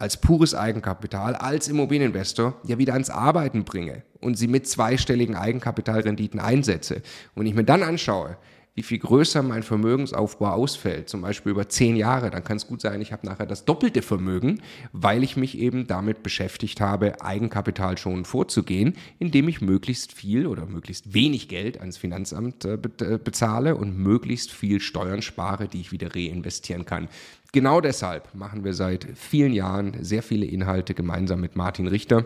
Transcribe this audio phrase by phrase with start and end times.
[0.00, 6.40] als pures Eigenkapital, als Immobilieninvestor ja wieder ans Arbeiten bringe und sie mit zweistelligen Eigenkapitalrenditen
[6.40, 7.02] einsetze.
[7.34, 8.36] Und ich mir dann anschaue,
[8.74, 12.80] wie viel größer mein Vermögensaufbau ausfällt, zum Beispiel über zehn Jahre, dann kann es gut
[12.80, 17.98] sein, ich habe nachher das doppelte Vermögen, weil ich mich eben damit beschäftigt habe, Eigenkapital
[17.98, 23.74] schon vorzugehen, indem ich möglichst viel oder möglichst wenig Geld ans Finanzamt äh, äh, bezahle
[23.76, 27.08] und möglichst viel Steuern spare, die ich wieder reinvestieren kann.
[27.52, 32.24] Genau deshalb machen wir seit vielen Jahren sehr viele Inhalte gemeinsam mit Martin Richter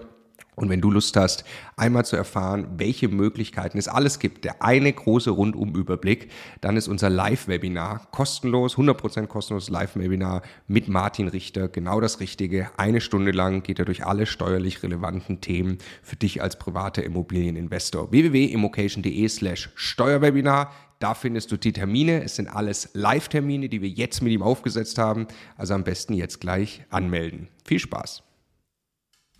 [0.56, 1.44] und wenn du Lust hast,
[1.76, 7.10] einmal zu erfahren, welche Möglichkeiten es alles gibt, der eine große Rundumüberblick, dann ist unser
[7.10, 12.70] Live-Webinar kostenlos, 100% kostenloses Live-Webinar mit Martin Richter genau das Richtige.
[12.76, 18.12] Eine Stunde lang geht er durch alle steuerlich relevanten Themen für dich als privater Immobilieninvestor.
[18.12, 20.70] www.immocation.de slash Steuerwebinar.
[21.04, 22.24] Da findest du die Termine.
[22.24, 25.26] Es sind alles Live-Termine, die wir jetzt mit ihm aufgesetzt haben.
[25.58, 27.48] Also am besten jetzt gleich anmelden.
[27.62, 28.22] Viel Spaß!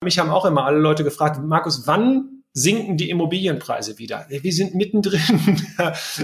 [0.02, 4.26] Mich haben auch immer alle Leute gefragt, Markus, wann sinken die Immobilienpreise wieder.
[4.28, 5.20] Wir sind mittendrin.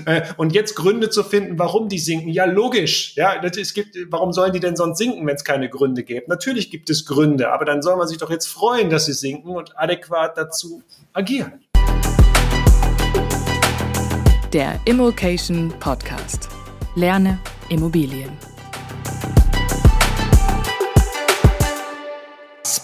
[0.05, 2.29] Äh, und jetzt Gründe zu finden, warum die sinken.
[2.29, 3.17] Ja, logisch.
[3.17, 6.27] Ja, es gibt, warum sollen die denn sonst sinken, wenn es keine Gründe gäbe?
[6.29, 9.51] Natürlich gibt es Gründe, aber dann soll man sich doch jetzt freuen, dass sie sinken
[9.51, 10.83] und adäquat dazu
[11.15, 11.65] agieren.
[14.53, 16.49] Der Immokation Podcast.
[16.97, 17.39] Lerne
[17.69, 18.37] Immobilien.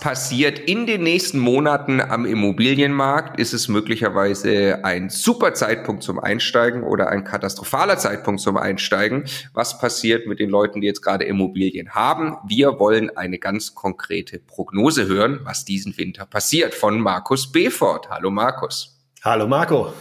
[0.07, 3.41] passiert in den nächsten Monaten am Immobilienmarkt?
[3.41, 9.25] Ist es möglicherweise ein super Zeitpunkt zum Einsteigen oder ein katastrophaler Zeitpunkt zum Einsteigen?
[9.53, 12.37] Was passiert mit den Leuten, die jetzt gerade Immobilien haben?
[12.47, 18.09] Wir wollen eine ganz konkrete Prognose hören, was diesen Winter passiert von Markus Befort.
[18.09, 18.97] Hallo Markus.
[19.25, 19.93] Hallo Marco.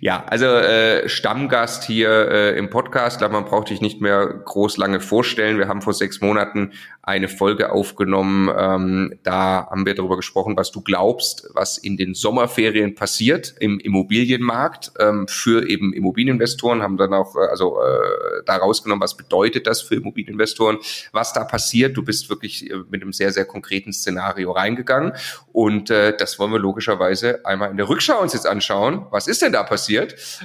[0.00, 4.76] Ja, also äh, Stammgast hier äh, im Podcast, glaube man braucht dich nicht mehr groß
[4.76, 5.58] lange vorstellen.
[5.58, 6.72] Wir haben vor sechs Monaten
[7.08, 8.50] eine Folge aufgenommen.
[8.54, 13.80] Ähm, da haben wir darüber gesprochen, was du glaubst, was in den Sommerferien passiert im
[13.80, 16.82] Immobilienmarkt ähm, für eben Immobilieninvestoren.
[16.82, 20.78] Haben dann auch äh, also äh, da rausgenommen, was bedeutet das für Immobilieninvestoren,
[21.12, 21.96] was da passiert.
[21.96, 25.14] Du bist wirklich äh, mit einem sehr sehr konkreten Szenario reingegangen
[25.52, 29.06] und äh, das wollen wir logischerweise einmal in der Rückschau uns jetzt anschauen.
[29.10, 29.77] Was ist denn da passiert?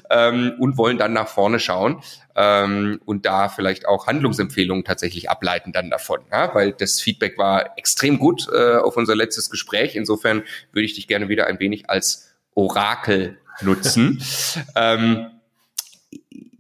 [0.09, 2.03] Ähm, und wollen dann nach vorne schauen
[2.35, 6.53] ähm, und da vielleicht auch Handlungsempfehlungen tatsächlich ableiten dann davon, ja?
[6.53, 9.95] weil das Feedback war extrem gut äh, auf unser letztes Gespräch.
[9.95, 14.23] Insofern würde ich dich gerne wieder ein wenig als Orakel nutzen.
[14.75, 15.27] ähm,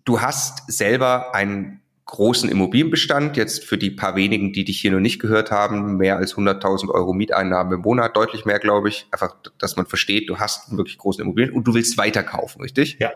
[0.05, 4.99] du hast selber einen großen Immobilienbestand, jetzt für die paar wenigen, die dich hier noch
[4.99, 9.07] nicht gehört haben, mehr als 100.000 Euro Mieteinnahmen im Monat, deutlich mehr, glaube ich.
[9.11, 12.97] Einfach, dass man versteht, du hast einen wirklich großen Immobilien und du willst weiterkaufen, richtig?
[12.99, 13.11] Ja.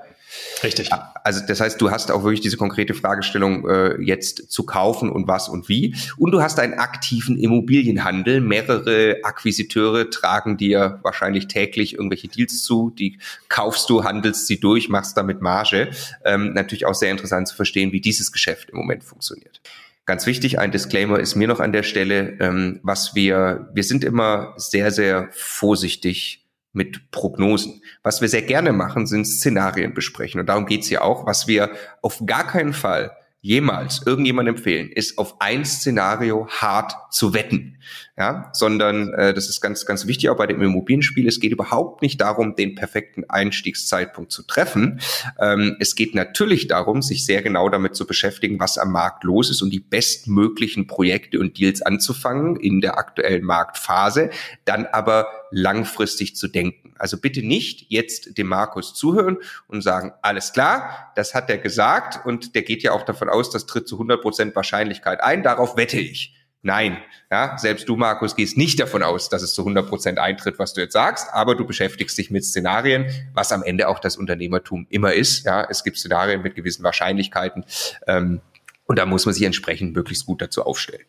[0.63, 0.89] Richtig.
[1.23, 5.27] Also das heißt, du hast auch wirklich diese konkrete Fragestellung äh, jetzt zu kaufen und
[5.27, 5.95] was und wie.
[6.17, 8.41] Und du hast einen aktiven Immobilienhandel.
[8.41, 12.89] Mehrere Akquisiteure tragen dir wahrscheinlich täglich irgendwelche Deals zu.
[12.89, 13.19] Die
[13.49, 15.91] kaufst du, handelst sie durch, machst damit Marge.
[16.25, 19.61] Ähm, natürlich auch sehr interessant zu verstehen, wie dieses Geschäft im Moment funktioniert.
[20.05, 24.05] Ganz wichtig, ein Disclaimer ist mir noch an der Stelle, ähm, was wir, wir sind
[24.05, 27.81] immer sehr, sehr vorsichtig mit Prognosen.
[28.03, 30.39] Was wir sehr gerne machen, sind Szenarien besprechen.
[30.39, 31.25] Und darum geht's hier auch.
[31.25, 31.71] Was wir
[32.01, 33.11] auf gar keinen Fall
[33.41, 37.77] jemals irgendjemand empfehlen, ist auf ein Szenario hart zu wetten.
[38.19, 41.27] Ja, sondern äh, das ist ganz, ganz wichtig auch bei dem Immobilienspiel.
[41.27, 44.99] Es geht überhaupt nicht darum, den perfekten Einstiegszeitpunkt zu treffen.
[45.39, 49.51] Ähm, es geht natürlich darum, sich sehr genau damit zu beschäftigen, was am Markt los
[49.51, 54.31] ist und die bestmöglichen Projekte und Deals anzufangen in der aktuellen Marktphase,
[54.65, 56.95] dann aber langfristig zu denken.
[56.97, 59.37] Also bitte nicht jetzt dem Markus zuhören
[59.67, 63.51] und sagen, alles klar, das hat er gesagt und der geht ja auch davon aus,
[63.51, 66.33] das tritt zu 100 Prozent Wahrscheinlichkeit ein, darauf wette ich.
[66.67, 66.97] Nein,
[67.31, 70.73] ja, selbst du, Markus, gehst nicht davon aus, dass es zu 100 Prozent eintritt, was
[70.73, 74.85] du jetzt sagst, aber du beschäftigst dich mit Szenarien, was am Ende auch das Unternehmertum
[74.89, 75.45] immer ist.
[75.45, 77.63] Ja, es gibt Szenarien mit gewissen Wahrscheinlichkeiten
[78.05, 78.41] ähm,
[78.85, 81.05] und da muss man sich entsprechend möglichst gut dazu aufstellen.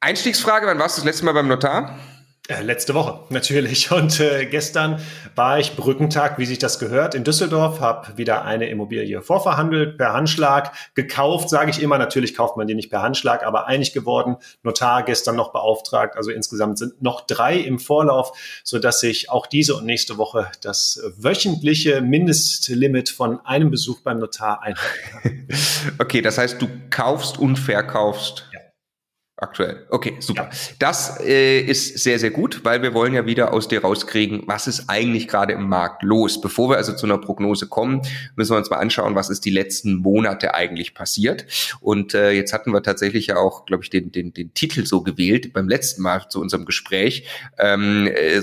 [0.00, 1.98] Einstiegsfrage, wann warst du das letzte Mal beim Notar?
[2.46, 3.90] Äh, letzte Woche natürlich.
[3.90, 5.00] Und äh, gestern
[5.34, 10.12] war ich Brückentag, wie sich das gehört, in Düsseldorf, habe wieder eine Immobilie vorverhandelt, per
[10.12, 11.96] Handschlag gekauft, sage ich immer.
[11.96, 14.36] Natürlich kauft man die nicht per Handschlag, aber einig geworden.
[14.62, 16.18] Notar gestern noch beauftragt.
[16.18, 18.32] Also insgesamt sind noch drei im Vorlauf,
[18.62, 24.18] so dass ich auch diese und nächste Woche das wöchentliche Mindestlimit von einem Besuch beim
[24.18, 25.48] Notar einhalten kann.
[25.98, 28.44] okay, das heißt, du kaufst und verkaufst
[29.44, 29.84] Aktuell.
[29.90, 30.44] Okay, super.
[30.44, 30.58] Ja.
[30.78, 34.66] Das äh, ist sehr, sehr gut, weil wir wollen ja wieder aus dir rauskriegen, was
[34.66, 36.40] ist eigentlich gerade im Markt los.
[36.40, 38.00] Bevor wir also zu einer Prognose kommen,
[38.36, 41.44] müssen wir uns mal anschauen, was ist die letzten Monate eigentlich passiert.
[41.80, 45.02] Und äh, jetzt hatten wir tatsächlich ja auch, glaube ich, den, den, den Titel so
[45.02, 47.28] gewählt beim letzten Mal zu unserem Gespräch.
[47.58, 48.40] Ähm, äh,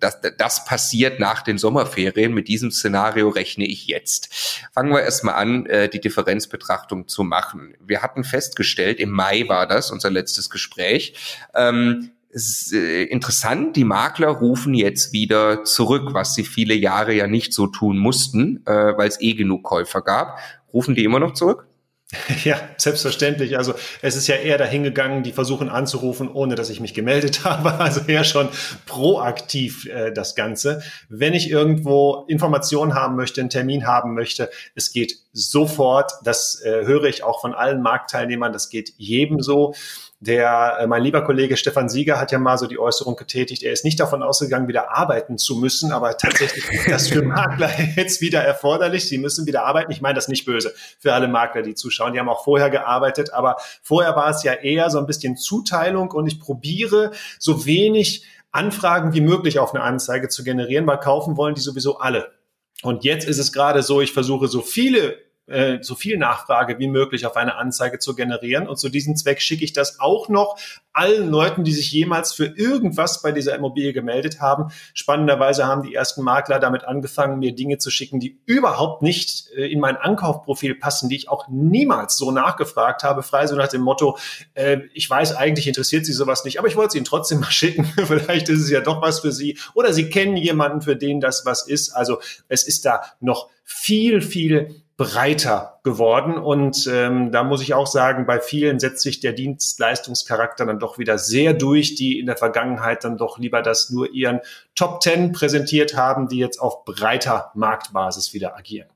[0.00, 2.32] das, das passiert nach den Sommerferien.
[2.32, 4.32] Mit diesem Szenario rechne ich jetzt.
[4.72, 7.74] Fangen wir erstmal an, äh, die Differenzbetrachtung zu machen.
[7.78, 11.14] Wir hatten festgestellt, im Mai war das, unser letztes Gespräch.
[11.54, 17.26] Ähm, ist, äh, interessant, die Makler rufen jetzt wieder zurück, was sie viele Jahre ja
[17.26, 20.38] nicht so tun mussten, äh, weil es eh genug Käufer gab.
[20.72, 21.66] Rufen die immer noch zurück?
[22.44, 23.56] Ja, selbstverständlich.
[23.56, 27.74] Also es ist ja eher dahingegangen, die versuchen anzurufen, ohne dass ich mich gemeldet habe.
[27.74, 28.48] Also eher schon
[28.86, 30.82] proaktiv äh, das Ganze.
[31.08, 36.12] Wenn ich irgendwo Informationen haben möchte, einen Termin haben möchte, es geht sofort.
[36.24, 38.52] Das äh, höre ich auch von allen Marktteilnehmern.
[38.52, 39.74] Das geht jedem so.
[40.22, 43.72] Der, äh, mein lieber Kollege Stefan Sieger hat ja mal so die Äußerung getätigt, er
[43.72, 48.20] ist nicht davon ausgegangen, wieder arbeiten zu müssen, aber tatsächlich ist das für Makler jetzt
[48.20, 49.08] wieder erforderlich.
[49.08, 49.90] Sie müssen wieder arbeiten.
[49.92, 52.12] Ich meine das nicht böse für alle Makler, die zuschauen.
[52.12, 56.10] Die haben auch vorher gearbeitet, aber vorher war es ja eher so ein bisschen Zuteilung
[56.10, 61.38] und ich probiere so wenig Anfragen wie möglich auf eine Anzeige zu generieren, weil kaufen
[61.38, 62.30] wollen die sowieso alle.
[62.82, 65.16] Und jetzt ist es gerade so, ich versuche so viele
[65.50, 68.68] äh, so viel Nachfrage wie möglich auf eine Anzeige zu generieren.
[68.68, 70.56] Und zu diesem Zweck schicke ich das auch noch
[70.92, 74.72] allen Leuten, die sich jemals für irgendwas bei dieser Immobilie gemeldet haben.
[74.94, 79.70] Spannenderweise haben die ersten Makler damit angefangen, mir Dinge zu schicken, die überhaupt nicht äh,
[79.70, 83.82] in mein Ankaufprofil passen, die ich auch niemals so nachgefragt habe, frei so nach dem
[83.82, 84.18] Motto,
[84.54, 87.50] äh, ich weiß, eigentlich interessiert Sie sowas nicht, aber ich wollte es Ihnen trotzdem mal
[87.50, 87.84] schicken.
[87.84, 89.58] Vielleicht ist es ja doch was für Sie.
[89.74, 91.90] Oder Sie kennen jemanden, für den das was ist.
[91.90, 96.36] Also es ist da noch viel, viel breiter geworden.
[96.36, 100.98] Und ähm, da muss ich auch sagen, bei vielen setzt sich der Dienstleistungscharakter dann doch
[100.98, 104.40] wieder sehr durch, die in der Vergangenheit dann doch lieber das nur ihren
[104.74, 108.90] Top Ten präsentiert haben, die jetzt auf breiter Marktbasis wieder agieren.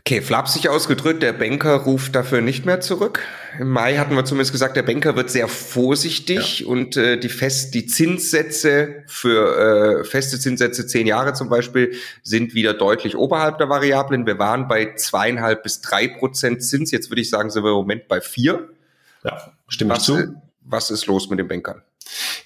[0.00, 3.20] Okay, flapsig ausgedrückt, der Banker ruft dafür nicht mehr zurück.
[3.58, 6.66] Im Mai hatten wir zumindest gesagt, der Banker wird sehr vorsichtig ja.
[6.66, 12.54] und äh, die fest die Zinssätze für äh, feste Zinssätze zehn Jahre zum Beispiel sind
[12.54, 14.26] wieder deutlich oberhalb der Variablen.
[14.26, 16.90] Wir waren bei zweieinhalb bis drei Prozent Zins.
[16.90, 18.68] Jetzt würde ich sagen, sind wir im Moment bei vier.
[19.24, 20.16] Ja, stimme ich zu.
[20.16, 20.28] Äh,
[20.60, 21.82] was ist los mit den Bankern?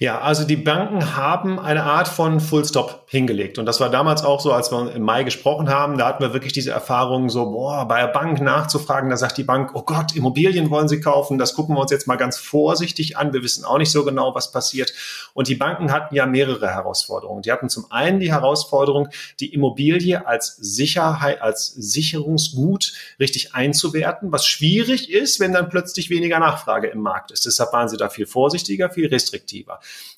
[0.01, 3.59] Ja, also die Banken haben eine Art von Full Stop hingelegt.
[3.59, 5.99] Und das war damals auch so, als wir im Mai gesprochen haben.
[5.99, 9.11] Da hatten wir wirklich diese Erfahrung, so, boah, bei der Bank nachzufragen.
[9.11, 11.37] Da sagt die Bank, oh Gott, Immobilien wollen sie kaufen.
[11.37, 13.31] Das gucken wir uns jetzt mal ganz vorsichtig an.
[13.31, 14.91] Wir wissen auch nicht so genau, was passiert.
[15.33, 17.43] Und die Banken hatten ja mehrere Herausforderungen.
[17.43, 24.47] Die hatten zum einen die Herausforderung, die Immobilie als Sicherheit, als Sicherungsgut richtig einzuwerten, was
[24.47, 27.45] schwierig ist, wenn dann plötzlich weniger Nachfrage im Markt ist.
[27.45, 29.50] Deshalb waren sie da viel vorsichtiger, viel restriktiver.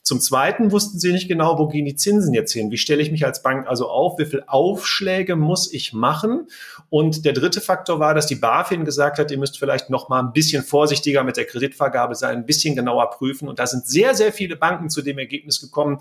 [0.01, 2.71] Zum Zweiten wussten sie nicht genau, wo gehen die Zinsen jetzt hin?
[2.71, 4.19] Wie stelle ich mich als Bank also auf?
[4.19, 6.47] Wie viel Aufschläge muss ich machen?
[6.89, 10.19] Und der dritte Faktor war, dass die BaFin gesagt hat, ihr müsst vielleicht noch mal
[10.19, 13.47] ein bisschen vorsichtiger mit der Kreditvergabe sein, ein bisschen genauer prüfen.
[13.47, 15.99] Und da sind sehr, sehr viele Banken zu dem Ergebnis gekommen,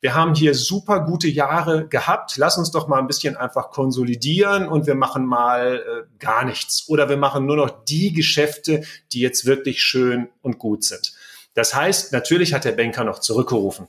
[0.00, 2.38] wir haben hier super gute Jahre gehabt.
[2.38, 6.88] Lass uns doch mal ein bisschen einfach konsolidieren und wir machen mal äh, gar nichts.
[6.88, 8.82] Oder wir machen nur noch die Geschäfte,
[9.12, 11.12] die jetzt wirklich schön und gut sind.
[11.54, 13.88] Das heißt, natürlich hat der Banker noch zurückgerufen.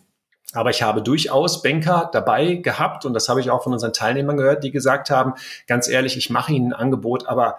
[0.53, 4.37] Aber ich habe durchaus Banker dabei gehabt, und das habe ich auch von unseren Teilnehmern
[4.37, 5.33] gehört, die gesagt haben,
[5.67, 7.57] ganz ehrlich, ich mache Ihnen ein Angebot, aber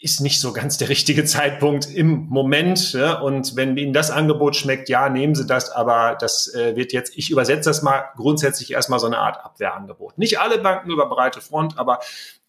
[0.00, 2.92] ist nicht so ganz der richtige Zeitpunkt im Moment.
[2.92, 3.20] Ja?
[3.20, 7.16] Und wenn Ihnen das Angebot schmeckt, ja, nehmen Sie das, aber das äh, wird jetzt,
[7.16, 10.16] ich übersetze das mal grundsätzlich erstmal so eine Art Abwehrangebot.
[10.16, 11.98] Nicht alle Banken über breite Front, aber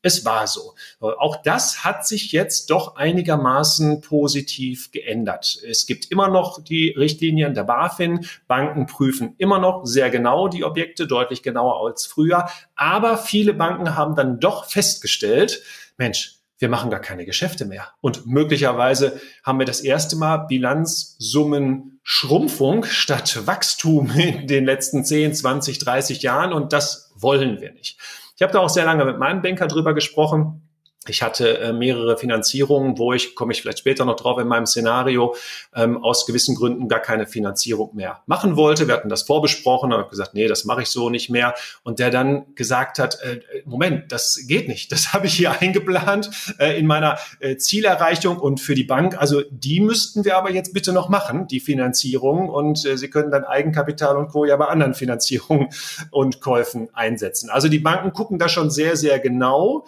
[0.01, 0.75] es war so.
[0.99, 5.59] Auch das hat sich jetzt doch einigermaßen positiv geändert.
[5.67, 8.25] Es gibt immer noch die Richtlinien der BaFin.
[8.47, 12.47] Banken prüfen immer noch sehr genau die Objekte, deutlich genauer als früher.
[12.75, 15.61] Aber viele Banken haben dann doch festgestellt,
[15.97, 17.87] Mensch, wir machen gar keine Geschäfte mehr.
[18.01, 25.33] Und möglicherweise haben wir das erste Mal Bilanzsummen Schrumpfung statt Wachstum in den letzten 10,
[25.33, 26.53] 20, 30 Jahren.
[26.53, 27.97] Und das wollen wir nicht.
[28.39, 30.68] Ich habe da auch sehr lange mit meinem Banker drüber gesprochen.
[31.09, 34.65] Ich hatte äh, mehrere Finanzierungen, wo ich, komme ich vielleicht später noch drauf in meinem
[34.65, 35.35] Szenario,
[35.75, 38.87] ähm, aus gewissen Gründen gar keine Finanzierung mehr machen wollte.
[38.87, 41.55] Wir hatten das vorbesprochen, habe gesagt, nee, das mache ich so nicht mehr.
[41.83, 44.91] Und der dann gesagt hat, äh, Moment, das geht nicht.
[44.91, 49.19] Das habe ich hier eingeplant äh, in meiner äh, Zielerreichung und für die Bank.
[49.19, 52.49] Also die müssten wir aber jetzt bitte noch machen, die Finanzierung.
[52.49, 54.45] Und äh, Sie können dann Eigenkapital und Co.
[54.45, 55.69] ja bei anderen Finanzierungen
[56.11, 57.49] und Käufen einsetzen.
[57.49, 59.85] Also die Banken gucken da schon sehr, sehr genau.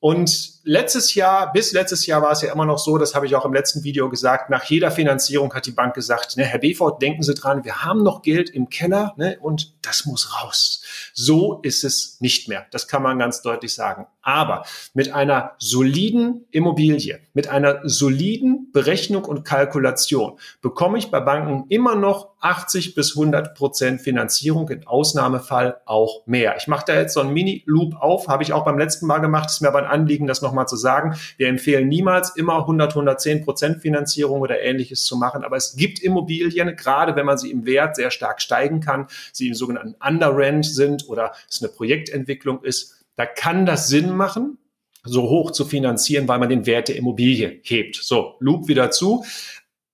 [0.00, 3.34] Und letztes Jahr, bis letztes Jahr war es ja immer noch so, das habe ich
[3.36, 6.98] auch im letzten Video gesagt, nach jeder Finanzierung hat die Bank gesagt, ne, Herr BV,
[6.98, 10.82] denken Sie dran, wir haben noch Geld im Keller ne, und das muss raus.
[11.14, 12.66] So ist es nicht mehr.
[12.72, 14.06] Das kann man ganz deutlich sagen.
[14.22, 21.66] Aber mit einer soliden Immobilie, mit einer soliden Berechnung und Kalkulation bekomme ich bei Banken
[21.68, 26.56] immer noch 80 bis 100 Prozent Finanzierung, im Ausnahmefall auch mehr.
[26.58, 29.48] Ich mache da jetzt so einen Mini-Loop auf, habe ich auch beim letzten Mal gemacht,
[29.48, 31.16] ist mir aber ein Anliegen, das nochmal zu sagen.
[31.36, 36.00] Wir empfehlen niemals immer 100, 110 Prozent Finanzierung oder ähnliches zu machen, aber es gibt
[36.00, 40.64] Immobilien, gerade wenn man sie im Wert sehr stark steigen kann, sie im sogenannten Underrent
[40.64, 44.58] sind oder es eine Projektentwicklung ist, da kann das Sinn machen,
[45.04, 47.96] so hoch zu finanzieren, weil man den Wert der Immobilie hebt.
[47.96, 49.24] So, Loop wieder zu.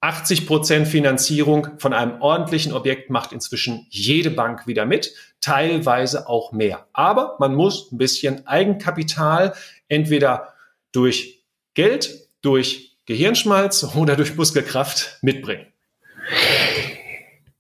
[0.01, 6.51] 80 Prozent Finanzierung von einem ordentlichen Objekt macht inzwischen jede Bank wieder mit, teilweise auch
[6.51, 6.87] mehr.
[6.93, 9.55] Aber man muss ein bisschen Eigenkapital
[9.87, 10.52] entweder
[10.93, 11.43] durch
[11.75, 15.67] Geld, durch Gehirnschmalz oder durch Muskelkraft mitbringen.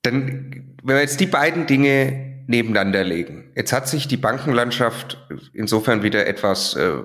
[0.02, 3.50] Dann, wenn wir jetzt die beiden Dinge nebeneinander legen.
[3.54, 5.18] Jetzt hat sich die Bankenlandschaft
[5.52, 7.02] insofern wieder etwas äh, äh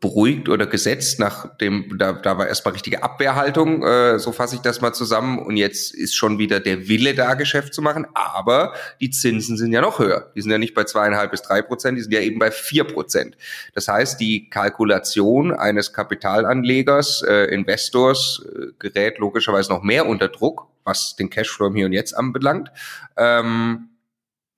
[0.00, 4.80] beruhigt oder gesetzt, nachdem da, da war erstmal richtige Abwehrhaltung, äh, so fasse ich das
[4.80, 5.38] mal zusammen.
[5.38, 8.06] Und jetzt ist schon wieder der Wille da, Geschäft zu machen.
[8.14, 10.32] Aber die Zinsen sind ja noch höher.
[10.34, 12.84] Die sind ja nicht bei zweieinhalb bis drei Prozent, die sind ja eben bei vier
[12.84, 13.36] Prozent.
[13.74, 20.68] Das heißt, die Kalkulation eines Kapitalanlegers, äh, Investors, äh, gerät logischerweise noch mehr unter Druck,
[20.84, 22.70] was den Cashflow Hier und Jetzt anbelangt.
[23.16, 23.90] Ähm,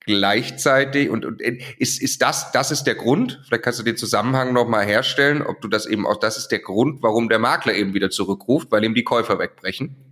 [0.07, 4.53] gleichzeitig und, und ist, ist das, das ist der Grund, vielleicht kannst du den Zusammenhang
[4.53, 7.93] nochmal herstellen, ob du das eben auch, das ist der Grund, warum der Makler eben
[7.93, 10.06] wieder zurückruft, weil ihm die Käufer wegbrechen.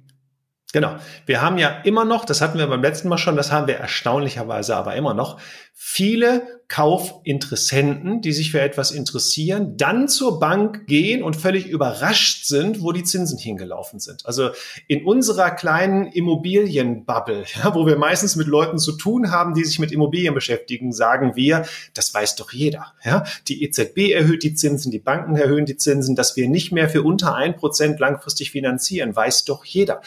[0.75, 0.97] Genau.
[1.25, 3.75] Wir haben ja immer noch, das hatten wir beim letzten Mal schon, das haben wir
[3.75, 5.39] erstaunlicherweise aber immer noch,
[5.73, 12.81] viele Kaufinteressenten, die sich für etwas interessieren, dann zur Bank gehen und völlig überrascht sind,
[12.81, 14.25] wo die Zinsen hingelaufen sind.
[14.25, 14.49] Also
[14.89, 19.79] in unserer kleinen Immobilienbubble, ja, wo wir meistens mit Leuten zu tun haben, die sich
[19.79, 22.87] mit Immobilien beschäftigen, sagen wir, das weiß doch jeder.
[23.05, 23.23] Ja?
[23.47, 27.03] Die EZB erhöht die Zinsen, die Banken erhöhen die Zinsen, dass wir nicht mehr für
[27.03, 30.01] unter ein Prozent langfristig finanzieren, weiß doch jeder.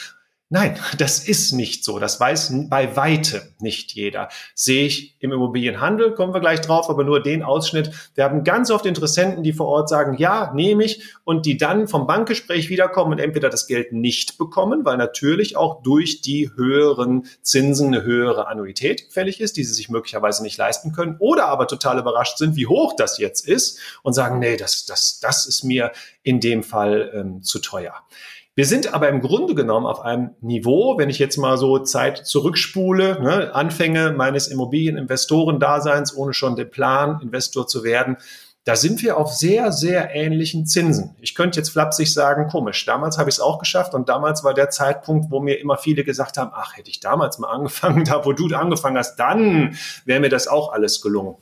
[0.51, 1.99] Nein, das ist nicht so.
[1.99, 4.31] Das weiß bei weitem nicht jeder.
[4.55, 7.91] Sehe ich im Immobilienhandel, kommen wir gleich drauf, aber nur den Ausschnitt.
[8.15, 11.87] Wir haben ganz oft Interessenten, die vor Ort sagen, ja, nehme ich, und die dann
[11.87, 17.27] vom Bankgespräch wiederkommen und entweder das Geld nicht bekommen, weil natürlich auch durch die höheren
[17.43, 21.67] Zinsen eine höhere Annuität fällig ist, die sie sich möglicherweise nicht leisten können, oder aber
[21.67, 25.63] total überrascht sind, wie hoch das jetzt ist und sagen, nee, das, das, das ist
[25.63, 27.93] mir in dem Fall ähm, zu teuer.
[28.59, 32.27] Wir sind aber im Grunde genommen auf einem Niveau, wenn ich jetzt mal so Zeit
[32.27, 38.17] zurückspule, ne, Anfänge meines Immobilieninvestorendaseins, ohne schon den Plan, Investor zu werden,
[38.65, 41.15] da sind wir auf sehr, sehr ähnlichen Zinsen.
[41.21, 44.55] Ich könnte jetzt flapsig sagen, komisch, damals habe ich es auch geschafft und damals war
[44.55, 48.25] der Zeitpunkt, wo mir immer viele gesagt haben, ach, hätte ich damals mal angefangen, da
[48.25, 51.37] wo du angefangen hast, dann wäre mir das auch alles gelungen.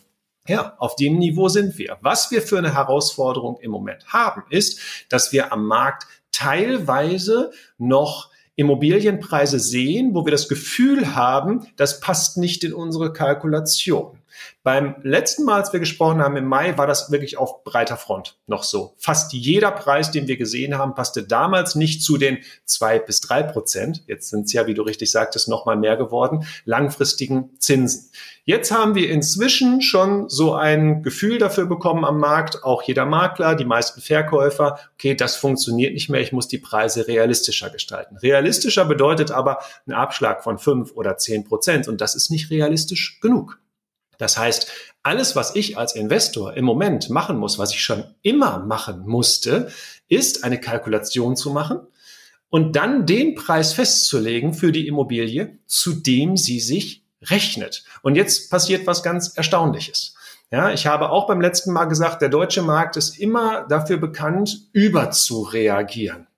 [0.48, 1.96] Ja, auf dem Niveau sind wir.
[2.02, 6.06] Was wir für eine Herausforderung im Moment haben, ist, dass wir am Markt
[6.36, 14.15] teilweise noch Immobilienpreise sehen, wo wir das Gefühl haben, das passt nicht in unsere Kalkulation.
[14.62, 18.38] Beim letzten Mal, als wir gesprochen haben im Mai, war das wirklich auf breiter Front
[18.46, 18.94] noch so.
[18.98, 23.42] Fast jeder Preis, den wir gesehen haben, passte damals nicht zu den zwei bis drei
[23.42, 24.02] Prozent.
[24.06, 28.10] Jetzt sind es ja, wie du richtig sagtest, noch mal mehr geworden, langfristigen Zinsen.
[28.48, 33.56] Jetzt haben wir inzwischen schon so ein Gefühl dafür bekommen am Markt, auch jeder Makler,
[33.56, 38.16] die meisten Verkäufer, okay, das funktioniert nicht mehr, ich muss die Preise realistischer gestalten.
[38.18, 43.18] Realistischer bedeutet aber ein Abschlag von fünf oder zehn Prozent und das ist nicht realistisch
[43.20, 43.58] genug.
[44.18, 44.70] Das heißt,
[45.02, 49.70] alles, was ich als Investor im Moment machen muss, was ich schon immer machen musste,
[50.08, 51.80] ist eine Kalkulation zu machen
[52.48, 57.84] und dann den Preis festzulegen für die Immobilie, zu dem sie sich rechnet.
[58.02, 60.14] Und jetzt passiert was ganz Erstaunliches.
[60.50, 64.68] Ja, ich habe auch beim letzten Mal gesagt, der deutsche Markt ist immer dafür bekannt,
[64.72, 66.28] überzureagieren.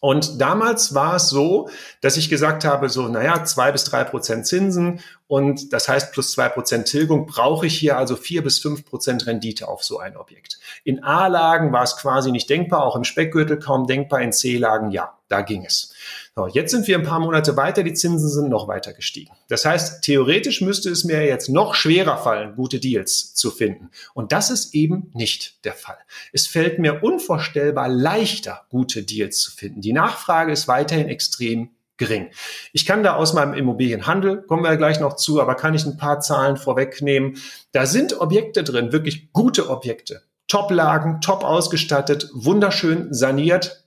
[0.00, 1.68] Und damals war es so,
[2.00, 6.32] dass ich gesagt habe, so, naja, zwei bis drei Prozent Zinsen und das heißt plus
[6.32, 10.16] zwei Prozent Tilgung brauche ich hier also vier bis fünf Prozent Rendite auf so ein
[10.16, 10.58] Objekt.
[10.84, 15.18] In A-Lagen war es quasi nicht denkbar, auch im Speckgürtel kaum denkbar, in C-Lagen ja,
[15.28, 15.92] da ging es.
[16.36, 19.32] So, jetzt sind wir ein paar Monate weiter, die Zinsen sind noch weiter gestiegen.
[19.48, 23.90] Das heißt, theoretisch müsste es mir jetzt noch schwerer fallen, gute Deals zu finden.
[24.14, 25.98] Und das ist eben nicht der Fall.
[26.32, 29.80] Es fällt mir unvorstellbar leichter, gute Deals zu finden.
[29.80, 32.30] Die Nachfrage ist weiterhin extrem gering.
[32.72, 35.96] Ich kann da aus meinem Immobilienhandel, kommen wir gleich noch zu, aber kann ich ein
[35.96, 37.36] paar Zahlen vorwegnehmen.
[37.72, 40.22] Da sind Objekte drin, wirklich gute Objekte.
[40.48, 43.86] Top-Lagen, top ausgestattet, wunderschön saniert,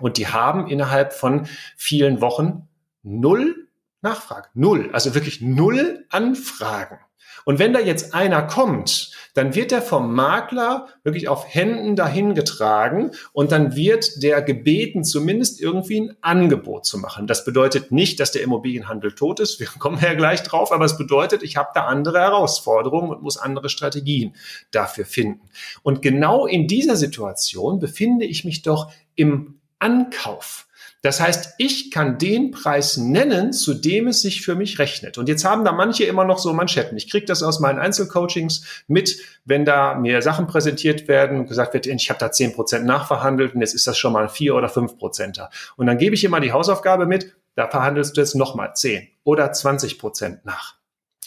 [0.00, 2.68] und die haben innerhalb von vielen Wochen
[3.02, 3.68] null
[4.02, 4.48] Nachfrage.
[4.54, 4.90] Null.
[4.92, 6.98] Also wirklich null Anfragen.
[7.44, 12.34] Und wenn da jetzt einer kommt, dann wird der vom Makler wirklich auf Händen dahin
[12.34, 17.26] getragen und dann wird der gebeten, zumindest irgendwie ein Angebot zu machen.
[17.26, 19.60] Das bedeutet nicht, dass der Immobilienhandel tot ist.
[19.60, 23.36] Wir kommen ja gleich drauf, aber es bedeutet, ich habe da andere Herausforderungen und muss
[23.36, 24.34] andere Strategien
[24.70, 25.48] dafür finden.
[25.82, 30.66] Und genau in dieser Situation befinde ich mich doch im Ankauf.
[31.02, 35.16] Das heißt, ich kann den Preis nennen, zu dem es sich für mich rechnet.
[35.16, 36.98] Und jetzt haben da manche immer noch so Manschetten.
[36.98, 39.16] Ich kriege das aus meinen Einzelcoachings mit,
[39.46, 43.54] wenn da mir Sachen präsentiert werden und gesagt wird, ich habe da zehn Prozent nachverhandelt
[43.54, 45.48] und jetzt ist das schon mal vier oder fünf Prozenter.
[45.76, 49.52] Und dann gebe ich immer die Hausaufgabe mit, da verhandelst du jetzt nochmal zehn oder
[49.52, 50.79] zwanzig Prozent nach.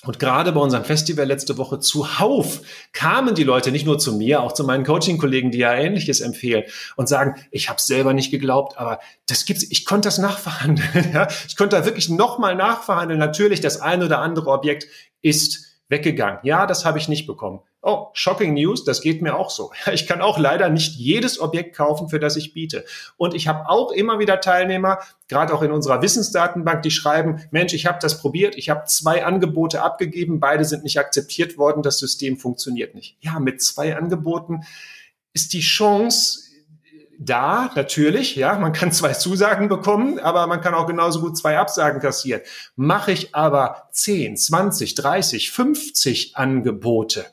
[0.05, 4.41] Und gerade bei unserem Festival letzte Woche zuhauf kamen die Leute nicht nur zu mir,
[4.41, 6.63] auch zu meinen Coaching-Kollegen, die ja Ähnliches empfehlen
[6.98, 10.83] und sagen, ich habe selber nicht geglaubt, aber das gibt's, ich konnte das nachverhandeln.
[11.13, 11.27] Ja?
[11.48, 13.19] Ich konnte da wirklich nochmal nachverhandeln.
[13.19, 14.88] Natürlich, das eine oder andere Objekt
[15.22, 16.39] ist weggegangen.
[16.44, 17.61] Ja, das habe ich nicht bekommen.
[17.85, 19.72] Oh, shocking news, das geht mir auch so.
[19.91, 22.85] Ich kann auch leider nicht jedes Objekt kaufen, für das ich biete.
[23.17, 27.74] Und ich habe auch immer wieder Teilnehmer, gerade auch in unserer Wissensdatenbank, die schreiben, Mensch,
[27.74, 32.00] ich habe das probiert, ich habe zwei Angebote abgegeben, beide sind nicht akzeptiert worden, das
[32.00, 33.17] System funktioniert nicht.
[33.19, 34.61] Ja, mit zwei Angeboten
[35.33, 36.39] ist die Chance,
[37.19, 41.57] da, natürlich, ja, man kann zwei Zusagen bekommen, aber man kann auch genauso gut zwei
[41.57, 42.41] Absagen kassieren.
[42.75, 47.25] Mache ich aber 10, 20, 30, 50 Angebote,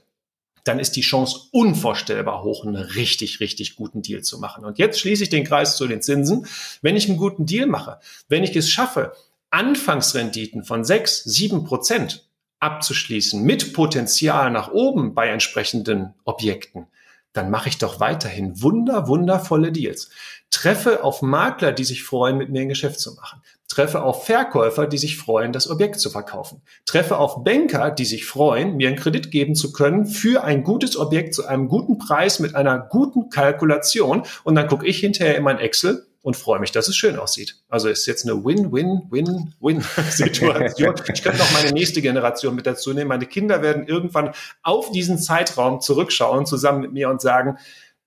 [0.65, 4.65] dann ist die Chance unvorstellbar hoch, einen richtig, richtig guten Deal zu machen.
[4.65, 6.47] Und jetzt schließe ich den Kreis zu den Zinsen.
[6.83, 9.13] Wenn ich einen guten Deal mache, wenn ich es schaffe,
[9.51, 12.29] Anfangsrenditen von 6, 7 Prozent
[12.61, 16.87] abzuschließen mit Potenzial nach oben bei entsprechenden Objekten,
[17.33, 20.11] dann mache ich doch weiterhin wunder, wundervolle Deals.
[20.51, 23.41] Treffe auf Makler, die sich freuen, mit mir ein Geschäft zu machen.
[23.69, 26.61] Treffe auf Verkäufer, die sich freuen, das Objekt zu verkaufen.
[26.87, 30.97] Treffe auf Banker, die sich freuen, mir einen Kredit geben zu können für ein gutes
[30.97, 34.25] Objekt zu einem guten Preis mit einer guten Kalkulation.
[34.43, 37.57] Und dann gucke ich hinterher in mein Excel und freue mich, dass es schön aussieht.
[37.69, 40.95] Also ist jetzt eine Win-Win-Win-Win-Situation.
[41.15, 43.09] ich könnte noch meine nächste Generation mit dazu nehmen.
[43.09, 47.57] Meine Kinder werden irgendwann auf diesen Zeitraum zurückschauen, zusammen mit mir und sagen,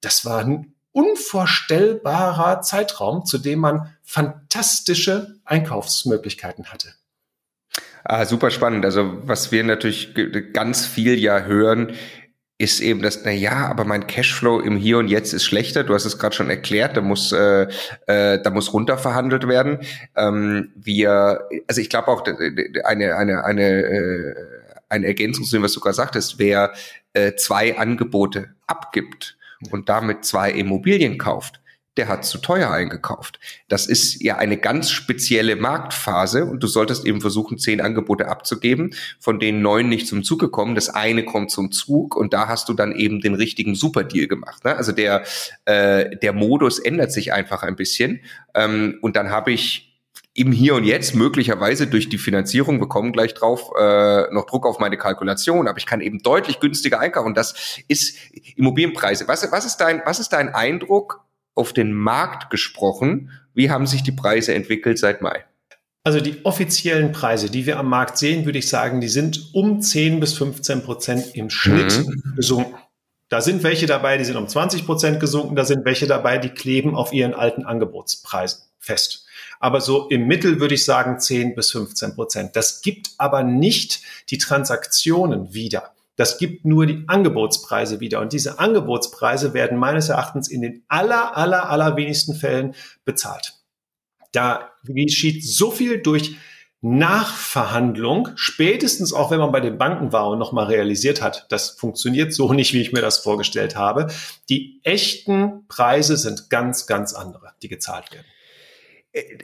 [0.02, 6.94] das war ein unvorstellbarer Zeitraum, zu dem man fantastische Einkaufsmöglichkeiten hatte.
[8.04, 8.86] Ah, super spannend.
[8.86, 10.14] Also was wir natürlich
[10.54, 11.96] ganz viel ja hören,
[12.58, 15.84] ist eben das, na ja, aber mein Cashflow im Hier und Jetzt ist schlechter.
[15.84, 17.68] Du hast es gerade schon erklärt, da muss, äh,
[18.08, 19.80] äh, da muss runterverhandelt werden.
[20.16, 22.24] Ähm, wir, also ich glaube auch
[22.86, 24.36] eine, eine, eine, äh,
[24.90, 26.74] eine Ergänzung zu dem, was du gerade sagtest, wer
[27.14, 29.38] äh, zwei Angebote abgibt
[29.72, 31.60] und damit zwei Immobilien kauft,
[31.98, 33.40] der hat zu teuer eingekauft.
[33.68, 38.96] Das ist ja eine ganz spezielle Marktphase und du solltest eben versuchen, zehn Angebote abzugeben,
[39.20, 40.76] von denen neun nicht zum Zug gekommen.
[40.76, 44.64] Das eine kommt zum Zug und da hast du dann eben den richtigen Superdeal gemacht.
[44.66, 44.76] Ne?
[44.76, 45.24] Also der,
[45.66, 48.22] äh, der Modus ändert sich einfach ein bisschen
[48.56, 49.90] ähm, und dann habe ich
[50.36, 54.66] im Hier und Jetzt möglicherweise durch die Finanzierung, wir kommen gleich drauf, äh, noch Druck
[54.66, 57.36] auf meine Kalkulation, aber ich kann eben deutlich günstiger einkaufen.
[57.36, 58.18] Das ist
[58.56, 59.28] Immobilienpreise.
[59.28, 61.24] Was, was, ist dein, was ist dein Eindruck
[61.56, 63.32] auf den Markt gesprochen?
[63.54, 65.44] Wie haben sich die Preise entwickelt seit Mai?
[66.04, 69.82] Also die offiziellen Preise, die wir am Markt sehen, würde ich sagen, die sind um
[69.82, 72.36] 10 bis 15 Prozent im Schnitt mhm.
[72.36, 72.76] gesunken.
[73.30, 76.50] Da sind welche dabei, die sind um 20 Prozent gesunken, da sind welche dabei, die
[76.50, 79.26] kleben auf ihren alten Angebotspreisen fest.
[79.60, 82.56] Aber so im Mittel würde ich sagen 10 bis 15 Prozent.
[82.58, 85.93] Das gibt aber nicht die Transaktionen wieder.
[86.16, 88.20] Das gibt nur die Angebotspreise wieder.
[88.20, 93.54] Und diese Angebotspreise werden meines Erachtens in den aller, aller, aller wenigsten Fällen bezahlt.
[94.32, 96.36] Da geschieht so viel durch
[96.82, 102.34] Nachverhandlung, spätestens auch wenn man bei den Banken war und nochmal realisiert hat, das funktioniert
[102.34, 104.08] so nicht, wie ich mir das vorgestellt habe.
[104.50, 108.26] Die echten Preise sind ganz, ganz andere, die gezahlt werden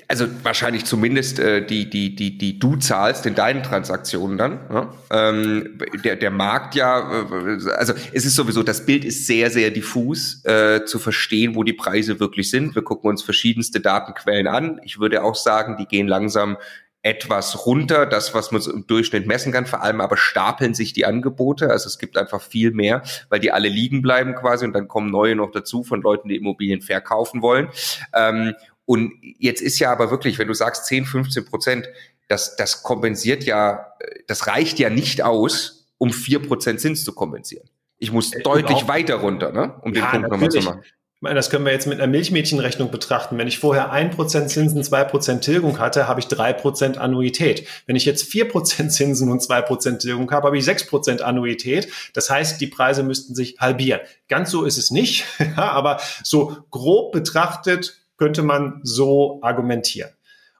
[0.07, 4.59] also wahrscheinlich zumindest äh, die, die, die, die du zahlst in deinen Transaktionen dann.
[4.71, 4.93] Ja?
[5.11, 9.69] Ähm, der, der Markt ja, äh, also es ist sowieso, das Bild ist sehr, sehr
[9.69, 12.73] diffus äh, zu verstehen, wo die Preise wirklich sind.
[12.73, 14.81] Wir gucken uns verschiedenste Datenquellen an.
[14.83, 16.57] Ich würde auch sagen, die gehen langsam
[17.01, 21.05] etwas runter, das, was man im Durchschnitt messen kann, vor allem aber stapeln sich die
[21.05, 21.69] Angebote.
[21.69, 25.09] Also es gibt einfach viel mehr, weil die alle liegen bleiben quasi und dann kommen
[25.09, 27.69] neue noch dazu von Leuten, die Immobilien verkaufen wollen.
[28.13, 28.53] Ähm,
[28.89, 31.87] und jetzt ist ja aber wirklich, wenn du sagst 10, 15 Prozent,
[32.27, 33.93] das, das kompensiert ja,
[34.25, 37.69] das reicht ja nicht aus, um vier Prozent Zins zu kompensieren.
[37.99, 39.75] Ich muss äh, deutlich weiter runter, ne?
[39.83, 40.81] um ja, den Punkt nochmal zu machen.
[40.83, 43.37] Ich meine, das können wir jetzt mit einer Milchmädchenrechnung betrachten.
[43.37, 47.67] Wenn ich vorher ein Prozent Zinsen, zwei Prozent Tilgung hatte, habe ich drei Prozent Annuität.
[47.85, 51.21] Wenn ich jetzt vier Prozent Zinsen und zwei Prozent Tilgung habe, habe ich sechs Prozent
[51.21, 51.89] Annuität.
[52.15, 54.01] Das heißt, die Preise müssten sich halbieren.
[54.29, 55.25] Ganz so ist es nicht,
[55.57, 60.11] aber so grob betrachtet könnte man so argumentieren.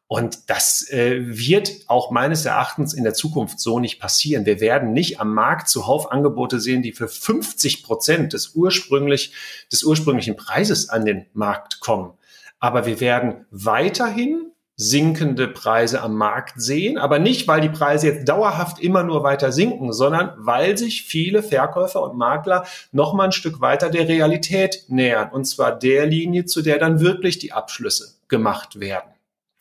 [0.07, 4.47] Und das äh, wird auch meines Erachtens in der Zukunft so nicht passieren.
[4.47, 9.33] Wir werden nicht am Markt zuhauf Angebote sehen, die für 50 Prozent des ursprünglich,
[9.71, 12.13] des ursprünglichen Preises an den Markt kommen.
[12.59, 14.48] Aber wir werden weiterhin
[14.81, 19.51] sinkende Preise am Markt sehen, aber nicht, weil die Preise jetzt dauerhaft immer nur weiter
[19.51, 24.85] sinken, sondern weil sich viele Verkäufer und Makler noch mal ein Stück weiter der Realität
[24.87, 29.09] nähern, und zwar der Linie, zu der dann wirklich die Abschlüsse gemacht werden.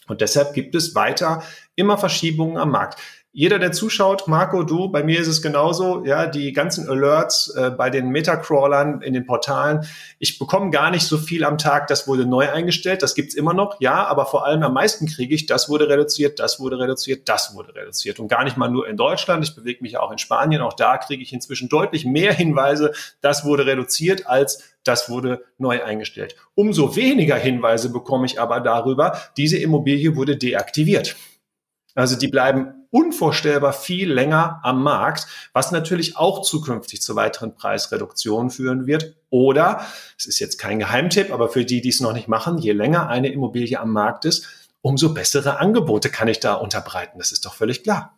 [0.07, 1.43] Und deshalb gibt es weiter
[1.75, 3.01] immer Verschiebungen am Markt
[3.33, 7.71] jeder, der zuschaut, Marco, du, bei mir ist es genauso, ja, die ganzen Alerts äh,
[7.71, 9.87] bei den Metacrawlern in den Portalen,
[10.19, 13.53] ich bekomme gar nicht so viel am Tag, das wurde neu eingestellt, das gibt's immer
[13.53, 17.29] noch, ja, aber vor allem am meisten kriege ich, das wurde reduziert, das wurde reduziert,
[17.29, 20.19] das wurde reduziert und gar nicht mal nur in Deutschland, ich bewege mich auch in
[20.19, 25.45] Spanien, auch da kriege ich inzwischen deutlich mehr Hinweise, das wurde reduziert, als das wurde
[25.59, 26.35] neu eingestellt.
[26.55, 31.15] Umso weniger Hinweise bekomme ich aber darüber, diese Immobilie wurde deaktiviert.
[31.95, 38.51] Also die bleiben unvorstellbar viel länger am Markt, was natürlich auch zukünftig zu weiteren Preisreduktionen
[38.51, 39.15] führen wird.
[39.31, 39.85] Oder,
[40.17, 43.09] es ist jetzt kein Geheimtipp, aber für die, die es noch nicht machen, je länger
[43.09, 44.47] eine Immobilie am Markt ist,
[44.81, 47.19] umso bessere Angebote kann ich da unterbreiten.
[47.19, 48.18] Das ist doch völlig klar.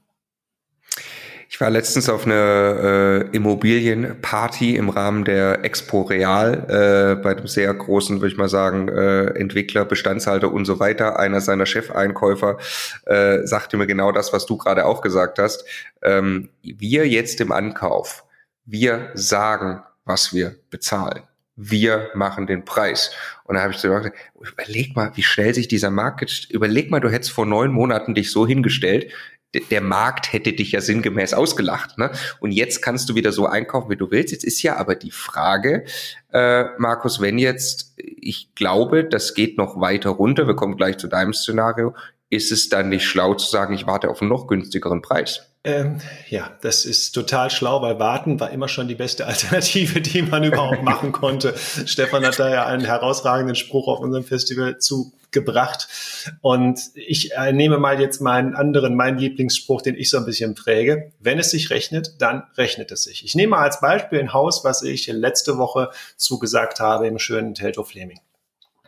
[1.60, 7.48] Ich war letztens auf eine äh, Immobilienparty im Rahmen der Expo Real äh, bei einem
[7.48, 11.18] sehr großen, würde ich mal sagen, äh, Entwickler, Bestandshalter und so weiter.
[11.18, 12.56] Einer seiner Chefeinkäufer
[13.04, 15.66] äh, sagte mir genau das, was du gerade auch gesagt hast.
[16.00, 18.24] Ähm, wir jetzt im Ankauf,
[18.64, 21.24] wir sagen, was wir bezahlen
[21.62, 23.10] wir machen den Preis.
[23.44, 27.00] Und da habe ich so gesagt, überleg mal, wie schnell sich dieser Markt, überleg mal,
[27.00, 29.12] du hättest vor neun Monaten dich so hingestellt,
[29.54, 31.98] der Markt hätte dich ja sinngemäß ausgelacht.
[31.98, 32.10] Ne?
[32.38, 34.32] Und jetzt kannst du wieder so einkaufen, wie du willst.
[34.32, 35.84] Jetzt ist ja aber die Frage,
[36.32, 41.08] äh, Markus, wenn jetzt, ich glaube, das geht noch weiter runter, wir kommen gleich zu
[41.08, 41.94] deinem Szenario,
[42.30, 45.50] ist es dann nicht schlau zu sagen, ich warte auf einen noch günstigeren Preis?
[45.62, 50.22] Ähm, ja, das ist total schlau, weil warten war immer schon die beste Alternative, die
[50.22, 51.54] man überhaupt machen konnte.
[51.84, 55.88] Stefan hat da ja einen herausragenden Spruch auf unserem Festival zugebracht.
[56.40, 60.54] Und ich äh, nehme mal jetzt meinen anderen, meinen Lieblingsspruch, den ich so ein bisschen
[60.54, 61.12] präge.
[61.18, 63.24] Wenn es sich rechnet, dann rechnet es sich.
[63.24, 67.54] Ich nehme mal als Beispiel ein Haus, was ich letzte Woche zugesagt habe im schönen
[67.54, 68.20] Telto Fleming.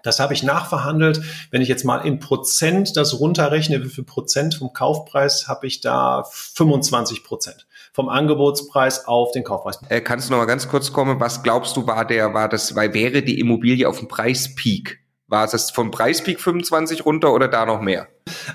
[0.02, 1.22] Das habe ich nachverhandelt.
[1.50, 5.80] Wenn ich jetzt mal in Prozent das runterrechne, wie viel Prozent vom Kaufpreis habe ich
[5.80, 6.24] da?
[6.30, 9.78] 25 Prozent vom Angebotspreis auf den Kaufpreis.
[9.88, 11.20] Äh, kannst du noch mal ganz kurz kommen?
[11.20, 15.00] Was glaubst du, war der, war das, weil wäre die Immobilie auf dem Preispeak?
[15.28, 18.08] War es vom Preispeak 25 runter oder da noch mehr?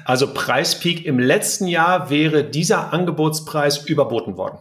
[0.05, 4.59] Also Preispeak im letzten Jahr wäre dieser Angebotspreis überboten worden.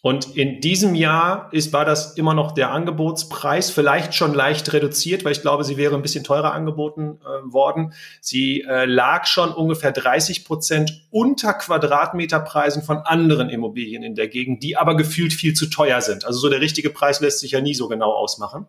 [0.00, 5.24] Und in diesem Jahr ist, war das immer noch der Angebotspreis, vielleicht schon leicht reduziert,
[5.24, 7.92] weil ich glaube, sie wäre ein bisschen teurer angeboten äh, worden.
[8.20, 14.62] Sie äh, lag schon ungefähr 30 Prozent unter Quadratmeterpreisen von anderen Immobilien in der Gegend,
[14.62, 16.24] die aber gefühlt viel zu teuer sind.
[16.24, 18.66] Also so der richtige Preis lässt sich ja nie so genau ausmachen.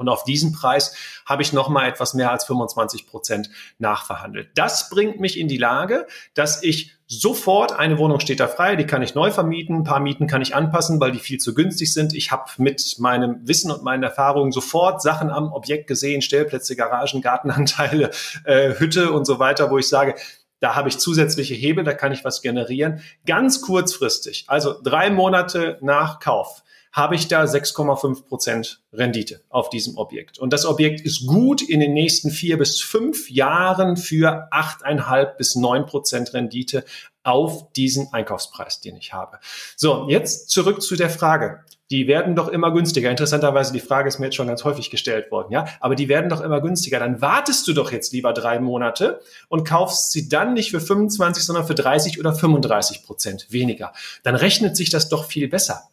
[0.00, 4.48] Und auf diesen Preis habe ich nochmal etwas mehr als 25 Prozent nachverhandelt.
[4.54, 8.86] Das bringt mich in die Lage, dass ich sofort, eine Wohnung steht da frei, die
[8.86, 11.92] kann ich neu vermieten, ein paar Mieten kann ich anpassen, weil die viel zu günstig
[11.92, 12.14] sind.
[12.14, 17.20] Ich habe mit meinem Wissen und meinen Erfahrungen sofort Sachen am Objekt gesehen, Stellplätze, Garagen,
[17.20, 18.10] Gartenanteile,
[18.44, 20.14] äh, Hütte und so weiter, wo ich sage,
[20.60, 23.00] da habe ich zusätzliche Hebel, da kann ich was generieren.
[23.26, 29.96] Ganz kurzfristig, also drei Monate nach Kauf, habe ich da 6,5 Prozent Rendite auf diesem
[29.96, 30.38] Objekt.
[30.38, 35.54] Und das Objekt ist gut in den nächsten vier bis fünf Jahren für 8,5 bis
[35.54, 36.84] 9 Prozent Rendite
[37.22, 39.38] auf diesen Einkaufspreis, den ich habe.
[39.76, 41.64] So, jetzt zurück zu der Frage.
[41.90, 43.10] Die werden doch immer günstiger.
[43.10, 45.66] Interessanterweise, die Frage ist mir jetzt schon ganz häufig gestellt worden, ja.
[45.80, 47.00] Aber die werden doch immer günstiger.
[47.00, 51.44] Dann wartest du doch jetzt lieber drei Monate und kaufst sie dann nicht für 25,
[51.44, 53.92] sondern für 30 oder 35 Prozent weniger.
[54.22, 55.90] Dann rechnet sich das doch viel besser.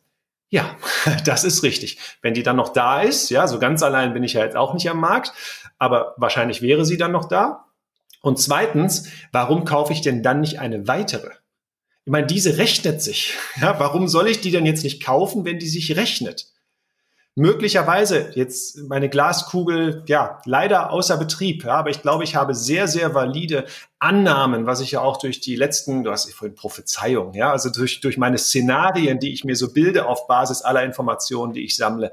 [0.50, 0.76] Ja,
[1.26, 2.00] das ist richtig.
[2.22, 4.74] Wenn die dann noch da ist, ja, so ganz allein bin ich ja jetzt auch
[4.74, 5.34] nicht am Markt,
[5.78, 7.66] aber wahrscheinlich wäre sie dann noch da.
[8.22, 11.30] Und zweitens, warum kaufe ich denn dann nicht eine weitere?
[12.06, 13.36] Ich meine, diese rechnet sich.
[13.62, 16.48] Ja, warum soll ich die denn jetzt nicht kaufen, wenn die sich rechnet?
[17.38, 22.88] Möglicherweise jetzt meine Glaskugel, ja, leider außer Betrieb, ja, aber ich glaube, ich habe sehr,
[22.88, 23.66] sehr valide
[24.00, 28.00] Annahmen, was ich ja auch durch die letzten, du hast vorhin Prophezeiung, ja, also durch,
[28.02, 32.12] durch meine Szenarien, die ich mir so bilde auf Basis aller Informationen, die ich sammle,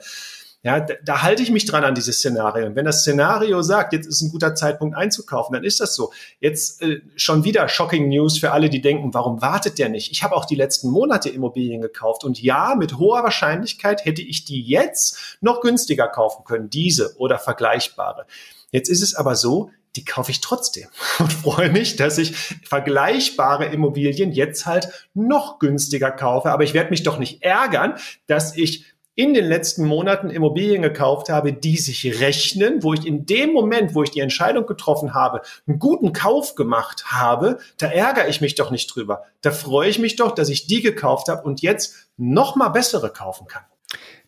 [0.64, 2.64] ja, da, da halte ich mich dran an dieses Szenario.
[2.66, 6.10] Und wenn das Szenario sagt, jetzt ist ein guter Zeitpunkt einzukaufen, dann ist das so.
[6.40, 10.10] Jetzt äh, schon wieder shocking News für alle, die denken, warum wartet der nicht?
[10.10, 14.46] Ich habe auch die letzten Monate Immobilien gekauft und ja, mit hoher Wahrscheinlichkeit hätte ich
[14.46, 18.24] die jetzt noch günstiger kaufen können, diese oder vergleichbare.
[18.72, 23.66] Jetzt ist es aber so, die kaufe ich trotzdem und freue mich, dass ich vergleichbare
[23.66, 26.50] Immobilien jetzt halt noch günstiger kaufe.
[26.50, 27.96] Aber ich werde mich doch nicht ärgern,
[28.26, 33.26] dass ich in den letzten Monaten Immobilien gekauft habe, die sich rechnen, wo ich in
[33.26, 38.28] dem Moment, wo ich die Entscheidung getroffen habe, einen guten Kauf gemacht habe, da ärgere
[38.28, 39.22] ich mich doch nicht drüber.
[39.40, 43.10] Da freue ich mich doch, dass ich die gekauft habe und jetzt noch mal bessere
[43.10, 43.62] kaufen kann.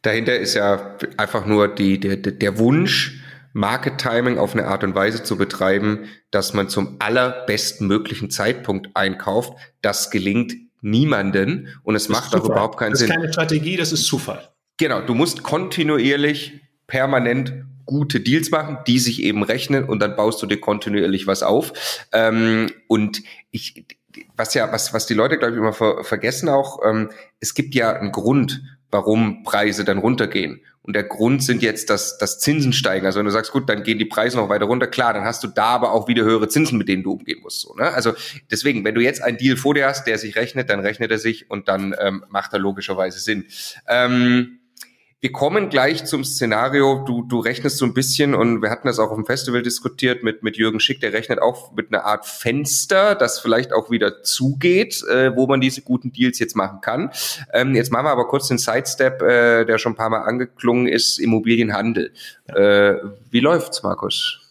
[0.03, 3.22] Dahinter ist ja einfach nur die, der, der Wunsch,
[3.53, 8.90] Market Timing auf eine Art und Weise zu betreiben, dass man zum allerbesten möglichen Zeitpunkt
[8.94, 9.55] einkauft.
[9.81, 13.09] Das gelingt niemanden und es macht auch überhaupt keinen Sinn.
[13.09, 14.51] Das ist keine Strategie, das ist Zufall.
[14.78, 20.42] Genau, du musst kontinuierlich, permanent gute Deals machen, die sich eben rechnen und dann baust
[20.42, 21.72] du dir kontinuierlich was auf.
[22.12, 23.86] Ähm, und ich,
[24.36, 27.10] was ja, was, was die Leute, glaube ich, immer ver vergessen auch, ähm,
[27.40, 30.60] es gibt ja einen Grund, warum Preise dann runtergehen.
[30.82, 33.06] Und der Grund sind jetzt, dass, dass Zinsen steigen.
[33.06, 35.42] Also wenn du sagst, gut, dann gehen die Preise noch weiter runter, klar, dann hast
[35.42, 37.60] du da aber auch wieder höhere Zinsen, mit denen du umgehen musst.
[37.60, 37.92] So, ne?
[37.92, 38.12] Also
[38.52, 41.18] deswegen, wenn du jetzt einen Deal vor dir hast, der sich rechnet, dann rechnet er
[41.18, 43.46] sich und dann ähm, macht er logischerweise Sinn.
[43.88, 44.60] Ähm,
[45.20, 47.02] wir kommen gleich zum Szenario.
[47.07, 50.22] Du, du rechnest so ein bisschen und wir hatten das auch auf dem Festival diskutiert
[50.22, 51.00] mit, mit Jürgen Schick.
[51.00, 55.61] Der rechnet auch mit einer Art Fenster, das vielleicht auch wieder zugeht, äh, wo man
[55.61, 57.11] diese guten Deals jetzt machen kann.
[57.52, 60.87] Ähm, jetzt machen wir aber kurz den Sidestep, äh, der schon ein paar Mal angeklungen
[60.87, 62.12] ist, Immobilienhandel.
[62.48, 62.96] Äh,
[63.31, 64.45] wie läuft's, Markus?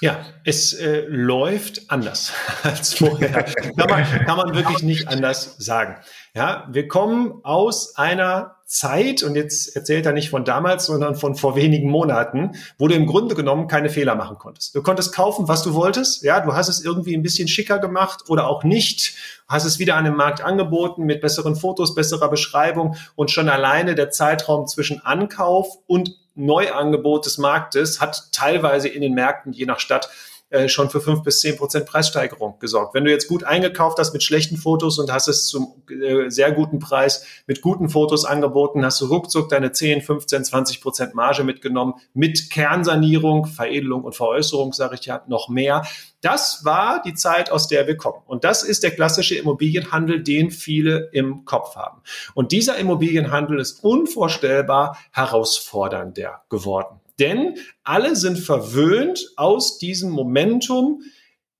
[0.00, 2.32] Ja, es äh, läuft anders
[2.62, 3.44] als vorher.
[3.76, 5.96] kann, man, kann man wirklich nicht anders sagen.
[6.34, 11.34] Ja, wir kommen aus einer Zeit, und jetzt erzählt er nicht von damals, sondern von
[11.34, 14.74] vor wenigen Monaten, wo du im Grunde genommen keine Fehler machen konntest.
[14.76, 16.22] Du konntest kaufen, was du wolltest.
[16.22, 19.16] Ja, du hast es irgendwie ein bisschen schicker gemacht oder auch nicht.
[19.48, 23.96] Hast es wieder an dem Markt angeboten mit besseren Fotos, besserer Beschreibung und schon alleine
[23.96, 29.80] der Zeitraum zwischen Ankauf und Neuangebot des Marktes hat teilweise in den Märkten je nach
[29.80, 30.10] Stadt
[30.50, 32.92] äh, schon für fünf bis zehn Prozent Preissteigerung gesorgt.
[32.92, 36.50] Wenn du jetzt gut eingekauft hast mit schlechten Fotos und hast es zum äh, sehr
[36.50, 41.44] guten Preis mit guten Fotos angeboten, hast du ruckzuck deine 10, 15, 20 Prozent Marge
[41.44, 45.82] mitgenommen mit Kernsanierung, Veredelung und Veräußerung, sage ich ja, noch mehr.
[46.20, 48.22] Das war die Zeit, aus der wir kommen.
[48.26, 52.02] Und das ist der klassische Immobilienhandel, den viele im Kopf haben.
[52.34, 56.99] Und dieser Immobilienhandel ist unvorstellbar herausfordernder geworden.
[57.20, 61.02] Denn alle sind verwöhnt aus diesem Momentum,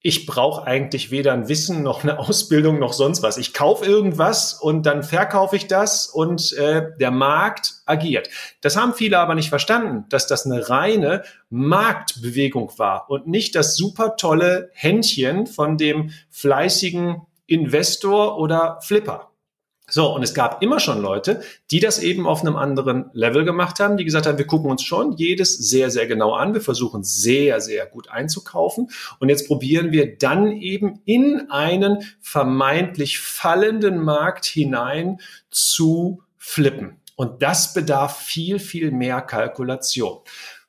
[0.02, 3.36] ich brauche eigentlich weder ein Wissen noch eine Ausbildung noch sonst was.
[3.36, 8.30] Ich kaufe irgendwas und dann verkaufe ich das und äh, der Markt agiert.
[8.62, 13.76] Das haben viele aber nicht verstanden, dass das eine reine Marktbewegung war und nicht das
[13.76, 19.29] super tolle Händchen von dem fleißigen Investor oder Flipper.
[19.90, 23.80] So, und es gab immer schon Leute, die das eben auf einem anderen Level gemacht
[23.80, 27.02] haben, die gesagt haben, wir gucken uns schon jedes sehr, sehr genau an, wir versuchen
[27.02, 34.46] sehr, sehr gut einzukaufen und jetzt probieren wir dann eben in einen vermeintlich fallenden Markt
[34.46, 35.18] hinein
[35.50, 37.00] zu flippen.
[37.16, 40.20] Und das bedarf viel, viel mehr Kalkulation.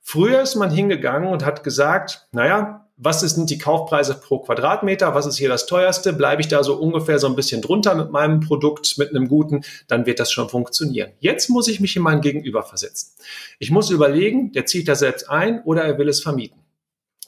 [0.02, 5.26] Früher ist man hingegangen und hat gesagt, naja, was sind die Kaufpreise pro Quadratmeter, was
[5.26, 8.42] ist hier das teuerste, bleibe ich da so ungefähr so ein bisschen drunter mit meinem
[8.42, 11.12] Produkt, mit einem guten, dann wird das schon funktionieren.
[11.20, 13.14] Jetzt muss ich mich in mein Gegenüber versetzen.
[13.58, 16.60] Ich muss überlegen, der zieht da selbst ein oder er will es vermieten.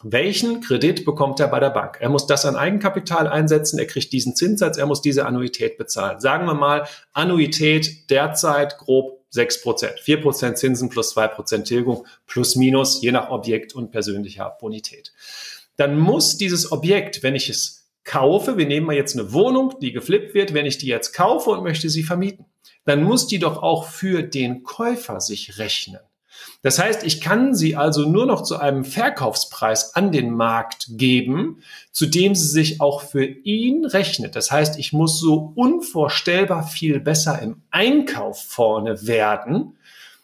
[0.03, 1.97] Welchen Kredit bekommt er bei der Bank?
[1.99, 6.19] Er muss das an Eigenkapital einsetzen, er kriegt diesen Zinssatz, er muss diese Annuität bezahlen.
[6.19, 9.99] Sagen wir mal, Annuität derzeit grob 6 Prozent.
[9.99, 15.13] 4 Prozent Zinsen plus 2 Prozent Tilgung plus minus, je nach Objekt und persönlicher Bonität
[15.83, 19.91] dann muss dieses Objekt, wenn ich es kaufe, wir nehmen mal jetzt eine Wohnung, die
[19.91, 22.45] geflippt wird, wenn ich die jetzt kaufe und möchte sie vermieten,
[22.85, 25.99] dann muss die doch auch für den Käufer sich rechnen.
[26.61, 31.61] Das heißt, ich kann sie also nur noch zu einem Verkaufspreis an den Markt geben,
[31.91, 34.37] zu dem sie sich auch für ihn rechnet.
[34.37, 39.77] Das heißt, ich muss so unvorstellbar viel besser im Einkauf vorne werden.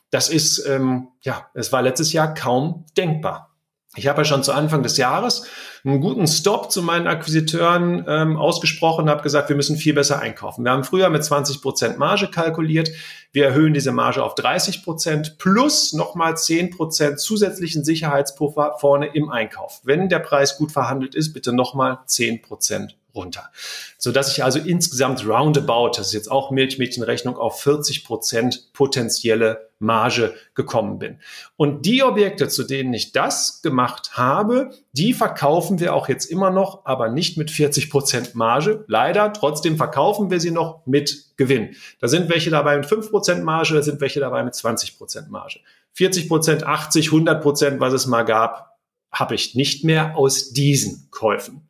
[0.10, 3.49] Das ist, ähm, ja, es war letztes Jahr kaum denkbar.
[3.96, 5.48] Ich habe ja schon zu Anfang des Jahres
[5.84, 10.20] einen guten Stop zu meinen Akquisiteuren ähm, ausgesprochen und habe gesagt, wir müssen viel besser
[10.20, 10.64] einkaufen.
[10.64, 12.92] Wir haben früher mit 20 Prozent Marge kalkuliert.
[13.32, 19.30] Wir erhöhen diese Marge auf 30 Prozent plus nochmal 10 Prozent zusätzlichen Sicherheitspuffer vorne im
[19.30, 19.82] Einkauf.
[19.84, 23.50] Wenn der Preis gut verhandelt ist, bitte nochmal 10 Prozent runter.
[23.98, 29.70] So dass ich also insgesamt roundabout, das ist jetzt auch Milchmädchenrechnung, auf 40 Prozent potenzielle
[29.80, 31.20] Marge gekommen bin.
[31.56, 36.52] Und die Objekte, zu denen ich das gemacht habe, die verkaufen wir auch jetzt immer
[36.52, 38.84] noch, aber nicht mit 40 Prozent Marge.
[38.88, 41.76] Leider, trotzdem verkaufen wir sie noch mit Gewinn.
[42.00, 45.30] Da sind welche dabei mit 5 Prozent Marge, da sind welche dabei mit 20 Prozent
[45.30, 45.62] Marge.
[45.94, 48.78] 40 Prozent, 80, 100 Prozent, was es mal gab,
[49.12, 51.69] habe ich nicht mehr aus diesen Käufen.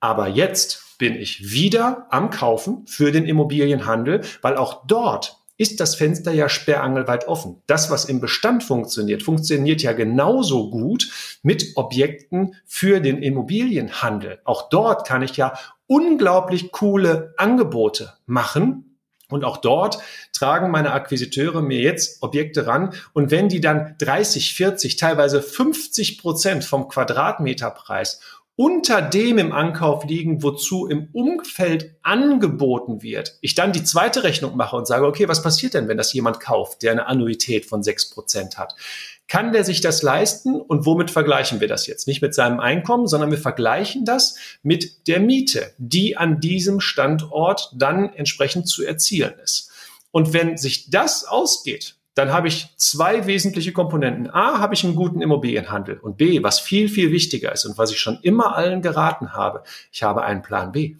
[0.00, 5.94] Aber jetzt bin ich wieder am Kaufen für den Immobilienhandel, weil auch dort ist das
[5.94, 7.62] Fenster ja sperrangelweit offen.
[7.66, 11.10] Das, was im Bestand funktioniert, funktioniert ja genauso gut
[11.42, 14.40] mit Objekten für den Immobilienhandel.
[14.44, 15.52] Auch dort kann ich ja
[15.86, 18.96] unglaublich coole Angebote machen.
[19.28, 19.98] Und auch dort
[20.32, 22.94] tragen meine Akquisiteure mir jetzt Objekte ran.
[23.12, 28.20] Und wenn die dann 30, 40, teilweise 50 Prozent vom Quadratmeterpreis
[28.56, 34.56] unter dem im Ankauf liegen, wozu im Umfeld angeboten wird, ich dann die zweite Rechnung
[34.56, 37.82] mache und sage, okay, was passiert denn, wenn das jemand kauft, der eine Annuität von
[37.82, 38.74] sechs Prozent hat?
[39.28, 42.08] Kann der sich das leisten und womit vergleichen wir das jetzt?
[42.08, 44.34] Nicht mit seinem Einkommen, sondern wir vergleichen das
[44.64, 49.70] mit der Miete, die an diesem Standort dann entsprechend zu erzielen ist.
[50.10, 54.30] Und wenn sich das ausgeht, dann habe ich zwei wesentliche Komponenten.
[54.30, 57.92] A, habe ich einen guten Immobilienhandel und B, was viel, viel wichtiger ist und was
[57.92, 60.96] ich schon immer allen geraten habe, ich habe einen Plan B.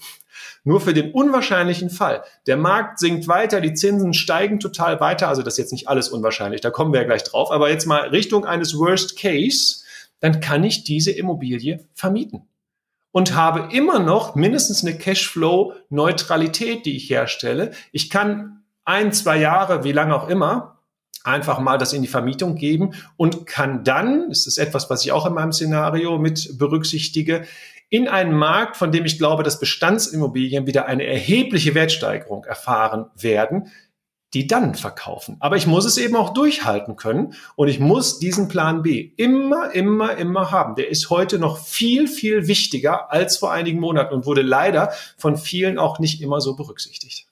[0.62, 2.22] Nur für den unwahrscheinlichen Fall.
[2.46, 5.28] Der Markt sinkt weiter, die Zinsen steigen total weiter.
[5.28, 7.50] Also das ist jetzt nicht alles unwahrscheinlich, da kommen wir ja gleich drauf.
[7.50, 9.84] Aber jetzt mal Richtung eines Worst Case,
[10.20, 12.46] dann kann ich diese Immobilie vermieten.
[13.12, 17.72] Und habe immer noch mindestens eine Cashflow-Neutralität, die ich herstelle.
[17.90, 20.79] Ich kann ein, zwei Jahre, wie lange auch immer,
[21.24, 25.12] einfach mal das in die Vermietung geben und kann dann, das ist etwas, was ich
[25.12, 27.44] auch in meinem Szenario mit berücksichtige,
[27.88, 33.70] in einen Markt, von dem ich glaube, dass Bestandsimmobilien wieder eine erhebliche Wertsteigerung erfahren werden,
[34.32, 35.36] die dann verkaufen.
[35.40, 39.72] Aber ich muss es eben auch durchhalten können und ich muss diesen Plan B immer,
[39.72, 40.76] immer, immer haben.
[40.76, 45.36] Der ist heute noch viel, viel wichtiger als vor einigen Monaten und wurde leider von
[45.36, 47.26] vielen auch nicht immer so berücksichtigt.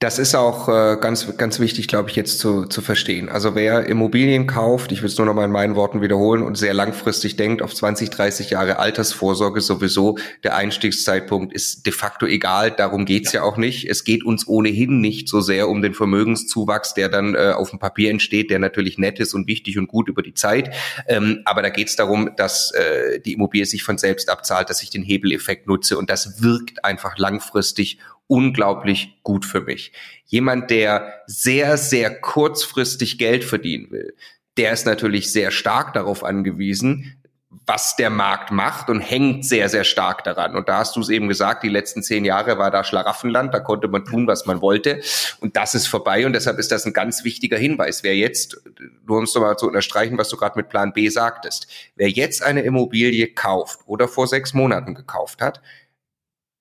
[0.00, 3.28] Das ist auch äh, ganz, ganz wichtig, glaube ich, jetzt zu, zu verstehen.
[3.28, 6.58] Also wer Immobilien kauft, ich will es nur noch mal in meinen Worten wiederholen und
[6.58, 12.72] sehr langfristig denkt, auf 20, 30 Jahre Altersvorsorge sowieso, der Einstiegszeitpunkt ist de facto egal,
[12.72, 13.40] darum geht's ja.
[13.40, 13.88] ja auch nicht.
[13.88, 17.78] Es geht uns ohnehin nicht so sehr um den Vermögenszuwachs, der dann äh, auf dem
[17.78, 20.74] Papier entsteht, der natürlich nett ist und wichtig und gut über die Zeit.
[21.06, 24.90] Ähm, aber da geht's darum, dass äh, die Immobilie sich von selbst abzahlt, dass ich
[24.90, 29.92] den Hebeleffekt nutze und das wirkt einfach langfristig unglaublich gut für mich.
[30.24, 34.14] Jemand, der sehr, sehr kurzfristig Geld verdienen will,
[34.56, 37.20] der ist natürlich sehr stark darauf angewiesen,
[37.66, 40.54] was der Markt macht und hängt sehr, sehr stark daran.
[40.54, 43.60] Und da hast du es eben gesagt, die letzten zehn Jahre war da Schlaraffenland, da
[43.60, 45.00] konnte man tun, was man wollte.
[45.40, 48.02] Und das ist vorbei und deshalb ist das ein ganz wichtiger Hinweis.
[48.02, 48.60] Wer jetzt,
[49.06, 52.42] nur um es nochmal zu unterstreichen, was du gerade mit Plan B sagtest, wer jetzt
[52.42, 55.62] eine Immobilie kauft oder vor sechs Monaten gekauft hat,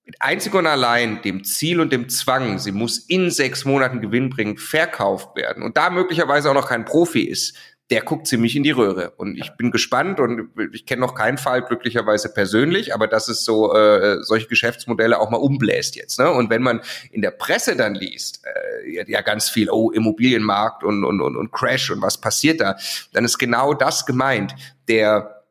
[0.05, 4.29] mit einzig und allein dem Ziel und dem Zwang, sie muss in sechs Monaten Gewinn
[4.29, 7.55] bringen, verkauft werden und da möglicherweise auch noch kein Profi ist,
[7.89, 9.11] der guckt ziemlich in die Röhre.
[9.17, 13.43] Und ich bin gespannt und ich kenne noch keinen Fall glücklicherweise persönlich, aber dass es
[13.43, 16.17] so äh, solche Geschäftsmodelle auch mal umbläst jetzt.
[16.17, 16.31] Ne?
[16.31, 16.81] Und wenn man
[17.11, 21.51] in der Presse dann liest, äh, ja ganz viel, oh, Immobilienmarkt und, und, und, und
[21.51, 22.77] Crash und was passiert da,
[23.11, 24.55] dann ist genau das gemeint.
[24.87, 25.42] Der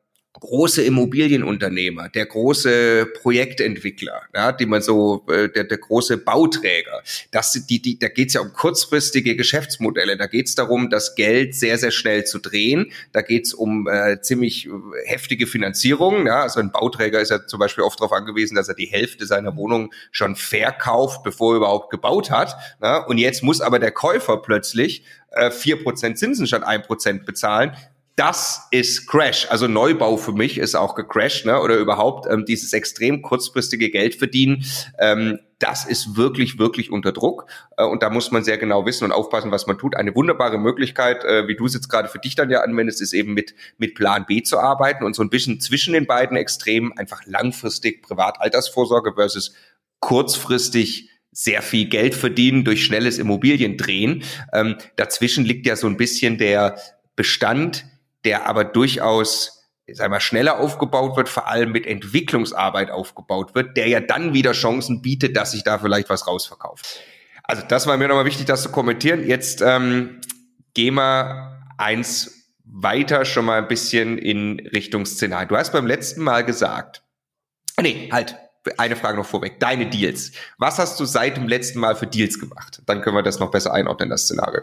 [0.43, 7.53] große Immobilienunternehmer, der große Projektentwickler, ja, die man so, äh, der, der große Bauträger, das,
[7.53, 10.17] die, die, da geht es ja um kurzfristige Geschäftsmodelle.
[10.17, 12.91] Da geht es darum, das Geld sehr, sehr schnell zu drehen.
[13.13, 14.69] Da geht es um äh, ziemlich
[15.05, 16.27] heftige Finanzierung.
[16.27, 16.43] Ja.
[16.43, 19.57] Also ein Bauträger ist ja zum Beispiel oft darauf angewiesen, dass er die Hälfte seiner
[19.57, 22.57] Wohnung schon verkauft, bevor er überhaupt gebaut hat.
[22.83, 22.99] Ja.
[22.99, 27.27] Und jetzt muss aber der Käufer plötzlich äh, vier äh, Prozent Zinsen statt ein Prozent
[27.27, 27.77] bezahlen
[28.17, 29.47] das ist Crash.
[29.49, 31.61] Also Neubau für mich ist auch gecrashed, ne?
[31.61, 34.65] Oder überhaupt ähm, dieses extrem kurzfristige Geld verdienen.
[34.99, 37.47] Ähm, das ist wirklich, wirklich unter Druck.
[37.79, 39.97] Äh, und da muss man sehr genau wissen und aufpassen, was man tut.
[39.97, 43.15] Eine wunderbare Möglichkeit, äh, wie du es jetzt gerade für dich dann ja anwendest, ist
[43.15, 46.93] eben mit, mit Plan B zu arbeiten und so ein bisschen zwischen den beiden Extremen
[46.99, 49.55] einfach langfristig Privataltersvorsorge versus
[50.01, 54.23] kurzfristig sehr viel Geld verdienen durch schnelles Immobiliendrehen.
[54.53, 56.77] Ähm, dazwischen liegt ja so ein bisschen der
[57.17, 57.87] Bestand,
[58.25, 63.89] der aber durchaus sag mal, schneller aufgebaut wird, vor allem mit Entwicklungsarbeit aufgebaut wird, der
[63.89, 67.01] ja dann wieder Chancen bietet, dass sich da vielleicht was rausverkauft.
[67.45, 69.27] Also das war mir nochmal wichtig, das zu kommentieren.
[69.27, 70.21] Jetzt ähm,
[70.75, 75.49] gehen wir eins weiter schon mal ein bisschen in Richtung Szenario.
[75.49, 77.03] Du hast beim letzten Mal gesagt,
[77.81, 78.37] nee, halt,
[78.79, 80.33] eine Frage noch vorweg, deine Deals.
[80.57, 82.81] Was hast du seit dem letzten Mal für Deals gemacht?
[82.87, 84.63] Dann können wir das noch besser einordnen, das Szenario.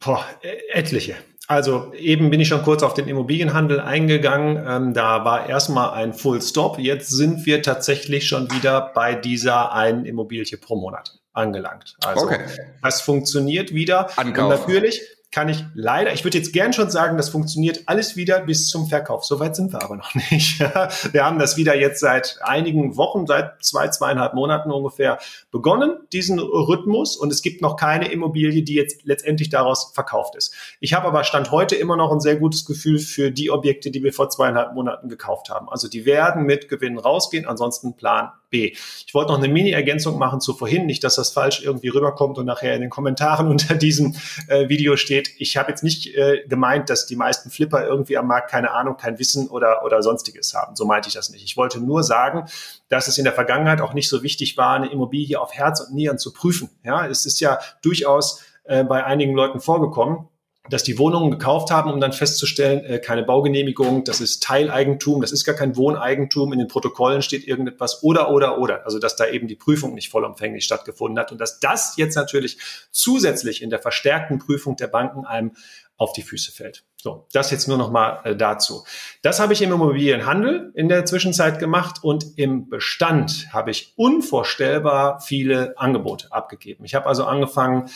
[0.00, 1.16] Boah, e-, etliche.
[1.48, 4.64] Also eben bin ich schon kurz auf den Immobilienhandel eingegangen.
[4.66, 6.78] Ähm, da war erstmal ein Full Stop.
[6.78, 11.96] Jetzt sind wir tatsächlich schon wieder bei dieser einen Immobilie pro Monat angelangt.
[12.04, 12.40] Also okay.
[12.82, 14.10] das funktioniert wieder.
[14.18, 14.52] Ankaufen.
[14.52, 15.02] Und natürlich
[15.32, 18.86] kann ich leider, ich würde jetzt gern schon sagen, das funktioniert alles wieder bis zum
[18.86, 19.24] Verkauf.
[19.24, 20.60] Soweit sind wir aber noch nicht.
[20.60, 25.18] wir haben das wieder jetzt seit einigen Wochen, seit zwei, zweieinhalb Monaten ungefähr
[25.50, 27.16] begonnen, diesen Rhythmus.
[27.16, 30.54] Und es gibt noch keine Immobilie, die jetzt letztendlich daraus verkauft ist.
[30.80, 34.02] Ich habe aber Stand heute immer noch ein sehr gutes Gefühl für die Objekte, die
[34.02, 35.68] wir vor zweieinhalb Monaten gekauft haben.
[35.68, 37.46] Also die werden mit Gewinnen rausgehen.
[37.46, 38.74] Ansonsten Plan B.
[39.06, 42.46] Ich wollte noch eine Mini-Ergänzung machen zu vorhin, nicht, dass das falsch irgendwie rüberkommt und
[42.46, 44.14] nachher in den Kommentaren unter diesem
[44.48, 45.30] äh, Video steht.
[45.38, 48.96] Ich habe jetzt nicht äh, gemeint, dass die meisten Flipper irgendwie am Markt keine Ahnung,
[48.96, 50.76] kein Wissen oder, oder sonstiges haben.
[50.76, 51.44] So meinte ich das nicht.
[51.44, 52.46] Ich wollte nur sagen,
[52.88, 55.94] dass es in der Vergangenheit auch nicht so wichtig war, eine Immobilie auf Herz und
[55.94, 56.70] Nieren zu prüfen.
[56.84, 60.28] Ja, es ist ja durchaus äh, bei einigen Leuten vorgekommen,
[60.70, 65.32] dass die Wohnungen gekauft haben, um dann festzustellen, äh, keine Baugenehmigung, das ist Teileigentum, das
[65.32, 68.84] ist gar kein Wohneigentum, in den Protokollen steht irgendetwas oder, oder, oder.
[68.84, 72.58] Also, dass da eben die Prüfung nicht vollumfänglich stattgefunden hat und dass das jetzt natürlich
[72.90, 75.52] zusätzlich in der verstärkten Prüfung der Banken einem
[75.96, 76.84] auf die Füße fällt.
[77.06, 78.84] So, das jetzt nur noch mal äh, dazu.
[79.22, 85.20] Das habe ich im Immobilienhandel in der Zwischenzeit gemacht und im Bestand habe ich unvorstellbar
[85.20, 86.84] viele Angebote abgegeben.
[86.84, 87.88] Ich habe also angefangen,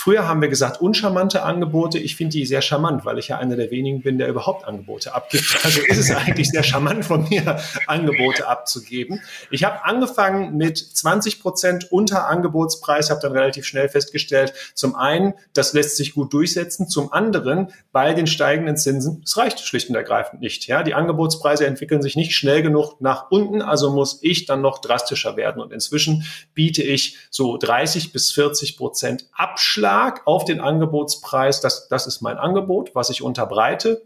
[0.00, 1.98] Früher haben wir gesagt, uncharmante Angebote.
[1.98, 5.12] Ich finde die sehr charmant, weil ich ja einer der wenigen bin, der überhaupt Angebote
[5.12, 5.58] abgibt.
[5.64, 7.58] Also ist es eigentlich sehr charmant von mir,
[7.88, 9.20] Angebote abzugeben.
[9.50, 15.34] Ich habe angefangen mit 20 Prozent unter Angebotspreis, habe dann relativ schnell festgestellt, zum einen,
[15.52, 19.94] das lässt sich gut durchsetzen, zum anderen, bei den steigenden Zinsen, es reicht schlicht und
[19.94, 20.66] ergreifend nicht.
[20.66, 24.78] Ja, die Angebotspreise entwickeln sich nicht schnell genug nach unten, also muss ich dann noch
[24.80, 25.62] drastischer werden.
[25.62, 31.60] Und inzwischen biete ich so 30 bis 40 Prozent Abschlag Abschlag auf den Angebotspreis.
[31.60, 34.02] Das, das ist mein Angebot, was ich unterbreite.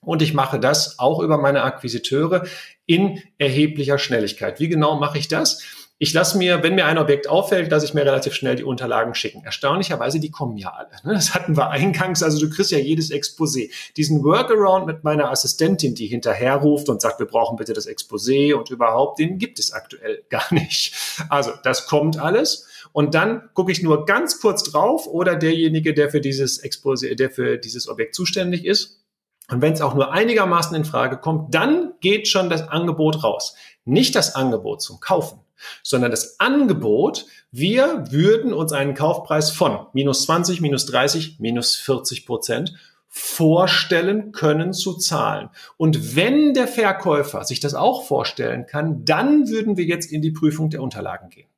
[0.00, 2.46] Und ich mache das auch über meine Akquisiteure
[2.86, 4.60] in erheblicher Schnelligkeit.
[4.60, 5.62] Wie genau mache ich das?
[5.98, 9.14] Ich lasse mir, wenn mir ein Objekt auffällt, dass ich mir relativ schnell die Unterlagen
[9.14, 9.42] schicken.
[9.44, 10.90] Erstaunlicherweise, die kommen ja alle.
[11.04, 11.14] Ne?
[11.14, 12.22] Das hatten wir eingangs.
[12.22, 13.70] Also du kriegst ja jedes Exposé.
[13.96, 18.68] Diesen Workaround mit meiner Assistentin, die hinterherruft und sagt, wir brauchen bitte das Exposé und
[18.68, 20.94] überhaupt, den gibt es aktuell gar nicht.
[21.30, 22.68] Also das kommt alles.
[22.92, 27.30] Und dann gucke ich nur ganz kurz drauf oder derjenige, der für dieses Exposé, der
[27.30, 29.02] für dieses Objekt zuständig ist.
[29.48, 33.54] Und wenn es auch nur einigermaßen in Frage kommt, dann geht schon das Angebot raus.
[33.84, 35.40] Nicht das Angebot zum Kaufen,
[35.82, 42.26] sondern das Angebot, wir würden uns einen Kaufpreis von minus 20, minus 30, minus 40
[42.26, 42.74] Prozent
[43.08, 45.48] vorstellen können zu zahlen.
[45.78, 50.32] Und wenn der Verkäufer sich das auch vorstellen kann, dann würden wir jetzt in die
[50.32, 51.48] Prüfung der Unterlagen gehen.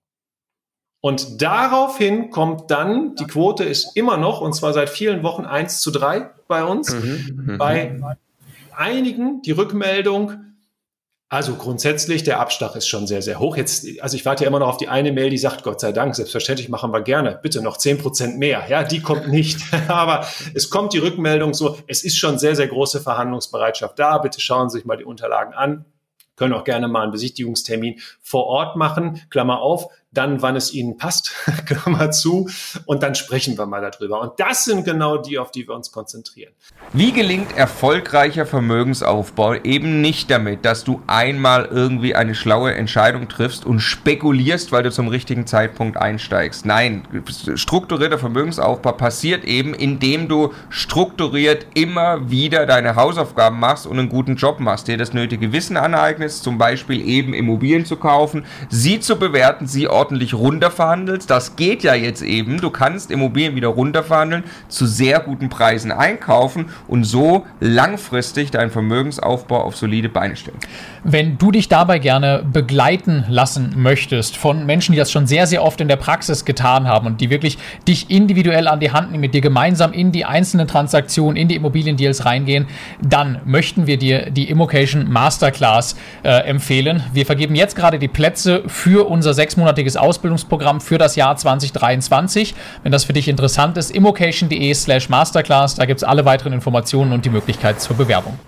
[1.01, 5.81] Und daraufhin kommt dann, die Quote ist immer noch, und zwar seit vielen Wochen eins
[5.81, 7.59] zu drei bei uns, mhm, mhm.
[7.59, 8.01] bei
[8.77, 10.48] einigen die Rückmeldung,
[11.31, 13.59] Also grundsätzlich, der Abschlag ist schon sehr, sehr hoch.
[13.59, 15.93] Jetzt, also ich warte ja immer noch auf die eine Mail, die sagt, Gott sei
[15.93, 17.39] Dank, selbstverständlich machen wir gerne.
[17.43, 18.65] Bitte noch zehn Prozent mehr.
[18.71, 19.61] Ja, die kommt nicht.
[19.89, 24.17] Aber es kommt die Rückmeldung so, es ist schon sehr, sehr große Verhandlungsbereitschaft da.
[24.17, 25.85] Bitte schauen Sie sich mal die Unterlagen an.
[26.37, 29.21] Können auch gerne mal einen Besichtigungstermin vor Ort machen.
[29.29, 31.33] Klammer auf, dann, wann es Ihnen passt,
[31.67, 32.49] Klammer zu,
[32.87, 34.21] und dann sprechen wir mal darüber.
[34.21, 36.53] Und das sind genau die, auf die wir uns konzentrieren.
[36.93, 43.67] Wie gelingt erfolgreicher Vermögensaufbau eben nicht damit, dass du einmal irgendwie eine schlaue Entscheidung triffst
[43.67, 46.65] und spekulierst, weil du zum richtigen Zeitpunkt einsteigst.
[46.65, 47.07] Nein,
[47.55, 54.37] strukturierter Vermögensaufbau passiert eben, indem du strukturiert immer wieder deine Hausaufgaben machst und einen guten
[54.37, 59.19] Job machst, dir das nötige Wissen aneignest, zum Beispiel eben Immobilien zu kaufen, sie zu
[59.19, 61.31] bewerten, sie ordentlich runterverhandelst.
[61.31, 62.61] Das geht ja jetzt eben.
[62.61, 69.63] Du kannst Immobilien wieder runterverhandeln, zu sehr guten Preisen einkaufen und so langfristig deinen Vermögensaufbau
[69.63, 70.59] auf solide Beine stellen.
[71.05, 75.63] Wenn du dich dabei gerne begleiten lassen möchtest von Menschen, die das schon sehr, sehr
[75.63, 79.21] oft in der Praxis getan haben und die wirklich dich individuell an die Hand nehmen,
[79.21, 82.67] mit dir gemeinsam in die einzelnen Transaktionen, in die Immobiliendeals reingehen,
[83.03, 87.03] dann möchten wir dir die Immocation Masterclass äh, empfehlen.
[87.13, 92.55] Wir vergeben jetzt gerade die Plätze für unser sechsmonatiges dreimonatiges Ausbildungsprogramm für das Jahr 2023.
[92.83, 97.13] Wenn das für dich interessant ist, immocation.de slash masterclass, da gibt es alle weiteren Informationen
[97.13, 98.39] und die Möglichkeit zur Bewerbung.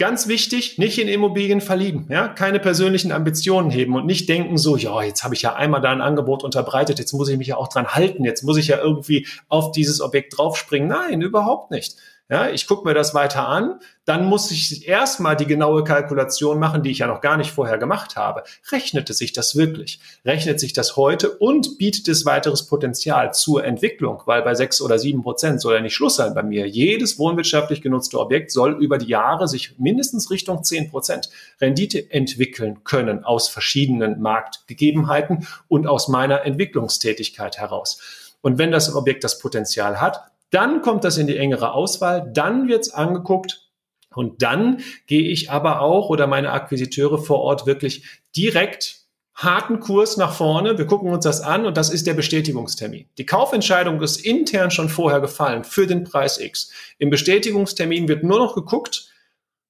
[0.00, 4.76] Ganz wichtig, nicht in Immobilien verlieben, ja, keine persönlichen Ambitionen heben und nicht denken so,
[4.76, 7.56] ja, jetzt habe ich ja einmal da ein Angebot unterbreitet, jetzt muss ich mich ja
[7.56, 10.88] auch dran halten, jetzt muss ich ja irgendwie auf dieses Objekt draufspringen.
[10.88, 11.96] Nein, überhaupt nicht.
[12.30, 16.82] Ja, ich gucke mir das weiter an, dann muss ich erstmal die genaue Kalkulation machen,
[16.82, 18.42] die ich ja noch gar nicht vorher gemacht habe.
[18.70, 19.98] Rechnete sich das wirklich?
[20.26, 24.20] Rechnet sich das heute und bietet es weiteres Potenzial zur Entwicklung?
[24.26, 26.68] Weil bei sechs oder sieben Prozent soll ja nicht Schluss sein bei mir.
[26.68, 31.30] Jedes wohnwirtschaftlich genutzte Objekt soll über die Jahre sich mindestens Richtung zehn Prozent
[31.62, 38.34] Rendite entwickeln können aus verschiedenen Marktgegebenheiten und aus meiner Entwicklungstätigkeit heraus.
[38.42, 42.68] Und wenn das Objekt das Potenzial hat, dann kommt das in die engere Auswahl, dann
[42.68, 43.68] wird's angeguckt
[44.14, 48.04] und dann gehe ich aber auch oder meine Akquisiteure vor Ort wirklich
[48.36, 48.98] direkt
[49.34, 50.78] harten Kurs nach vorne.
[50.78, 53.06] Wir gucken uns das an und das ist der Bestätigungstermin.
[53.18, 56.72] Die Kaufentscheidung ist intern schon vorher gefallen für den Preis X.
[56.98, 59.07] Im Bestätigungstermin wird nur noch geguckt,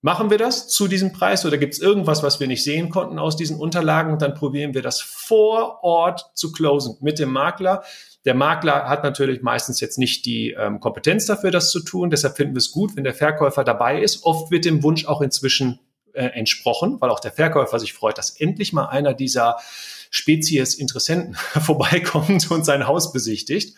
[0.01, 3.19] machen wir das zu diesem Preis oder gibt es irgendwas, was wir nicht sehen konnten
[3.19, 7.83] aus diesen Unterlagen und dann probieren wir das vor Ort zu closen mit dem Makler.
[8.25, 12.11] Der Makler hat natürlich meistens jetzt nicht die ähm, Kompetenz dafür, das zu tun.
[12.11, 14.25] Deshalb finden wir es gut, wenn der Verkäufer dabei ist.
[14.25, 15.81] Oft wird dem Wunsch auch inzwischen
[16.13, 19.57] äh, entsprochen, weil auch der Verkäufer sich freut, dass endlich mal einer dieser
[20.11, 23.77] Spezies Interessenten vorbeikommt und sein Haus besichtigt.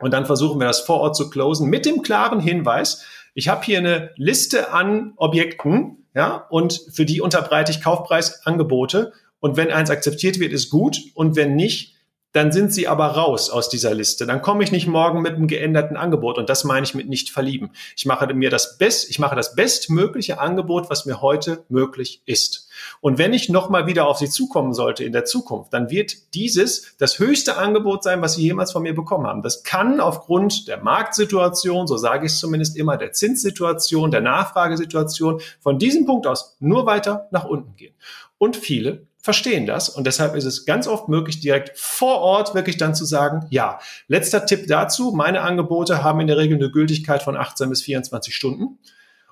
[0.00, 3.04] Und dann versuchen wir das vor Ort zu closen mit dem klaren Hinweis,
[3.34, 9.12] ich habe hier eine Liste an Objekten, ja, und für die unterbreite ich Kaufpreisangebote.
[9.40, 10.98] Und wenn eins akzeptiert wird, ist gut.
[11.14, 11.91] Und wenn nicht,
[12.32, 14.26] dann sind sie aber raus aus dieser Liste.
[14.26, 16.38] Dann komme ich nicht morgen mit einem geänderten Angebot.
[16.38, 17.70] Und das meine ich mit nicht verlieben.
[17.96, 22.68] Ich mache mir das best, ich mache das bestmögliche Angebot, was mir heute möglich ist.
[23.00, 26.96] Und wenn ich nochmal wieder auf Sie zukommen sollte in der Zukunft, dann wird dieses
[26.96, 29.42] das höchste Angebot sein, was Sie jemals von mir bekommen haben.
[29.42, 35.40] Das kann aufgrund der Marktsituation, so sage ich es zumindest immer, der Zinssituation, der Nachfragesituation
[35.60, 37.94] von diesem Punkt aus nur weiter nach unten gehen.
[38.38, 42.76] Und viele verstehen das und deshalb ist es ganz oft möglich, direkt vor Ort wirklich
[42.76, 47.22] dann zu sagen, ja, letzter Tipp dazu, meine Angebote haben in der Regel eine Gültigkeit
[47.22, 48.78] von 18 bis 24 Stunden.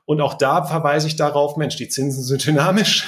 [0.07, 3.07] Und auch da verweise ich darauf, Mensch, die Zinsen sind dynamisch.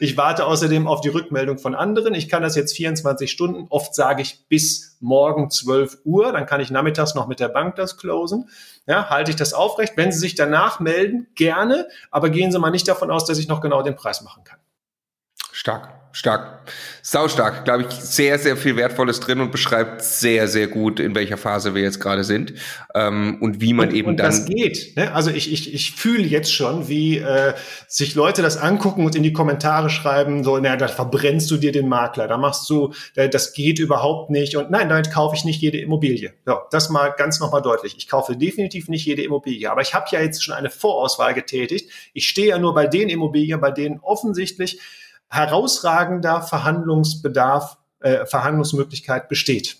[0.00, 2.14] ich warte außerdem auf die Rückmeldung von anderen.
[2.14, 6.60] Ich kann das jetzt 24 Stunden, oft sage ich bis morgen 12 Uhr, dann kann
[6.60, 8.48] ich nachmittags noch mit der Bank das closen.
[8.86, 9.94] Ja, halte ich das aufrecht.
[9.96, 13.48] Wenn Sie sich danach melden, gerne, aber gehen Sie mal nicht davon aus, dass ich
[13.48, 14.58] noch genau den Preis machen kann.
[15.56, 15.88] Stark.
[16.12, 16.70] Stark.
[17.00, 17.64] Sau stark.
[17.64, 21.74] Glaube ich, sehr, sehr viel Wertvolles drin und beschreibt sehr, sehr gut, in welcher Phase
[21.74, 22.52] wir jetzt gerade sind
[22.94, 24.26] ähm, und wie man und, eben und dann.
[24.26, 24.98] Das geht.
[24.98, 25.14] Ne?
[25.14, 27.54] Also ich, ich, ich fühle jetzt schon, wie äh,
[27.88, 31.72] sich Leute das angucken und in die Kommentare schreiben, so, naja, da verbrennst du dir
[31.72, 34.56] den Makler, da machst du, äh, das geht überhaupt nicht.
[34.56, 36.34] Und nein, damit kaufe ich nicht jede Immobilie.
[36.46, 37.94] Ja, das mal ganz nochmal deutlich.
[37.96, 39.70] Ich kaufe definitiv nicht jede Immobilie.
[39.70, 41.90] Aber ich habe ja jetzt schon eine Vorauswahl getätigt.
[42.12, 44.80] Ich stehe ja nur bei den Immobilien, bei denen offensichtlich
[45.28, 49.78] herausragender Verhandlungsbedarf, äh, Verhandlungsmöglichkeit besteht.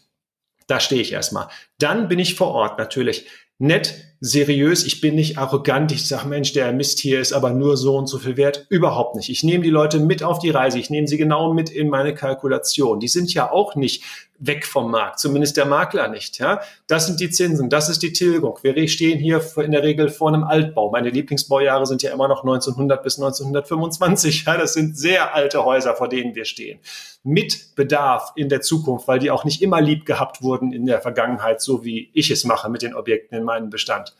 [0.67, 1.49] Da stehe ich erstmal.
[1.79, 3.27] Dann bin ich vor Ort natürlich
[3.59, 3.95] nett
[4.27, 7.97] seriös, ich bin nicht arrogant, ich sage, Mensch, der Mist hier ist aber nur so
[7.97, 8.67] und so viel wert.
[8.69, 9.29] Überhaupt nicht.
[9.29, 12.13] Ich nehme die Leute mit auf die Reise, ich nehme sie genau mit in meine
[12.13, 12.99] Kalkulation.
[12.99, 14.03] Die sind ja auch nicht
[14.39, 16.39] weg vom Markt, zumindest der Makler nicht.
[16.39, 18.59] Ja, das sind die Zinsen, das ist die Tilgung.
[18.63, 20.91] Wir stehen hier in der Regel vor einem Altbau.
[20.91, 24.45] Meine Lieblingsbaujahre sind ja immer noch 1900 bis 1925.
[24.47, 26.81] Ja, das sind sehr alte Häuser, vor denen wir stehen.
[27.23, 31.01] Mit Bedarf in der Zukunft, weil die auch nicht immer lieb gehabt wurden in der
[31.01, 34.15] Vergangenheit, so wie ich es mache mit den Objekten in meinem Bestand.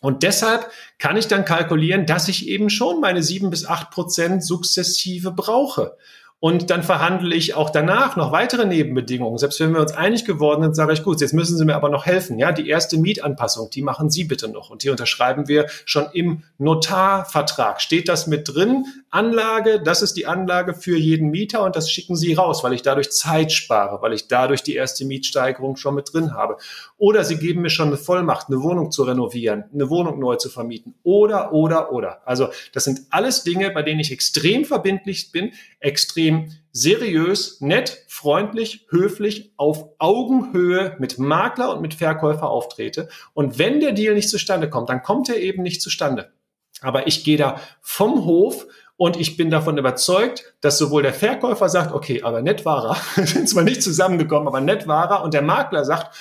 [0.00, 4.44] Und deshalb kann ich dann kalkulieren, dass ich eben schon meine sieben bis acht Prozent
[4.44, 5.96] sukzessive brauche.
[6.40, 9.38] Und dann verhandle ich auch danach noch weitere Nebenbedingungen.
[9.38, 11.88] Selbst wenn wir uns einig geworden sind, sage ich, gut, jetzt müssen Sie mir aber
[11.88, 12.38] noch helfen.
[12.38, 14.70] Ja, die erste Mietanpassung, die machen Sie bitte noch.
[14.70, 17.80] Und die unterschreiben wir schon im Notarvertrag.
[17.80, 18.84] Steht das mit drin?
[19.10, 22.82] Anlage, das ist die Anlage für jeden Mieter und das schicken Sie raus, weil ich
[22.82, 26.58] dadurch Zeit spare, weil ich dadurch die erste Mietsteigerung schon mit drin habe.
[26.98, 30.50] Oder Sie geben mir schon eine Vollmacht, eine Wohnung zu renovieren, eine Wohnung neu zu
[30.50, 30.96] vermieten.
[31.04, 32.26] Oder, oder, oder.
[32.26, 38.86] Also das sind alles Dinge, bei denen ich extrem verbindlich bin, extrem seriös, nett, freundlich,
[38.90, 43.08] höflich, auf Augenhöhe mit Makler und mit Verkäufer auftrete.
[43.32, 46.32] Und wenn der Deal nicht zustande kommt, dann kommt er eben nicht zustande.
[46.80, 51.68] Aber ich gehe da vom Hof und ich bin davon überzeugt, dass sowohl der Verkäufer
[51.68, 55.32] sagt, okay, aber nett war er, sind zwar nicht zusammengekommen, aber nett war er, und
[55.32, 56.16] der Makler sagt,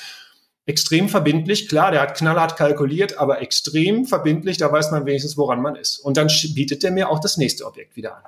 [0.67, 5.61] extrem verbindlich, klar, der hat knallhart kalkuliert, aber extrem verbindlich, da weiß man wenigstens, woran
[5.61, 5.97] man ist.
[5.97, 8.23] Und dann bietet er mir auch das nächste Objekt wieder an.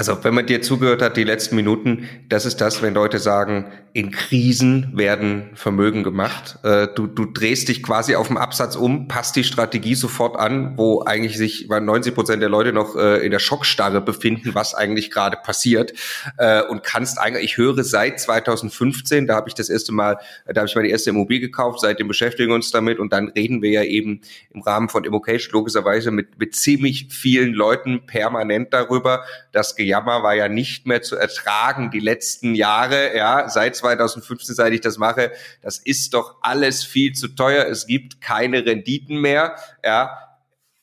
[0.00, 3.66] Also wenn man dir zugehört hat, die letzten Minuten, das ist das, wenn Leute sagen,
[3.92, 6.58] in Krisen werden Vermögen gemacht.
[6.62, 10.78] Äh, du, du drehst dich quasi auf dem Absatz um, passt die Strategie sofort an,
[10.78, 15.10] wo eigentlich sich 90 Prozent der Leute noch äh, in der Schockstarre befinden, was eigentlich
[15.10, 15.92] gerade passiert.
[16.38, 20.60] Äh, und kannst eigentlich, ich höre seit 2015, da habe ich das erste Mal, da
[20.60, 23.70] habe ich meine erste Immobilie gekauft, seitdem beschäftigen wir uns damit und dann reden wir
[23.70, 24.22] ja eben
[24.54, 30.34] im Rahmen von Immocation logischerweise mit, mit ziemlich vielen Leuten permanent darüber, dass Gejammer war
[30.34, 35.32] ja nicht mehr zu ertragen die letzten Jahre, ja, seit 2015, seit ich das mache.
[35.62, 37.66] Das ist doch alles viel zu teuer.
[37.66, 40.16] Es gibt keine Renditen mehr, ja.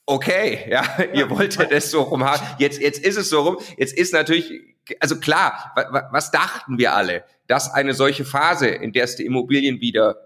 [0.06, 0.84] Okay, ja,
[1.14, 2.46] ihr wolltet es so rum haben.
[2.60, 3.58] Jetzt, jetzt ist es so rum.
[3.78, 4.52] Jetzt ist natürlich,
[5.00, 5.74] also klar,
[6.12, 7.24] was dachten wir alle?
[7.48, 10.18] Dass eine solche Phase, in der es die Immobilien wieder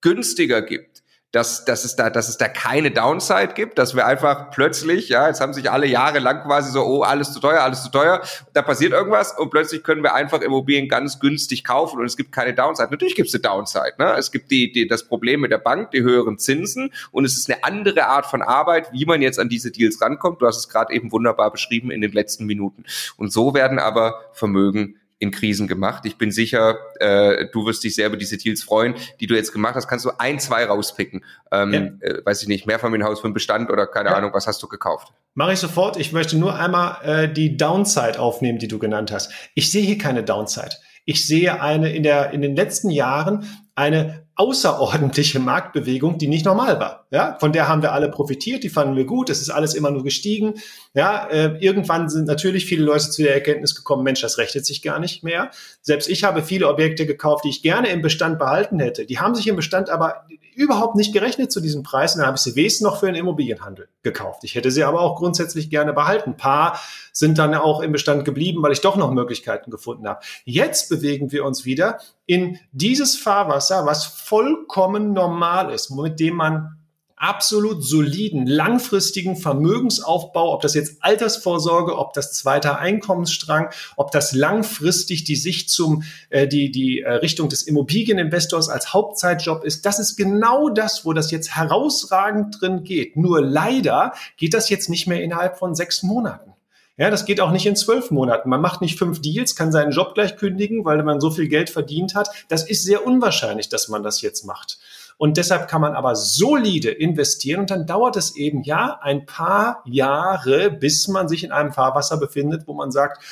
[0.00, 0.89] günstiger gibt,
[1.32, 5.28] dass, dass, es da, dass es da keine Downside gibt, dass wir einfach plötzlich, ja,
[5.28, 8.20] jetzt haben sich alle Jahre lang quasi so, oh, alles zu teuer, alles zu teuer,
[8.52, 12.32] da passiert irgendwas und plötzlich können wir einfach Immobilien ganz günstig kaufen und es gibt
[12.32, 12.88] keine Downside.
[12.90, 14.14] Natürlich gibt es eine Downside, ne?
[14.18, 17.50] Es gibt die, die, das Problem mit der Bank, die höheren Zinsen und es ist
[17.50, 20.42] eine andere Art von Arbeit, wie man jetzt an diese Deals rankommt.
[20.42, 22.84] Du hast es gerade eben wunderbar beschrieben in den letzten Minuten.
[23.16, 26.04] Und so werden aber Vermögen in Krisen gemacht.
[26.06, 29.52] Ich bin sicher, äh, du wirst dich sehr über diese Deals freuen, die du jetzt
[29.52, 29.86] gemacht hast.
[29.86, 31.24] Kannst du ein, zwei rauspicken?
[31.52, 32.08] Ähm, ja.
[32.08, 34.16] äh, weiß ich nicht, Mehrfamilienhaus für einen Bestand oder keine ja.
[34.16, 35.12] Ahnung, was hast du gekauft?
[35.34, 35.98] Mache ich sofort.
[35.98, 39.30] Ich möchte nur einmal äh, die Downside aufnehmen, die du genannt hast.
[39.54, 40.76] Ich sehe hier keine Downside.
[41.04, 46.80] Ich sehe eine in der in den letzten Jahren eine außerordentliche Marktbewegung, die nicht normal
[46.80, 47.06] war.
[47.10, 49.90] Ja, von der haben wir alle profitiert, die fanden wir gut, es ist alles immer
[49.90, 50.54] nur gestiegen.
[50.92, 54.82] Ja, äh, irgendwann sind natürlich viele Leute zu der Erkenntnis gekommen, Mensch, das rechnet sich
[54.82, 55.50] gar nicht mehr.
[55.82, 59.06] Selbst ich habe viele Objekte gekauft, die ich gerne im Bestand behalten hätte.
[59.06, 60.26] Die haben sich im Bestand aber
[60.56, 62.14] überhaupt nicht gerechnet zu diesem Preis.
[62.14, 64.42] Und dann habe ich sie wesentlich noch für den Immobilienhandel gekauft.
[64.42, 66.30] Ich hätte sie aber auch grundsätzlich gerne behalten.
[66.30, 66.80] Ein paar
[67.12, 70.20] sind dann auch im Bestand geblieben, weil ich doch noch Möglichkeiten gefunden habe.
[70.44, 76.79] Jetzt bewegen wir uns wieder in dieses Fahrwasser, was vollkommen normal ist, mit dem man
[77.20, 85.24] absolut soliden, langfristigen Vermögensaufbau, ob das jetzt Altersvorsorge, ob das zweiter Einkommensstrang, ob das langfristig
[85.24, 90.16] die Sicht zum, äh, die, die äh, Richtung des Immobilieninvestors als Hauptzeitjob ist, das ist
[90.16, 93.16] genau das, wo das jetzt herausragend drin geht.
[93.16, 96.54] Nur leider geht das jetzt nicht mehr innerhalb von sechs Monaten.
[96.96, 98.50] Ja, das geht auch nicht in zwölf Monaten.
[98.50, 101.70] Man macht nicht fünf Deals, kann seinen Job gleich kündigen, weil man so viel Geld
[101.70, 102.28] verdient hat.
[102.48, 104.78] Das ist sehr unwahrscheinlich, dass man das jetzt macht.
[105.20, 109.82] Und deshalb kann man aber solide investieren und dann dauert es eben ja ein paar
[109.84, 113.22] Jahre, bis man sich in einem Fahrwasser befindet, wo man sagt,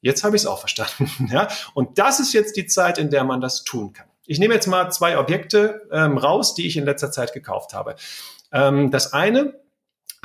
[0.00, 1.08] jetzt habe ich es auch verstanden.
[1.32, 1.46] Ja?
[1.72, 4.08] Und das ist jetzt die Zeit, in der man das tun kann.
[4.26, 7.94] Ich nehme jetzt mal zwei Objekte ähm, raus, die ich in letzter Zeit gekauft habe.
[8.50, 9.54] Ähm, das eine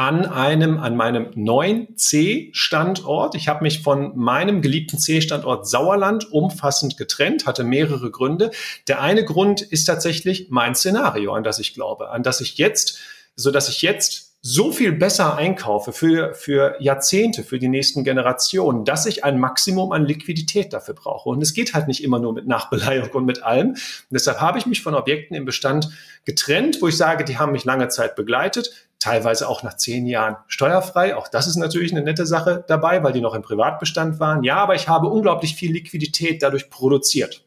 [0.01, 3.35] an einem, an meinem neuen C-Standort.
[3.35, 8.49] Ich habe mich von meinem geliebten C-Standort Sauerland umfassend getrennt, hatte mehrere Gründe.
[8.87, 12.97] Der eine Grund ist tatsächlich mein Szenario, an das ich glaube, an das ich jetzt,
[13.35, 18.85] so dass ich jetzt so viel besser einkaufe für, für Jahrzehnte, für die nächsten Generationen,
[18.85, 21.29] dass ich ein Maximum an Liquidität dafür brauche.
[21.29, 23.69] Und es geht halt nicht immer nur mit Nachbeleihung und mit allem.
[23.73, 23.77] Und
[24.09, 25.91] deshalb habe ich mich von Objekten im Bestand
[26.25, 30.37] getrennt, wo ich sage, die haben mich lange Zeit begleitet, teilweise auch nach zehn Jahren
[30.47, 31.15] steuerfrei.
[31.15, 34.43] Auch das ist natürlich eine nette Sache dabei, weil die noch im Privatbestand waren.
[34.43, 37.43] Ja, aber ich habe unglaublich viel Liquidität dadurch produziert.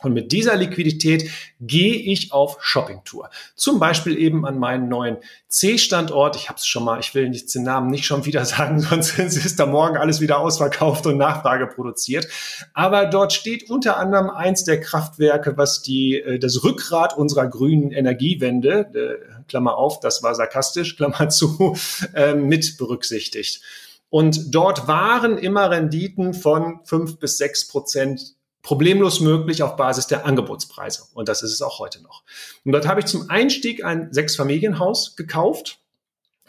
[0.00, 1.28] Und mit dieser Liquidität
[1.60, 3.30] gehe ich auf Shoppingtour.
[3.56, 5.16] Zum Beispiel eben an meinen neuen
[5.48, 6.36] C-Standort.
[6.36, 9.18] Ich habe es schon mal, ich will nicht den Namen nicht schon wieder sagen, sonst
[9.18, 12.28] ist da morgen alles wieder ausverkauft und Nachfrage produziert.
[12.74, 17.90] Aber dort steht unter anderem eins der Kraftwerke, was die, äh, das Rückgrat unserer grünen
[17.90, 21.76] Energiewende, äh, Klammer auf, das war sarkastisch, Klammer zu,
[22.14, 23.62] äh, mit berücksichtigt.
[24.10, 30.26] Und dort waren immer Renditen von fünf bis sechs Prozent problemlos möglich auf Basis der
[30.26, 31.04] Angebotspreise.
[31.14, 32.22] Und das ist es auch heute noch.
[32.64, 35.78] Und dort habe ich zum Einstieg ein Sechsfamilienhaus gekauft.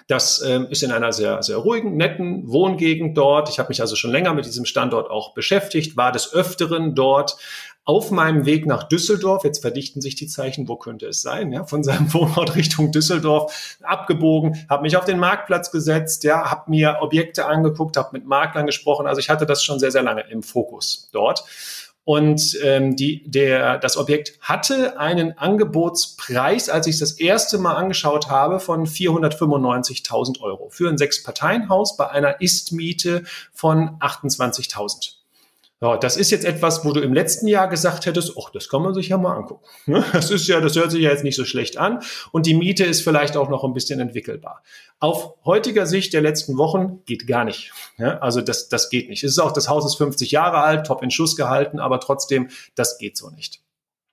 [0.07, 3.47] Das ähm, ist in einer sehr, sehr ruhigen, netten Wohngegend dort.
[3.47, 7.37] Ich habe mich also schon länger mit diesem Standort auch beschäftigt, war des Öfteren dort
[7.89, 11.63] auf meinem Weg nach Düsseldorf, jetzt verdichten sich die Zeichen, wo könnte es sein, ja,
[11.63, 16.97] von seinem Wohnort Richtung Düsseldorf abgebogen, habe mich auf den Marktplatz gesetzt, ja, habe mir
[17.01, 20.43] Objekte angeguckt, habe mit Maklern gesprochen, also ich hatte das schon sehr, sehr lange im
[20.43, 21.45] Fokus dort.
[22.03, 27.73] Und ähm, die, der, das Objekt hatte einen Angebotspreis, als ich es das erste Mal
[27.73, 35.18] angeschaut habe, von 495.000 Euro für ein Sechs-Parteien-Haus bei einer Ist-Miete von 28.000.
[35.81, 38.81] Ja, das ist jetzt etwas, wo du im letzten Jahr gesagt hättest, ach, das kann
[38.81, 39.65] man sich ja mal angucken.
[39.85, 40.03] Ne?
[40.11, 42.01] Das ist ja, das hört sich ja jetzt nicht so schlecht an
[42.33, 44.61] und die Miete ist vielleicht auch noch ein bisschen entwickelbar.
[44.99, 47.71] Auf heutiger Sicht der letzten Wochen geht gar nicht.
[47.97, 49.23] Ja, also das, das geht nicht.
[49.23, 52.49] Es ist auch, das Haus ist 50 Jahre alt, top in Schuss gehalten, aber trotzdem,
[52.75, 53.61] das geht so nicht.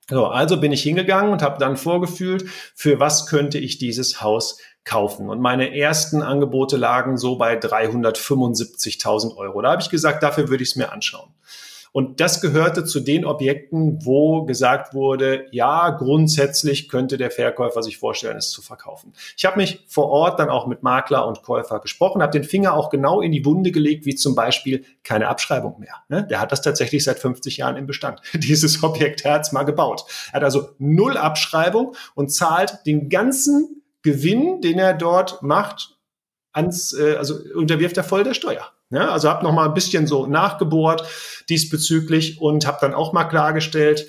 [0.09, 4.59] So, also bin ich hingegangen und habe dann vorgefühlt, für was könnte ich dieses Haus
[4.85, 5.29] kaufen.
[5.29, 9.63] Und meine ersten Angebote lagen so bei 375.000 Euro.
[9.63, 11.36] Da habe ich gesagt, dafür würde ich es mir anschauen.
[11.97, 17.97] Und das gehörte zu den Objekten, wo gesagt wurde, ja, grundsätzlich könnte der Verkäufer sich
[17.97, 19.15] vorstellen, es zu verkaufen.
[19.35, 22.75] Ich habe mich vor Ort dann auch mit Makler und Käufer gesprochen, habe den Finger
[22.75, 25.95] auch genau in die Wunde gelegt, wie zum Beispiel keine Abschreibung mehr.
[26.11, 26.27] Ne?
[26.27, 30.05] Der hat das tatsächlich seit 50 Jahren im Bestand, dieses Objekt Herz mal gebaut.
[30.33, 35.97] Er hat also null Abschreibung und zahlt den ganzen Gewinn, den er dort macht,
[36.53, 38.71] ans, äh, also unterwirft er voll der Steuer.
[38.91, 41.07] Ja, also habe noch mal ein bisschen so nachgebohrt
[41.49, 44.07] diesbezüglich und habe dann auch mal klargestellt,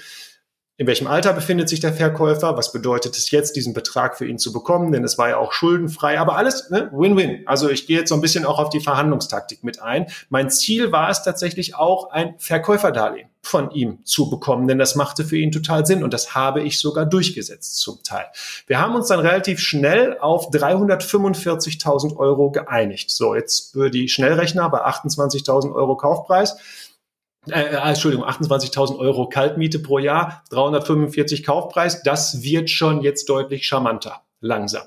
[0.79, 4.37] in welchem Alter befindet sich der Verkäufer, was bedeutet es jetzt, diesen Betrag für ihn
[4.37, 7.47] zu bekommen, denn es war ja auch schuldenfrei, aber alles ne, Win-Win.
[7.47, 10.05] Also ich gehe jetzt so ein bisschen auch auf die Verhandlungstaktik mit ein.
[10.29, 15.23] Mein Ziel war es tatsächlich auch, ein Verkäuferdarlehen von ihm zu bekommen, denn das machte
[15.23, 18.25] für ihn total Sinn und das habe ich sogar durchgesetzt zum Teil.
[18.67, 23.09] Wir haben uns dann relativ schnell auf 345.000 Euro geeinigt.
[23.09, 26.57] So, jetzt für die Schnellrechner bei 28.000 Euro Kaufpreis
[27.49, 32.03] äh, äh Entschuldigung, 28.000 Euro Kaltmiete pro Jahr, 345 Kaufpreis.
[32.03, 34.83] Das wird schon jetzt deutlich charmanter, langsam.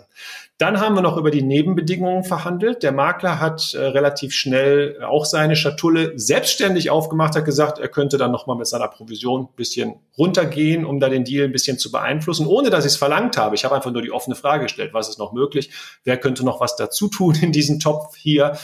[0.60, 2.82] Dann haben wir noch über die Nebenbedingungen verhandelt.
[2.82, 8.18] Der Makler hat äh, relativ schnell auch seine Schatulle selbstständig aufgemacht, hat gesagt, er könnte
[8.18, 11.90] dann nochmal mit seiner Provision ein bisschen runtergehen, um da den Deal ein bisschen zu
[11.90, 13.54] beeinflussen, ohne dass ich es verlangt habe.
[13.54, 15.70] Ich habe einfach nur die offene Frage gestellt, was ist noch möglich?
[16.04, 18.58] Wer könnte noch was dazu tun in diesem Topf hier?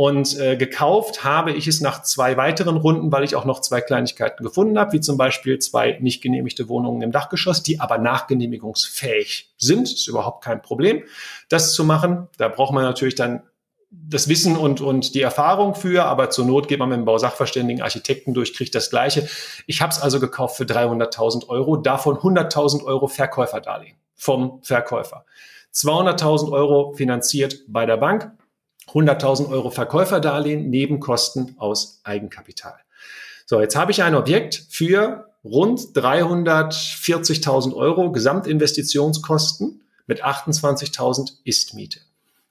[0.00, 3.82] Und äh, gekauft habe ich es nach zwei weiteren Runden, weil ich auch noch zwei
[3.82, 9.52] Kleinigkeiten gefunden habe, wie zum Beispiel zwei nicht genehmigte Wohnungen im Dachgeschoss, die aber nachgenehmigungsfähig
[9.58, 9.92] sind.
[9.92, 11.02] Ist überhaupt kein Problem,
[11.50, 12.28] das zu machen.
[12.38, 13.42] Da braucht man natürlich dann
[13.90, 17.82] das Wissen und, und die Erfahrung für, aber zur Not geht man mit dem Bausachverständigen,
[17.82, 19.28] Architekten durch, kriegt das Gleiche.
[19.66, 25.26] Ich habe es also gekauft für 300.000 Euro, davon 100.000 Euro Verkäuferdarlehen vom Verkäufer.
[25.74, 28.32] 200.000 Euro finanziert bei der Bank,
[28.92, 32.74] 100.000 Euro Verkäuferdarlehen, Nebenkosten aus Eigenkapital.
[33.46, 42.00] So, jetzt habe ich ein Objekt für rund 340.000 Euro Gesamtinvestitionskosten mit 28.000 Istmiete.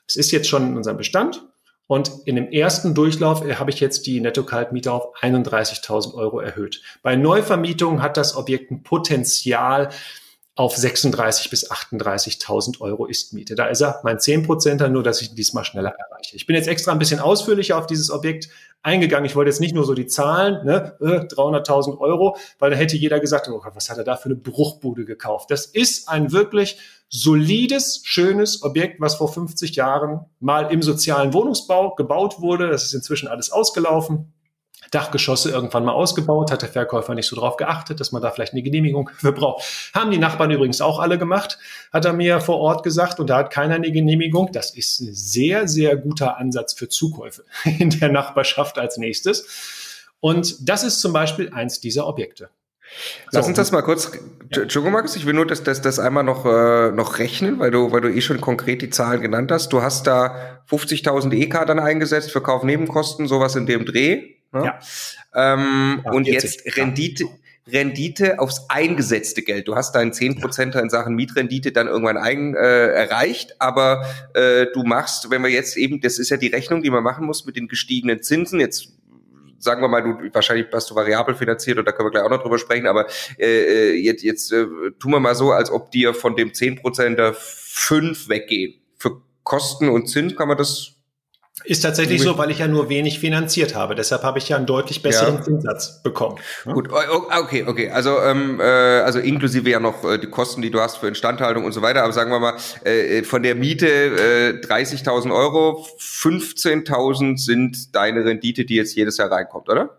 [0.08, 1.44] Es ist jetzt schon in unserem Bestand
[1.88, 6.82] und in dem ersten Durchlauf habe ich jetzt die Netto-Kaltmiete auf 31.000 Euro erhöht.
[7.02, 9.90] Bei Neuvermietungen hat das Objekt ein Potenzial,
[10.60, 13.56] auf 36 bis 38.000 Euro Ist-Miete.
[13.56, 16.36] Da ist er, mein 10%er, nur dass ich ihn diesmal schneller erreiche.
[16.36, 18.50] Ich bin jetzt extra ein bisschen ausführlicher auf dieses Objekt
[18.84, 19.24] eingegangen.
[19.24, 22.98] Ich wollte jetzt nicht nur so die Zahlen, ne, 300.000 äh, Euro, weil da hätte
[22.98, 25.50] jeder gesagt, oh was hat er da für eine Bruchbude gekauft?
[25.50, 31.96] Das ist ein wirklich solides, schönes Objekt, was vor 50 Jahren mal im sozialen Wohnungsbau
[31.96, 32.70] gebaut wurde.
[32.70, 34.34] Das ist inzwischen alles ausgelaufen
[34.92, 38.54] Dachgeschosse irgendwann mal ausgebaut, hat der Verkäufer nicht so drauf geachtet, dass man da vielleicht
[38.54, 39.92] eine Genehmigung für braucht.
[39.94, 41.58] Haben die Nachbarn übrigens auch alle gemacht,
[41.92, 44.52] hat er mir vor Ort gesagt und da hat keiner eine Genehmigung.
[44.52, 47.44] Das ist ein sehr, sehr guter Ansatz für Zukäufe
[47.80, 50.06] in der Nachbarschaft als nächstes.
[50.20, 52.50] Und das ist zum Beispiel eins dieser Objekte.
[53.32, 54.12] Lass uns das mal kurz,
[54.50, 57.92] Entschuldigung, Markus, ich will nur das, das, das einmal noch, äh, noch rechnen, weil du,
[57.92, 59.72] weil du eh schon konkret die Zahlen genannt hast.
[59.72, 64.39] Du hast da 50.000 EK dann eingesetzt für Kaufnebenkosten, sowas in dem Dreh.
[64.52, 64.66] Ne?
[64.66, 64.80] Ja.
[65.34, 67.26] Ähm, ja, und 40, jetzt Rendite,
[67.68, 69.68] Rendite aufs eingesetzte Geld.
[69.68, 70.80] Du hast deinen 10% ja.
[70.80, 75.78] in Sachen Mietrendite dann irgendwann eigen, äh, erreicht, aber äh, du machst, wenn wir jetzt
[75.78, 78.94] eben, das ist ja die Rechnung, die man machen muss mit den gestiegenen Zinsen, jetzt
[79.60, 82.30] sagen wir mal, du wahrscheinlich hast du variabel finanziert und da können wir gleich auch
[82.30, 84.66] noch drüber sprechen, aber äh, äh jetzt, jetzt äh,
[85.00, 88.76] tun wir mal so, als ob dir von dem 10% da fünf weggehen.
[88.98, 90.99] Für Kosten und Zins kann man das
[91.66, 93.96] ist tatsächlich so, weil ich ja nur wenig finanziert habe.
[93.96, 95.42] Deshalb habe ich ja einen deutlich besseren ja.
[95.42, 96.38] Zinssatz bekommen.
[96.66, 96.74] Ja?
[96.74, 97.90] Gut, okay, okay.
[97.90, 101.66] Also, ähm, äh, also inklusive ja noch äh, die Kosten, die du hast für Instandhaltung
[101.66, 102.04] und so weiter.
[102.04, 108.66] Aber sagen wir mal, äh, von der Miete äh, 30.000 Euro, 15.000 sind deine Rendite,
[108.66, 109.98] die jetzt jedes Jahr reinkommt, oder?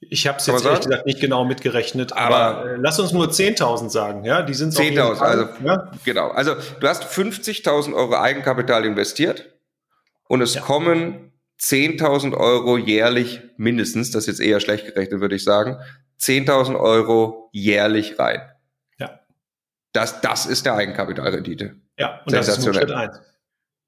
[0.00, 3.28] Ich habe es jetzt ehrlich gesagt nicht genau mitgerechnet, aber, aber äh, lass uns nur
[3.28, 5.90] 10.000 sagen, ja, die sind 10.000, also ja?
[6.04, 6.28] genau.
[6.28, 9.55] Also du hast 50.000 Euro Eigenkapital investiert
[10.28, 10.60] und es ja.
[10.62, 15.78] kommen 10.000 Euro jährlich mindestens, das ist jetzt eher schlecht gerechnet, würde ich sagen,
[16.20, 18.42] 10.000 Euro jährlich rein.
[18.98, 19.20] Ja.
[19.92, 21.76] Das, das ist der Eigenkapitalrendite.
[21.98, 23.20] Ja, und das ist nur Schritt eins.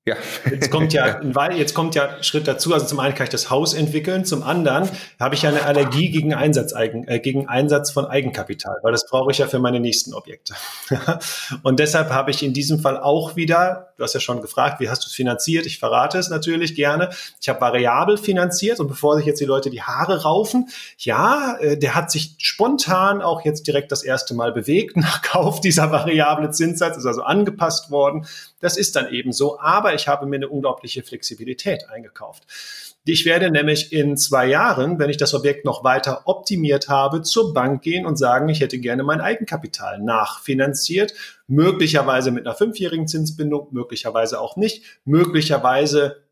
[0.07, 0.17] Ja.
[0.51, 2.73] Jetzt kommt ja, weil jetzt kommt ja Schritt dazu.
[2.73, 4.89] Also zum einen kann ich das Haus entwickeln, zum anderen
[5.21, 9.31] habe ich ja eine Allergie gegen Einsatz, äh, gegen Einsatz von Eigenkapital, weil das brauche
[9.31, 10.55] ich ja für meine nächsten Objekte.
[11.63, 14.89] und deshalb habe ich in diesem Fall auch wieder, du hast ja schon gefragt, wie
[14.89, 15.67] hast du es finanziert?
[15.67, 17.11] Ich verrate es natürlich gerne.
[17.41, 20.69] Ich habe variabel finanziert und bevor sich jetzt die Leute die Haare raufen,
[20.99, 25.61] ja, äh, der hat sich spontan auch jetzt direkt das erste Mal bewegt nach Kauf
[25.61, 28.27] dieser variable Zinssatz, ist also angepasst worden.
[28.61, 29.61] Das ist dann eben so.
[29.61, 32.45] Aber ich habe mir eine unglaubliche Flexibilität eingekauft.
[33.05, 37.55] Ich werde nämlich in zwei Jahren, wenn ich das Objekt noch weiter optimiert habe, zur
[37.55, 41.15] Bank gehen und sagen, ich hätte gerne mein Eigenkapital nachfinanziert,
[41.47, 46.23] möglicherweise mit einer fünfjährigen Zinsbindung, möglicherweise auch nicht, möglicherweise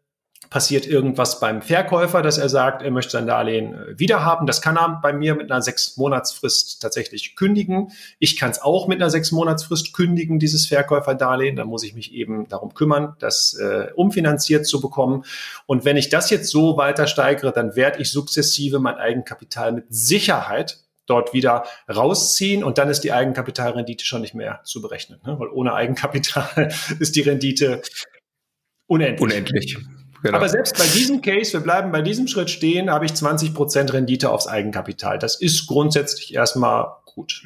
[0.50, 4.46] passiert irgendwas beim Verkäufer, dass er sagt, er möchte sein Darlehen äh, wiederhaben.
[4.46, 7.92] Das kann er bei mir mit einer sechs Monatsfrist tatsächlich kündigen.
[8.18, 11.56] Ich kann es auch mit einer sechs Monatsfrist kündigen, dieses Verkäuferdarlehen.
[11.56, 15.24] Da muss ich mich eben darum kümmern, das äh, umfinanziert zu bekommen.
[15.66, 19.86] Und wenn ich das jetzt so weiter steigere, dann werde ich sukzessive mein Eigenkapital mit
[19.88, 25.38] Sicherheit dort wieder rausziehen und dann ist die Eigenkapitalrendite schon nicht mehr zu berechnen, ne?
[25.38, 27.82] weil ohne Eigenkapital ist die Rendite
[28.88, 29.22] unendlich.
[29.22, 29.78] Unendlich.
[30.26, 30.38] Genau.
[30.38, 33.92] Aber selbst bei diesem Case, wir bleiben bei diesem Schritt stehen, habe ich 20 Prozent
[33.92, 35.20] Rendite aufs Eigenkapital.
[35.20, 37.44] Das ist grundsätzlich erstmal gut.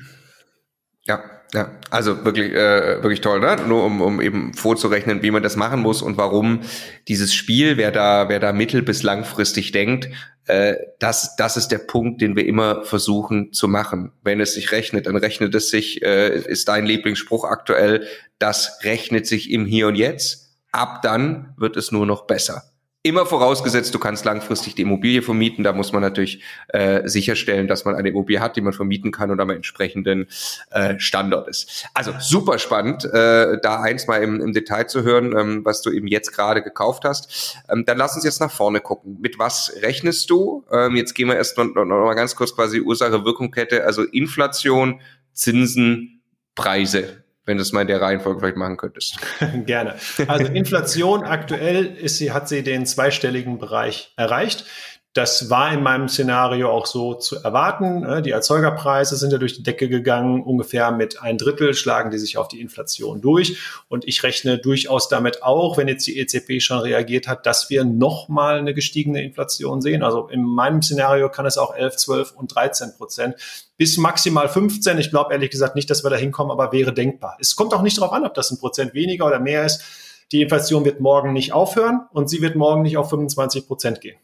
[1.02, 1.22] Ja,
[1.52, 3.56] ja, also wirklich, äh, wirklich toll, ne?
[3.66, 6.60] Nur um, um eben vorzurechnen, wie man das machen muss und warum
[7.08, 10.08] dieses Spiel, wer da, wer da mittel- bis langfristig denkt,
[10.46, 14.12] äh, das, das ist der Punkt, den wir immer versuchen zu machen.
[14.22, 18.06] Wenn es sich rechnet, dann rechnet es sich, äh, ist dein Lieblingsspruch aktuell,
[18.38, 20.56] das rechnet sich im Hier und Jetzt.
[20.72, 22.69] Ab dann wird es nur noch besser.
[23.02, 25.64] Immer vorausgesetzt, du kannst langfristig die Immobilie vermieten.
[25.64, 29.30] Da muss man natürlich äh, sicherstellen, dass man eine Immobilie hat, die man vermieten kann
[29.30, 30.28] und am entsprechenden
[30.70, 31.86] äh, Standort ist.
[31.94, 35.90] Also super spannend, äh, da eins mal im, im Detail zu hören, ähm, was du
[35.90, 37.56] eben jetzt gerade gekauft hast.
[37.70, 39.16] Ähm, dann lass uns jetzt nach vorne gucken.
[39.18, 40.66] Mit was rechnest du?
[40.70, 45.00] Ähm, jetzt gehen wir erst noch, noch mal ganz kurz quasi Ursache-Wirkung-Kette, also Inflation,
[45.32, 46.20] Zinsen,
[46.54, 47.19] Preise
[47.50, 49.18] wenn du es mal in der Reihenfolge vielleicht machen könntest.
[49.66, 49.96] Gerne.
[50.28, 54.64] Also Inflation aktuell ist sie, hat sie den zweistelligen Bereich erreicht.
[55.12, 58.02] Das war in meinem Szenario auch so zu erwarten.
[58.02, 58.22] Ne?
[58.22, 60.40] Die Erzeugerpreise sind ja durch die Decke gegangen.
[60.40, 63.58] Ungefähr mit ein Drittel schlagen die sich auf die Inflation durch.
[63.88, 67.82] Und ich rechne durchaus damit auch, wenn jetzt die EZB schon reagiert hat, dass wir
[67.82, 70.04] nochmal eine gestiegene Inflation sehen.
[70.04, 73.34] Also in meinem Szenario kann es auch 11, 12 und 13 Prozent
[73.76, 74.96] bis maximal 15.
[74.98, 77.36] Ich glaube ehrlich gesagt nicht, dass wir da hinkommen, aber wäre denkbar.
[77.40, 79.82] Es kommt auch nicht darauf an, ob das ein Prozent weniger oder mehr ist.
[80.30, 84.16] Die Inflation wird morgen nicht aufhören und sie wird morgen nicht auf 25 Prozent gehen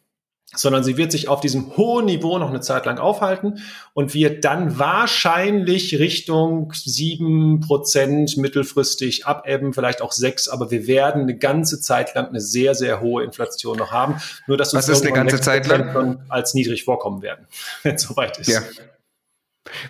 [0.58, 3.60] sondern sie wird sich auf diesem hohen Niveau noch eine Zeit lang aufhalten
[3.94, 11.22] und wird dann wahrscheinlich Richtung sieben Prozent mittelfristig abebben, vielleicht auch sechs, aber wir werden
[11.22, 14.20] eine ganze Zeit lang eine sehr, sehr hohe Inflation noch haben.
[14.46, 16.20] Nur, dass uns Was ist eine ganze Zeit lang?
[16.28, 17.46] als niedrig vorkommen werden,
[17.82, 18.48] wenn es soweit ist.
[18.48, 18.60] Ja.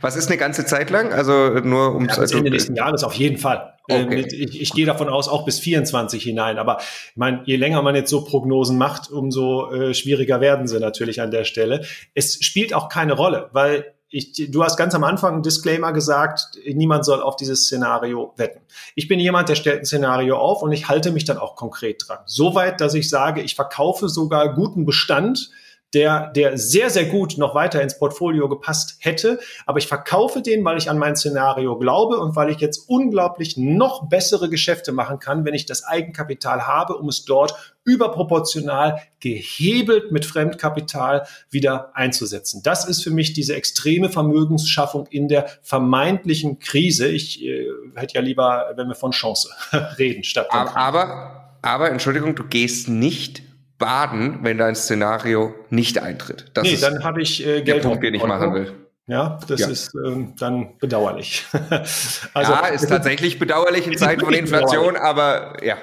[0.00, 1.12] Was ist eine ganze Zeit lang?
[1.12, 3.74] Also nur um ja, bis Ende nächsten Jahres auf jeden Fall.
[3.88, 4.02] Okay.
[4.02, 6.58] Ähm, ich, ich gehe davon aus, auch bis 24 hinein.
[6.58, 10.80] Aber ich meine, je länger man jetzt so Prognosen macht, umso äh, schwieriger werden sie
[10.80, 11.84] natürlich an der Stelle.
[12.14, 16.58] Es spielt auch keine Rolle, weil ich, du hast ganz am Anfang einen Disclaimer gesagt,
[16.64, 18.60] niemand soll auf dieses Szenario wetten.
[18.94, 22.04] Ich bin jemand, der stellt ein Szenario auf und ich halte mich dann auch konkret
[22.06, 22.18] dran.
[22.24, 25.50] Soweit, dass ich sage, ich verkaufe sogar guten Bestand,
[25.94, 29.38] der, der sehr, sehr gut noch weiter ins Portfolio gepasst hätte.
[29.66, 33.56] Aber ich verkaufe den, weil ich an mein Szenario glaube und weil ich jetzt unglaublich
[33.56, 40.10] noch bessere Geschäfte machen kann, wenn ich das Eigenkapital habe, um es dort überproportional gehebelt
[40.10, 42.62] mit Fremdkapital wieder einzusetzen.
[42.64, 47.06] Das ist für mich diese extreme Vermögensschaffung in der vermeintlichen Krise.
[47.06, 49.50] Ich äh, hätte ja lieber, wenn wir von Chance
[49.98, 50.48] reden, statt.
[50.50, 53.45] Aber, aber, aber, Entschuldigung, du gehst nicht
[53.78, 56.46] baden, wenn dein Szenario nicht eintritt.
[56.54, 58.72] Das nee, ist dann habe ich äh, Geld der Punkt, den ich machen will.
[59.08, 59.68] Ja, das ja.
[59.68, 61.46] ist ähm, dann bedauerlich.
[62.34, 65.76] also, ja, ist tatsächlich bedauerlich in Zeiten von Inflation, aber ja.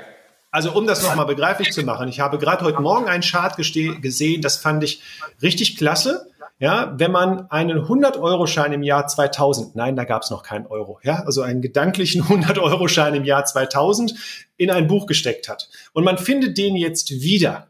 [0.52, 4.42] Also um das nochmal begreiflich zu machen, ich habe gerade heute Morgen einen Chart gesehen,
[4.42, 5.02] das fand ich
[5.42, 6.28] richtig klasse.
[6.60, 11.00] Ja, wenn man einen 100-Euro-Schein im Jahr 2000, nein, da gab es noch keinen Euro,
[11.04, 14.14] ja, also einen gedanklichen 100-Euro-Schein im Jahr 2000
[14.58, 17.68] in ein Buch gesteckt hat und man findet den jetzt wieder,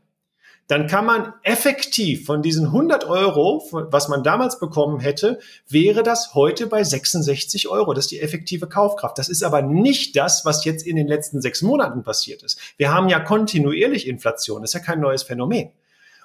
[0.74, 5.38] dann kann man effektiv von diesen 100 Euro, was man damals bekommen hätte,
[5.70, 7.94] wäre das heute bei 66 Euro.
[7.94, 9.20] Das ist die effektive Kaufkraft.
[9.20, 12.60] Das ist aber nicht das, was jetzt in den letzten sechs Monaten passiert ist.
[12.78, 14.62] Wir haben ja kontinuierlich Inflation.
[14.62, 15.70] Das ist ja kein neues Phänomen.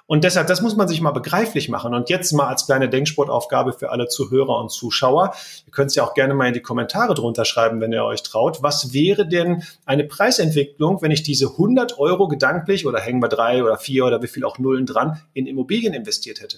[0.09, 1.93] Und deshalb, das muss man sich mal begreiflich machen.
[1.93, 5.35] Und jetzt mal als kleine Denksportaufgabe für alle Zuhörer und Zuschauer.
[5.67, 8.23] Ihr könnt es ja auch gerne mal in die Kommentare drunter schreiben, wenn ihr euch
[8.23, 8.63] traut.
[8.63, 13.63] Was wäre denn eine Preisentwicklung, wenn ich diese 100 Euro gedanklich oder hängen wir drei
[13.63, 16.57] oder vier oder wie viel auch Nullen dran in Immobilien investiert hätte?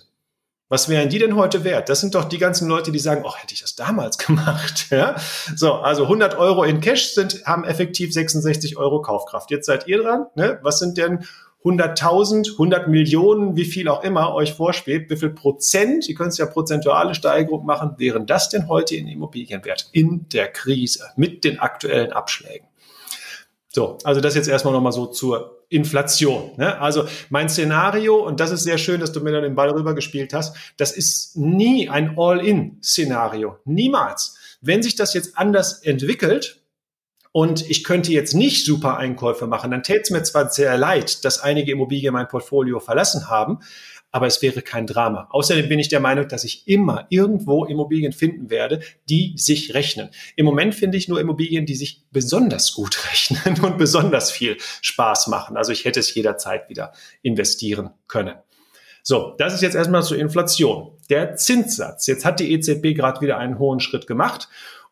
[0.70, 1.90] Was wären die denn heute wert?
[1.90, 4.88] Das sind doch die ganzen Leute, die sagen, oh, hätte ich das damals gemacht.
[4.92, 5.18] Ja?
[5.58, 9.52] So, also 100 Euro in Cash sind, haben effektiv 66 Euro Kaufkraft.
[9.52, 10.28] Jetzt seid ihr dran.
[10.36, 10.58] Ne?
[10.62, 11.26] Was sind denn
[11.64, 16.38] 100.000, 100 Millionen, wie viel auch immer euch vorschwebt, wie viel Prozent, ihr könnt es
[16.38, 21.60] ja prozentuale Steigerung machen, wären das denn heute in Immobilienwert in der Krise mit den
[21.60, 22.68] aktuellen Abschlägen?
[23.70, 26.52] So, also das jetzt erstmal nochmal so zur Inflation.
[26.58, 26.80] Ne?
[26.80, 30.34] Also mein Szenario, und das ist sehr schön, dass du mir dann den Ball rübergespielt
[30.34, 33.58] hast, das ist nie ein All-in-Szenario.
[33.64, 34.36] Niemals.
[34.60, 36.61] Wenn sich das jetzt anders entwickelt,
[37.32, 41.24] und ich könnte jetzt nicht super Einkäufe machen, dann täte es mir zwar sehr leid,
[41.24, 43.60] dass einige Immobilien mein Portfolio verlassen haben,
[44.12, 45.28] aber es wäre kein Drama.
[45.32, 50.10] Außerdem bin ich der Meinung, dass ich immer irgendwo Immobilien finden werde, die sich rechnen.
[50.36, 55.28] Im Moment finde ich nur Immobilien, die sich besonders gut rechnen und besonders viel Spaß
[55.28, 55.56] machen.
[55.56, 58.36] Also ich hätte es jederzeit wieder investieren können.
[59.04, 60.92] So, das ist jetzt erstmal zur Inflation.
[61.10, 62.06] Der Zinssatz.
[62.06, 64.48] Jetzt hat die EZB gerade wieder einen hohen Schritt gemacht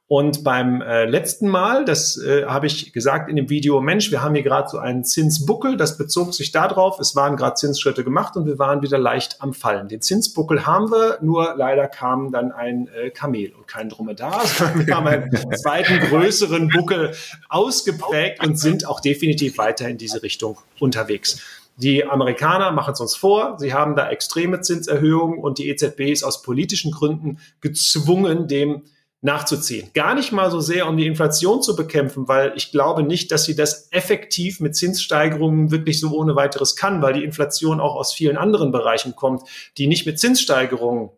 [0.10, 4.24] und beim äh, letzten Mal, das äh, habe ich gesagt in dem Video, Mensch, wir
[4.24, 8.36] haben hier gerade so einen Zinsbuckel, das bezog sich darauf, es waren gerade Zinsschritte gemacht
[8.36, 9.88] und wir waren wieder leicht am Fallen.
[9.88, 14.88] Den Zinsbuckel haben wir, nur leider kam dann ein äh, Kamel und kein Dromedar, sondern
[14.88, 17.14] wir haben einen zweiten größeren Buckel
[17.48, 21.40] ausgeprägt und sind auch definitiv weiter in diese Richtung unterwegs.
[21.78, 23.60] Die Amerikaner machen es uns vor.
[23.60, 28.82] Sie haben da extreme Zinserhöhungen und die EZB ist aus politischen Gründen gezwungen, dem
[29.22, 29.90] nachzuziehen.
[29.94, 33.44] Gar nicht mal so sehr, um die Inflation zu bekämpfen, weil ich glaube nicht, dass
[33.44, 38.14] sie das effektiv mit Zinssteigerungen wirklich so ohne weiteres kann, weil die Inflation auch aus
[38.14, 39.44] vielen anderen Bereichen kommt,
[39.78, 41.10] die nicht mit Zinssteigerungen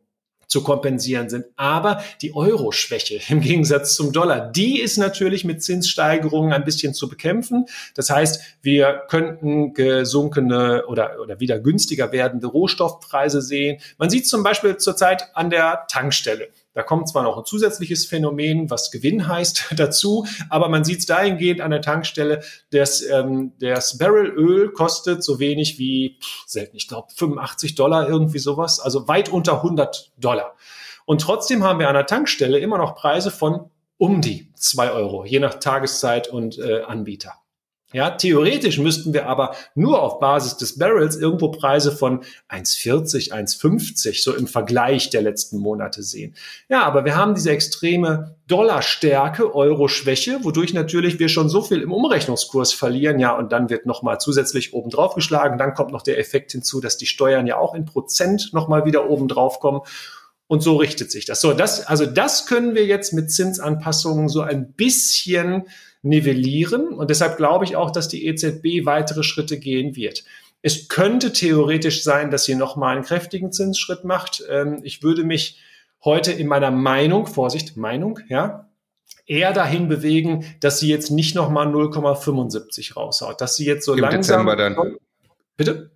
[0.51, 1.45] zu kompensieren sind.
[1.55, 7.07] Aber die Euro-Schwäche im Gegensatz zum Dollar, die ist natürlich mit Zinssteigerungen ein bisschen zu
[7.07, 7.67] bekämpfen.
[7.95, 13.79] Das heißt, wir könnten gesunkene oder, oder wieder günstiger werdende Rohstoffpreise sehen.
[13.97, 16.49] Man sieht zum Beispiel zurzeit an der Tankstelle.
[16.73, 21.05] Da kommt zwar noch ein zusätzliches Phänomen, was Gewinn heißt, dazu, aber man sieht es
[21.05, 26.77] dahingehend an der Tankstelle, dass ähm, das Barrel Öl kostet so wenig wie, pff, selten,
[26.77, 30.55] ich glaube 85 Dollar, irgendwie sowas, also weit unter 100 Dollar.
[31.05, 35.25] Und trotzdem haben wir an der Tankstelle immer noch Preise von um die zwei Euro,
[35.25, 37.40] je nach Tageszeit und äh, Anbieter.
[37.93, 44.23] Ja, theoretisch müssten wir aber nur auf Basis des Barrels irgendwo Preise von 1,40, 1,50
[44.23, 46.35] so im Vergleich der letzten Monate sehen.
[46.69, 51.91] Ja, aber wir haben diese extreme Dollarstärke, Euro-Schwäche, wodurch natürlich wir schon so viel im
[51.91, 53.19] Umrechnungskurs verlieren.
[53.19, 55.57] Ja, und dann wird nochmal zusätzlich oben drauf geschlagen.
[55.57, 59.09] Dann kommt noch der Effekt hinzu, dass die Steuern ja auch in Prozent nochmal wieder
[59.09, 59.81] oben drauf kommen.
[60.47, 61.39] Und so richtet sich das.
[61.39, 65.63] So, das, also das können wir jetzt mit Zinsanpassungen so ein bisschen
[66.01, 66.93] nivellieren.
[66.93, 70.23] Und deshalb glaube ich auch, dass die EZB weitere Schritte gehen wird.
[70.61, 74.43] Es könnte theoretisch sein, dass sie nochmal einen kräftigen Zinsschritt macht.
[74.49, 75.59] Ähm, ich würde mich
[76.03, 78.69] heute in meiner Meinung, Vorsicht, Meinung, ja,
[79.25, 83.99] eher dahin bewegen, dass sie jetzt nicht nochmal 0,75 raushaut, dass sie jetzt so Im
[83.99, 84.45] langsam.
[84.45, 84.97] Dezember dann.
[85.57, 85.91] Bitte?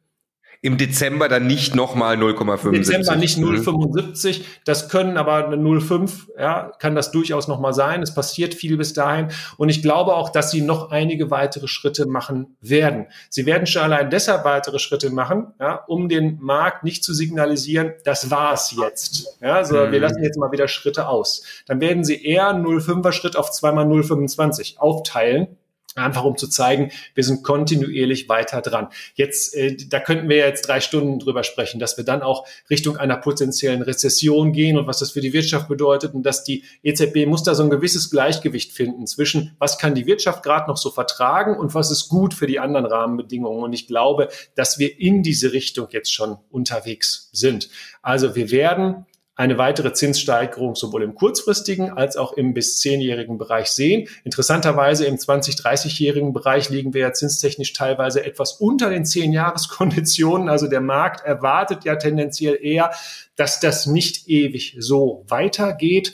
[0.62, 2.72] Im Dezember dann nicht nochmal 0,75.
[2.72, 3.45] Dezember nicht Mhm.
[3.56, 4.41] 0,75.
[4.66, 8.01] Das können aber eine 0,5, ja, kann das durchaus nochmal sein.
[8.01, 9.28] Es passiert viel bis dahin.
[9.58, 13.08] Und ich glaube auch, dass sie noch einige weitere Schritte machen werden.
[13.30, 17.93] Sie werden schon allein deshalb weitere Schritte machen, ja, um den Markt nicht zu signalisieren,
[18.03, 19.38] das war's jetzt.
[19.41, 19.91] Ja, also Mhm.
[19.91, 21.43] wir lassen jetzt mal wieder Schritte aus.
[21.68, 25.47] Dann werden sie eher einen 0,5er Schritt auf zweimal 0,25 aufteilen.
[25.96, 28.89] Einfach um zu zeigen, wir sind kontinuierlich weiter dran.
[29.14, 32.98] Jetzt, äh, da könnten wir jetzt drei Stunden drüber sprechen, dass wir dann auch Richtung
[32.98, 37.26] einer potenziellen Rezession gehen und was das für die Wirtschaft bedeutet und dass die EZB
[37.26, 40.91] muss da so ein gewisses Gleichgewicht finden zwischen, was kann die Wirtschaft gerade noch so
[40.91, 43.64] vertragen und was ist gut für die anderen Rahmenbedingungen.
[43.64, 47.70] Und ich glaube, dass wir in diese Richtung jetzt schon unterwegs sind.
[48.02, 53.67] Also wir werden eine weitere Zinssteigerung sowohl im kurzfristigen als auch im bis zehnjährigen Bereich
[53.67, 54.07] sehen.
[54.23, 60.47] Interessanterweise im 20-, 30-jährigen Bereich liegen wir ja zinstechnisch teilweise etwas unter den 10-Jahres-Konditionen.
[60.47, 62.91] Also der Markt erwartet ja tendenziell eher,
[63.36, 66.13] dass das nicht ewig so weitergeht.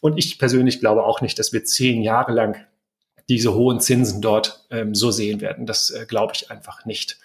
[0.00, 2.56] Und ich persönlich glaube auch nicht, dass wir zehn Jahre lang
[3.28, 5.66] diese hohen Zinsen dort ähm, so sehen werden.
[5.66, 7.18] Das äh, glaube ich einfach nicht.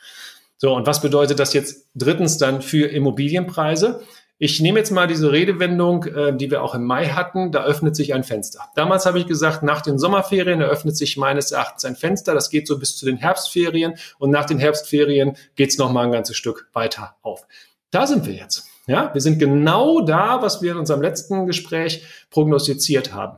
[0.57, 4.01] So, und was bedeutet das jetzt drittens dann für Immobilienpreise?
[4.37, 7.95] Ich nehme jetzt mal diese Redewendung, äh, die wir auch im Mai hatten, da öffnet
[7.95, 8.65] sich ein Fenster.
[8.75, 12.67] Damals habe ich gesagt, nach den Sommerferien eröffnet sich meines Erachtens ein Fenster, das geht
[12.67, 16.67] so bis zu den Herbstferien und nach den Herbstferien geht es nochmal ein ganzes Stück
[16.73, 17.47] weiter auf.
[17.91, 18.67] Da sind wir jetzt.
[18.87, 23.37] Ja, wir sind genau da, was wir in unserem letzten Gespräch prognostiziert haben.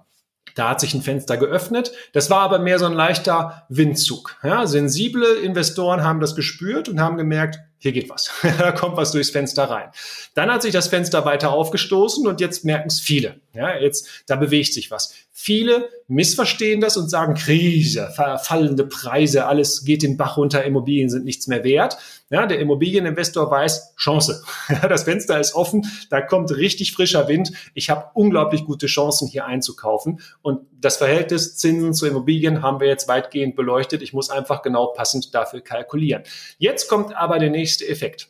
[0.56, 1.92] Da hat sich ein Fenster geöffnet.
[2.14, 4.38] Das war aber mehr so ein leichter Windzug.
[4.42, 8.32] Ja, sensible Investoren haben das gespürt und haben gemerkt, hier geht was.
[8.58, 9.90] da kommt was durchs Fenster rein.
[10.34, 13.40] Dann hat sich das Fenster weiter aufgestoßen und jetzt merken es viele.
[13.54, 15.14] Ja, jetzt, da bewegt sich was.
[15.32, 18.10] Viele missverstehen das und sagen Krise,
[18.42, 21.98] fallende Preise, alles geht den Bach runter, Immobilien sind nichts mehr wert.
[22.30, 24.44] Ja, der Immobilieninvestor weiß, Chance.
[24.90, 27.52] das Fenster ist offen, da kommt richtig frischer Wind.
[27.74, 30.20] Ich habe unglaublich gute Chancen, hier einzukaufen.
[30.42, 34.02] Und das Verhältnis Zinsen zu Immobilien haben wir jetzt weitgehend beleuchtet.
[34.02, 36.24] Ich muss einfach genau passend dafür kalkulieren.
[36.58, 38.30] Jetzt kommt aber der nächste Effekt.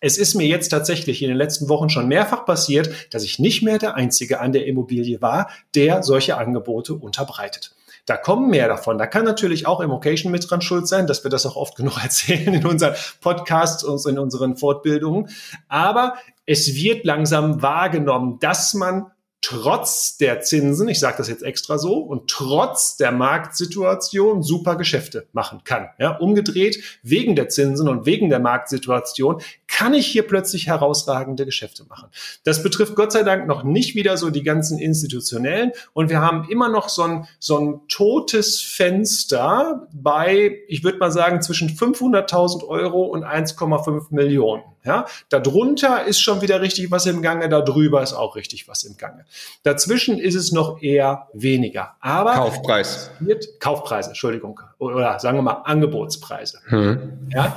[0.00, 3.62] Es ist mir jetzt tatsächlich in den letzten Wochen schon mehrfach passiert, dass ich nicht
[3.62, 7.74] mehr der Einzige an der Immobilie war, der solche Angebote unterbreitet.
[8.06, 8.96] Da kommen mehr davon.
[8.96, 12.02] Da kann natürlich auch Immocation mit dran schuld sein, dass wir das auch oft genug
[12.02, 15.28] erzählen in unseren Podcasts und in unseren Fortbildungen.
[15.68, 16.14] Aber
[16.46, 19.12] es wird langsam wahrgenommen, dass man
[19.42, 25.26] trotz der Zinsen, ich sage das jetzt extra so, und trotz der Marktsituation super Geschäfte
[25.32, 25.88] machen kann.
[25.98, 31.84] Ja, umgedreht, wegen der Zinsen und wegen der Marktsituation kann ich hier plötzlich herausragende Geschäfte
[31.84, 32.10] machen.
[32.44, 36.46] Das betrifft Gott sei Dank noch nicht wieder so die ganzen institutionellen und wir haben
[36.50, 42.66] immer noch so ein, so ein totes Fenster bei, ich würde mal sagen, zwischen 500.000
[42.66, 44.62] Euro und 1,5 Millionen.
[44.84, 48.96] Ja, darunter ist schon wieder richtig was im Gange, darüber ist auch richtig was im
[48.96, 49.26] Gange.
[49.62, 51.96] Dazwischen ist es noch eher weniger.
[52.00, 53.10] Aber Kaufpreis.
[53.20, 56.60] Wird, Kaufpreise, Entschuldigung, oder sagen wir mal Angebotspreise.
[56.66, 57.28] Hm.
[57.30, 57.56] Ja,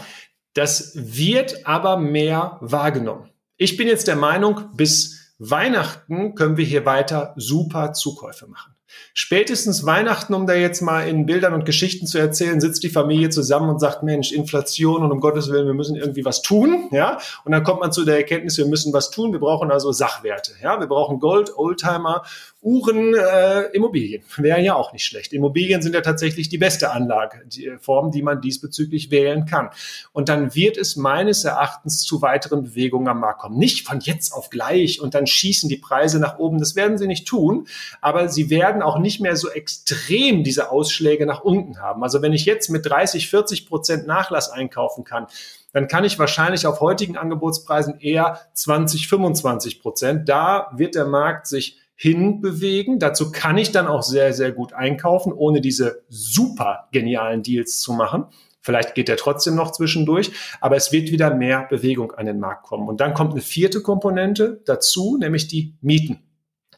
[0.53, 3.29] das wird aber mehr wahrgenommen.
[3.57, 8.72] Ich bin jetzt der Meinung, bis Weihnachten können wir hier weiter super Zukäufe machen.
[9.13, 13.29] Spätestens Weihnachten, um da jetzt mal in Bildern und Geschichten zu erzählen, sitzt die Familie
[13.29, 17.19] zusammen und sagt, Mensch, Inflation und um Gottes Willen, wir müssen irgendwie was tun, ja.
[17.45, 19.31] Und dann kommt man zu der Erkenntnis, wir müssen was tun.
[19.31, 20.79] Wir brauchen also Sachwerte, ja.
[20.79, 22.23] Wir brauchen Gold, Oldtimer,
[22.63, 24.23] Uhren, äh, Immobilien.
[24.37, 25.33] Wäre ja auch nicht schlecht.
[25.33, 29.69] Immobilien sind ja tatsächlich die beste Anlageform, die man diesbezüglich wählen kann.
[30.13, 33.57] Und dann wird es meines Erachtens zu weiteren Bewegungen am Markt kommen.
[33.57, 36.57] Nicht von jetzt auf gleich und dann schießen die Preise nach oben.
[36.57, 37.67] Das werden sie nicht tun,
[38.01, 42.03] aber sie werden auch nicht mehr so extrem diese Ausschläge nach unten haben.
[42.03, 45.27] Also wenn ich jetzt mit 30, 40 Prozent Nachlass einkaufen kann,
[45.73, 50.29] dann kann ich wahrscheinlich auf heutigen Angebotspreisen eher 20, 25 Prozent.
[50.29, 52.99] Da wird der Markt sich hinbewegen.
[52.99, 57.93] Dazu kann ich dann auch sehr, sehr gut einkaufen, ohne diese super genialen Deals zu
[57.93, 58.25] machen.
[58.61, 60.31] Vielleicht geht er trotzdem noch zwischendurch,
[60.61, 62.87] aber es wird wieder mehr Bewegung an den Markt kommen.
[62.87, 66.23] Und dann kommt eine vierte Komponente dazu, nämlich die Mieten.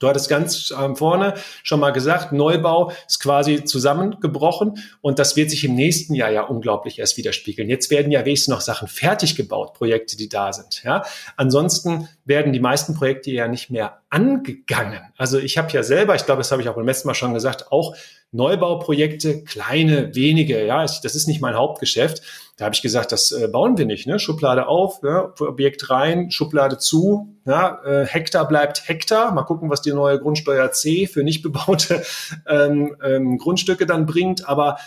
[0.05, 1.33] Du hattest ganz ähm, vorne
[1.63, 6.43] schon mal gesagt, Neubau ist quasi zusammengebrochen und das wird sich im nächsten Jahr ja
[6.43, 7.69] unglaublich erst widerspiegeln.
[7.69, 10.83] Jetzt werden ja wenigstens noch Sachen fertig gebaut, Projekte, die da sind.
[10.83, 11.03] Ja,
[11.37, 15.01] ansonsten werden die meisten Projekte ja nicht mehr angegangen.
[15.17, 17.33] Also ich habe ja selber, ich glaube, das habe ich auch beim letzten Mal schon
[17.33, 17.95] gesagt, auch
[18.31, 22.21] Neubauprojekte, kleine, wenige, ja, das ist nicht mein Hauptgeschäft.
[22.57, 24.07] Da habe ich gesagt, das äh, bauen wir nicht.
[24.07, 24.17] Ne?
[24.17, 29.33] Schublade auf, ja, Objekt rein, Schublade zu, ja, äh, Hektar bleibt Hektar.
[29.33, 32.03] Mal gucken, was die neue Grundsteuer C für nicht bebaute
[32.47, 34.47] ähm, ähm, Grundstücke dann bringt.
[34.47, 34.77] Aber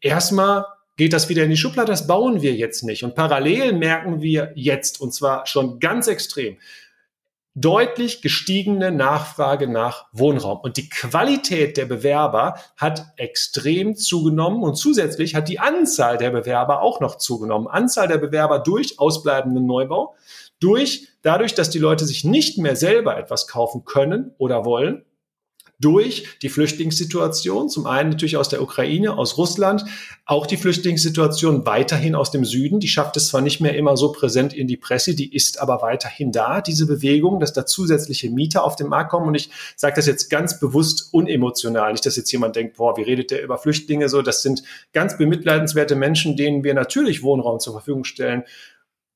[0.00, 0.64] erstmal
[0.96, 3.04] geht das wieder in die Schublade, das bauen wir jetzt nicht.
[3.04, 6.56] Und parallel merken wir jetzt, und zwar schon ganz extrem,
[7.60, 10.60] deutlich gestiegene Nachfrage nach Wohnraum.
[10.60, 16.82] Und die Qualität der Bewerber hat extrem zugenommen und zusätzlich hat die Anzahl der Bewerber
[16.82, 17.66] auch noch zugenommen.
[17.66, 20.14] Anzahl der Bewerber durch ausbleibenden Neubau,
[20.60, 25.04] durch dadurch, dass die Leute sich nicht mehr selber etwas kaufen können oder wollen
[25.80, 29.84] durch die Flüchtlingssituation, zum einen natürlich aus der Ukraine, aus Russland,
[30.24, 34.10] auch die Flüchtlingssituation weiterhin aus dem Süden, die schafft es zwar nicht mehr immer so
[34.10, 38.64] präsent in die Presse, die ist aber weiterhin da, diese Bewegung, dass da zusätzliche Mieter
[38.64, 42.32] auf den Markt kommen und ich sage das jetzt ganz bewusst unemotional, nicht, dass jetzt
[42.32, 46.64] jemand denkt, boah, wie redet der über Flüchtlinge so, das sind ganz bemitleidenswerte Menschen, denen
[46.64, 48.42] wir natürlich Wohnraum zur Verfügung stellen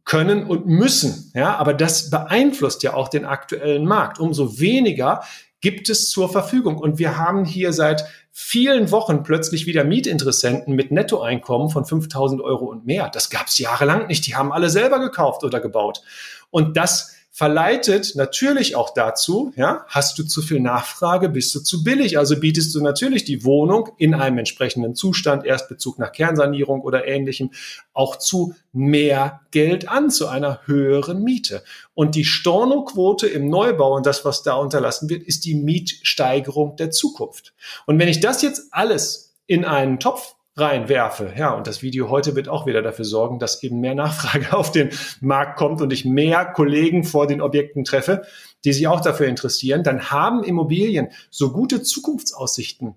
[0.05, 1.31] können und müssen.
[1.35, 4.19] Ja, aber das beeinflusst ja auch den aktuellen Markt.
[4.19, 5.23] Umso weniger
[5.63, 6.77] gibt es zur Verfügung.
[6.77, 12.67] Und wir haben hier seit vielen Wochen plötzlich wieder Mietinteressenten mit Nettoeinkommen von 5000 Euro
[12.67, 13.09] und mehr.
[13.09, 14.27] Das gab es jahrelang nicht.
[14.27, 16.03] Die haben alle selber gekauft oder gebaut.
[16.51, 21.83] Und das verleitet natürlich auch dazu, ja, hast du zu viel Nachfrage, bist du zu
[21.83, 27.07] billig, also bietest du natürlich die Wohnung in einem entsprechenden Zustand, Erstbezug nach Kernsanierung oder
[27.07, 27.51] ähnlichem,
[27.95, 31.65] auch zu mehr Geld an, zu einer höheren Miete.
[31.95, 36.91] Und die Stornoquote im Neubau und das, was da unterlassen wird, ist die Mietsteigerung der
[36.91, 37.55] Zukunft.
[37.87, 41.33] Und wenn ich das jetzt alles in einen Topf reinwerfe.
[41.37, 44.71] Ja, und das Video heute wird auch wieder dafür sorgen, dass eben mehr Nachfrage auf
[44.71, 48.23] den Markt kommt und ich mehr Kollegen vor den Objekten treffe,
[48.65, 49.83] die sich auch dafür interessieren.
[49.83, 52.95] Dann haben Immobilien so gute Zukunftsaussichten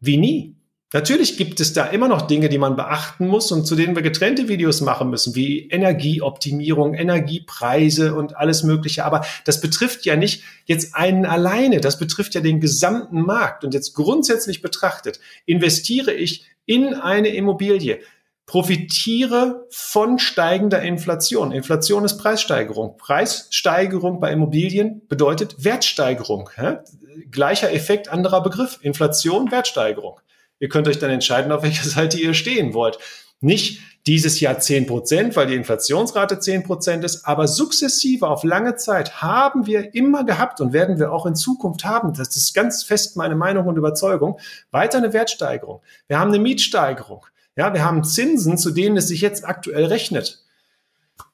[0.00, 0.56] wie nie.
[0.94, 4.02] Natürlich gibt es da immer noch Dinge, die man beachten muss und zu denen wir
[4.02, 9.06] getrennte Videos machen müssen, wie Energieoptimierung, Energiepreise und alles Mögliche.
[9.06, 13.64] Aber das betrifft ja nicht jetzt einen alleine, das betrifft ja den gesamten Markt.
[13.64, 18.00] Und jetzt grundsätzlich betrachtet, investiere ich in eine Immobilie,
[18.46, 21.52] profitiere von steigender Inflation.
[21.52, 22.96] Inflation ist Preissteigerung.
[22.96, 26.50] Preissteigerung bei Immobilien bedeutet Wertsteigerung.
[27.30, 28.78] Gleicher Effekt, anderer Begriff.
[28.82, 30.20] Inflation, Wertsteigerung.
[30.58, 32.98] Ihr könnt euch dann entscheiden, auf welcher Seite ihr stehen wollt.
[33.40, 38.74] Nicht dieses Jahr 10 Prozent, weil die Inflationsrate 10 Prozent ist, aber sukzessive auf lange
[38.76, 42.12] Zeit haben wir immer gehabt und werden wir auch in Zukunft haben.
[42.14, 44.40] Das ist ganz fest meine Meinung und Überzeugung.
[44.72, 45.82] Weiter eine Wertsteigerung.
[46.08, 47.24] Wir haben eine Mietsteigerung.
[47.54, 50.42] Ja, wir haben Zinsen, zu denen es sich jetzt aktuell rechnet.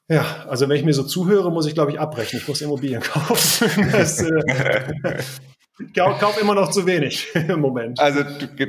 [0.09, 2.39] Ja, also wenn ich mir so zuhöre, muss ich glaube ich abbrechen.
[2.39, 3.71] Ich muss Immobilien kaufen.
[3.93, 5.23] Das, äh,
[5.95, 8.01] Kauf, immer noch zu wenig im Moment.
[8.01, 8.25] Also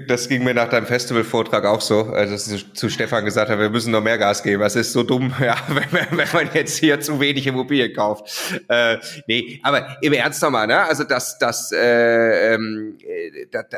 [0.08, 3.62] das ging mir nach deinem Festivalvortrag auch so, also dass ich zu Stefan gesagt habe,
[3.62, 4.62] wir müssen noch mehr Gas geben.
[4.62, 8.62] Das ist so dumm, ja, wenn, wenn man jetzt hier zu wenig Immobilien kauft.
[8.68, 10.84] Äh, nee, aber im Ernst nochmal, ne?
[10.84, 12.98] Also das, das, äh, ähm,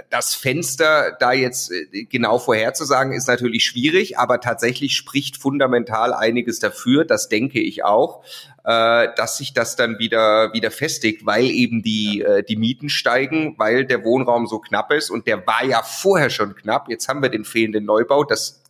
[0.10, 6.60] das Fenster da jetzt äh, genau vorherzusagen, ist natürlich schwierig, aber tatsächlich spricht fundamental einiges
[6.60, 7.06] dafür.
[7.06, 8.24] Das denke ich auch
[8.64, 13.56] äh, dass sich das dann wieder wieder festigt, weil eben die äh, die Mieten steigen,
[13.58, 16.90] weil der Wohnraum so knapp ist und der war ja vorher schon knapp.
[16.90, 18.62] Jetzt haben wir den fehlenden Neubau, das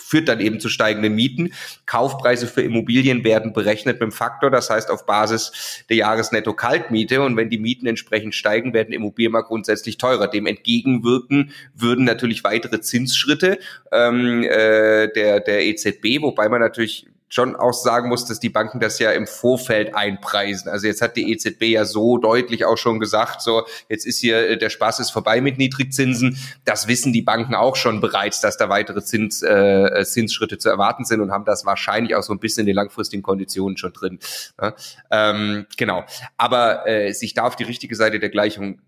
[0.00, 1.52] führt dann eben zu steigenden Mieten.
[1.86, 7.22] Kaufpreise für Immobilien werden berechnet mit dem Faktor, das heißt auf Basis der Jahresnetto-Kaltmiete.
[7.22, 10.28] Und wenn die Mieten entsprechend steigen, werden Immobilien mal grundsätzlich teurer.
[10.28, 13.58] Dem entgegenwirken würden natürlich weitere Zinsschritte
[13.92, 18.80] ähm, äh, der, der EZB, wobei man natürlich schon auch sagen muss, dass die Banken
[18.80, 20.70] das ja im Vorfeld einpreisen.
[20.70, 24.50] Also jetzt hat die EZB ja so deutlich auch schon gesagt, so jetzt ist hier
[24.50, 26.38] äh, der Spaß ist vorbei mit Niedrigzinsen.
[26.64, 31.04] Das wissen die Banken auch schon bereits, dass da weitere Zins, äh, Zinsschritte zu erwarten
[31.04, 34.18] sind und haben das wahrscheinlich auch so ein bisschen in den langfristigen Konditionen schon drin.
[34.60, 34.74] Ja,
[35.10, 36.04] ähm, genau.
[36.36, 38.80] Aber äh, sich da auf die richtige Seite der Gleichung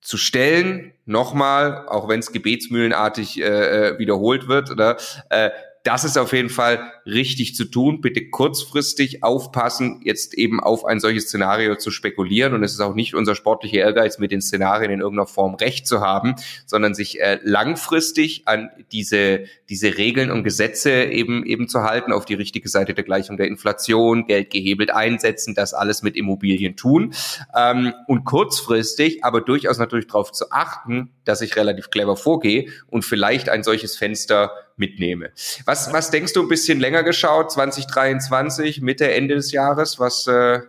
[0.00, 4.96] zu stellen, nochmal, auch wenn es gebetsmühlenartig äh, äh, wiederholt wird, oder,
[5.28, 5.50] äh,
[5.82, 8.02] das ist auf jeden Fall richtig zu tun.
[8.02, 12.52] Bitte kurzfristig aufpassen, jetzt eben auf ein solches Szenario zu spekulieren.
[12.52, 15.86] Und es ist auch nicht unser sportlicher Ehrgeiz, mit den Szenarien in irgendeiner Form recht
[15.86, 16.34] zu haben,
[16.66, 22.26] sondern sich äh, langfristig an diese, diese Regeln und Gesetze eben, eben zu halten, auf
[22.26, 27.14] die richtige Seite der Gleichung der Inflation, Geld gehebelt einsetzen, das alles mit Immobilien tun.
[27.56, 33.04] Ähm, und kurzfristig aber durchaus natürlich darauf zu achten, dass ich relativ clever vorgehe und
[33.04, 35.30] vielleicht ein solches Fenster mitnehme.
[35.66, 40.00] Was, was denkst du ein bisschen länger geschaut, 2023, Mitte, Ende des Jahres?
[40.00, 40.60] Was, äh,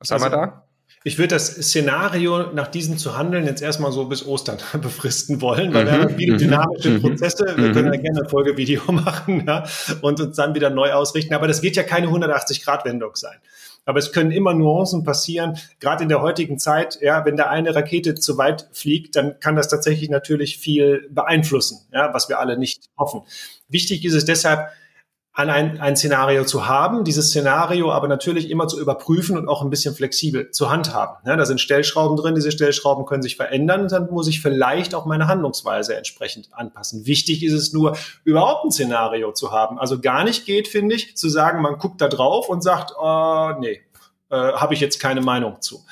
[0.00, 0.66] Was also, haben wir da?
[1.02, 5.72] Ich würde das Szenario, nach diesem zu handeln, jetzt erstmal so bis Ostern befristen wollen,
[5.72, 5.88] weil mhm.
[5.88, 6.38] wir haben viele mhm.
[6.38, 7.02] dynamische mhm.
[7.02, 7.54] Prozesse.
[7.56, 7.72] Wir mhm.
[7.72, 9.64] können ja gerne ein Folgevideo machen ja,
[10.02, 11.32] und uns dann wieder neu ausrichten.
[11.34, 13.38] Aber das wird ja keine 180-Grad-Wendung sein.
[13.84, 16.98] Aber es können immer Nuancen passieren, gerade in der heutigen Zeit.
[17.00, 21.80] Ja, wenn da eine Rakete zu weit fliegt, dann kann das tatsächlich natürlich viel beeinflussen,
[21.92, 23.22] ja, was wir alle nicht hoffen.
[23.68, 24.68] Wichtig ist es deshalb,
[25.40, 29.62] an ein, ein Szenario zu haben, dieses Szenario aber natürlich immer zu überprüfen und auch
[29.62, 31.16] ein bisschen flexibel zu handhaben.
[31.26, 34.94] Ja, da sind Stellschrauben drin, diese Stellschrauben können sich verändern und dann muss ich vielleicht
[34.94, 37.06] auch meine Handlungsweise entsprechend anpassen.
[37.06, 39.78] Wichtig ist es nur, überhaupt ein Szenario zu haben.
[39.78, 43.52] Also gar nicht geht, finde ich, zu sagen, man guckt da drauf und sagt, oh,
[43.58, 43.80] nee,
[44.30, 45.84] äh, habe ich jetzt keine Meinung zu.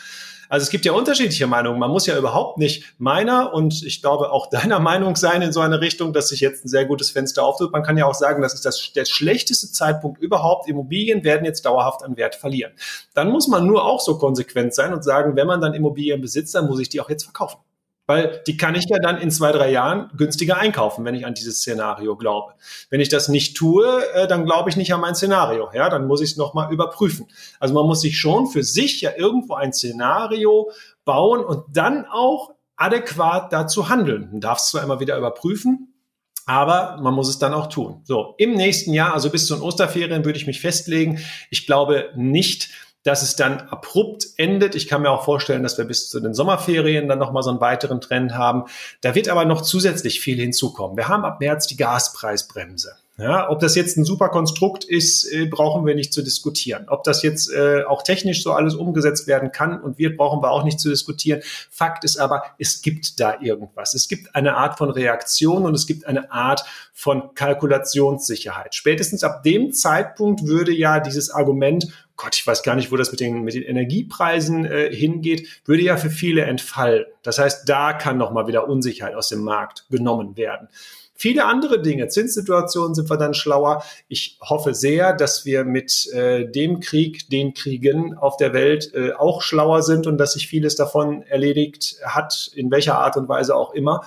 [0.49, 1.79] Also es gibt ja unterschiedliche Meinungen.
[1.79, 5.61] Man muss ja überhaupt nicht meiner und ich glaube auch deiner Meinung sein in so
[5.61, 7.73] eine Richtung, dass sich jetzt ein sehr gutes Fenster auftut.
[7.73, 10.69] Man kann ja auch sagen, das ist das, der schlechteste Zeitpunkt überhaupt.
[10.69, 12.73] Immobilien werden jetzt dauerhaft an Wert verlieren.
[13.15, 16.55] Dann muss man nur auch so konsequent sein und sagen, wenn man dann Immobilien besitzt,
[16.55, 17.59] dann muss ich die auch jetzt verkaufen
[18.09, 21.35] weil die kann ich ja dann in zwei, drei Jahren günstiger einkaufen, wenn ich an
[21.35, 22.55] dieses Szenario glaube.
[22.89, 25.69] Wenn ich das nicht tue, äh, dann glaube ich nicht an mein Szenario.
[25.75, 27.27] Ja, dann muss ich es nochmal überprüfen.
[27.61, 30.71] Also man muss sich schon für sich ja irgendwo ein Szenario
[31.05, 34.29] bauen und dann auch adäquat dazu handeln.
[34.31, 35.93] Man darf es zwar immer wieder überprüfen,
[36.47, 38.01] aber man muss es dann auch tun.
[38.05, 41.19] So, im nächsten Jahr, also bis zu den Osterferien, würde ich mich festlegen.
[41.51, 42.71] Ich glaube nicht,
[43.03, 44.75] dass es dann abrupt endet.
[44.75, 47.61] Ich kann mir auch vorstellen, dass wir bis zu den Sommerferien dann nochmal so einen
[47.61, 48.65] weiteren Trend haben.
[49.01, 50.97] Da wird aber noch zusätzlich viel hinzukommen.
[50.97, 52.97] Wir haben ab März die Gaspreisbremse.
[53.21, 56.85] Ja, ob das jetzt ein super Konstrukt ist, äh, brauchen wir nicht zu diskutieren.
[56.87, 60.53] Ob das jetzt äh, auch technisch so alles umgesetzt werden kann und wird, brauchen wir
[60.53, 61.41] auch nicht zu diskutieren.
[61.69, 63.95] Fakt ist aber, es gibt da irgendwas.
[63.95, 68.77] Es gibt eine Art von Reaktion und es gibt eine Art von Kalkulationssicherheit.
[68.77, 73.11] Spätestens ab dem Zeitpunkt würde ja dieses Argument, Gott, ich weiß gar nicht, wo das
[73.11, 77.05] mit den, mit den Energiepreisen äh, hingeht, würde ja für viele entfallen.
[77.25, 80.69] Das heißt, da kann nochmal wieder Unsicherheit aus dem Markt genommen werden.
[81.21, 83.83] Viele andere Dinge, Zinssituationen sind wir dann schlauer.
[84.07, 89.15] Ich hoffe sehr, dass wir mit äh, dem Krieg, den Kriegen auf der Welt äh,
[89.15, 93.57] auch schlauer sind und dass sich vieles davon erledigt hat, in welcher Art und Weise
[93.57, 94.05] auch immer.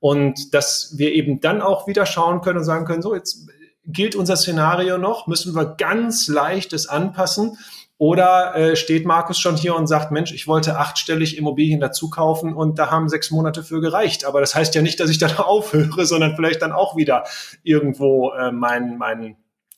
[0.00, 3.48] Und dass wir eben dann auch wieder schauen können und sagen können, so jetzt
[3.84, 7.58] gilt unser Szenario noch, müssen wir ganz leicht es anpassen
[7.98, 12.54] oder äh, steht Markus schon hier und sagt, Mensch, ich wollte achtstellig Immobilien dazu kaufen
[12.54, 14.26] und da haben sechs Monate für gereicht.
[14.26, 17.24] Aber das heißt ja nicht, dass ich dann aufhöre, sondern vielleicht dann auch wieder
[17.62, 19.36] irgendwo äh, meinen mein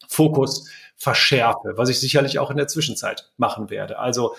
[0.09, 3.99] Fokus verschärfe, was ich sicherlich auch in der Zwischenzeit machen werde.
[3.99, 4.35] Also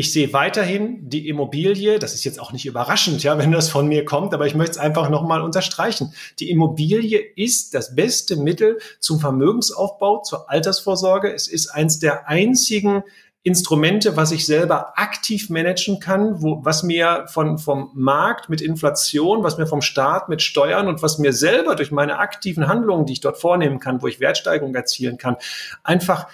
[0.00, 3.86] ich sehe weiterhin die Immobilie, das ist jetzt auch nicht überraschend, ja, wenn das von
[3.86, 6.12] mir kommt, aber ich möchte es einfach nochmal unterstreichen.
[6.40, 11.32] Die Immobilie ist das beste Mittel zum Vermögensaufbau, zur Altersvorsorge.
[11.32, 13.04] Es ist eins der einzigen
[13.42, 19.42] Instrumente, was ich selber aktiv managen kann, wo, was mir von, vom Markt mit Inflation,
[19.42, 23.14] was mir vom Staat mit Steuern und was mir selber durch meine aktiven Handlungen, die
[23.14, 25.36] ich dort vornehmen kann, wo ich Wertsteigerung erzielen kann,
[25.82, 26.26] einfach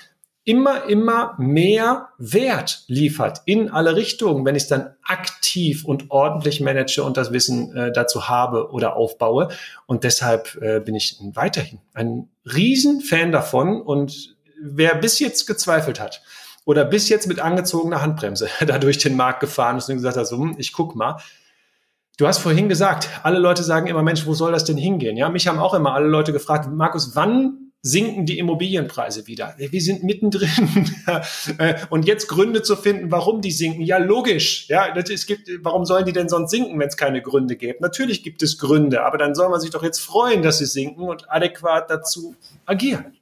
[0.47, 6.61] immer, immer mehr Wert liefert in alle Richtungen, wenn ich es dann aktiv und ordentlich
[6.61, 9.49] manage und das Wissen äh, dazu habe oder aufbaue.
[9.87, 13.83] Und deshalb äh, bin ich weiterhin ein Riesenfan davon.
[13.83, 16.23] Und wer bis jetzt gezweifelt hat
[16.65, 20.29] oder bis jetzt mit angezogener Handbremse da durch den Markt gefahren ist und gesagt hat,
[20.29, 21.21] so, hm, ich guck mal,
[22.19, 25.19] Du hast vorhin gesagt, alle Leute sagen immer, Mensch, wo soll das denn hingehen?
[25.19, 29.55] Ja, mich haben auch immer alle Leute gefragt, Markus, wann sinken die Immobilienpreise wieder.
[29.59, 30.47] Wir sind mittendrin.
[31.59, 33.83] Äh, und jetzt Gründe zu finden, warum die sinken.
[33.83, 34.69] Ja, logisch.
[34.69, 37.81] Ja, es gibt, warum sollen die denn sonst sinken, wenn es keine Gründe gibt?
[37.81, 41.03] Natürlich gibt es Gründe, aber dann soll man sich doch jetzt freuen, dass sie sinken
[41.03, 42.35] und adäquat dazu
[42.65, 43.17] agieren.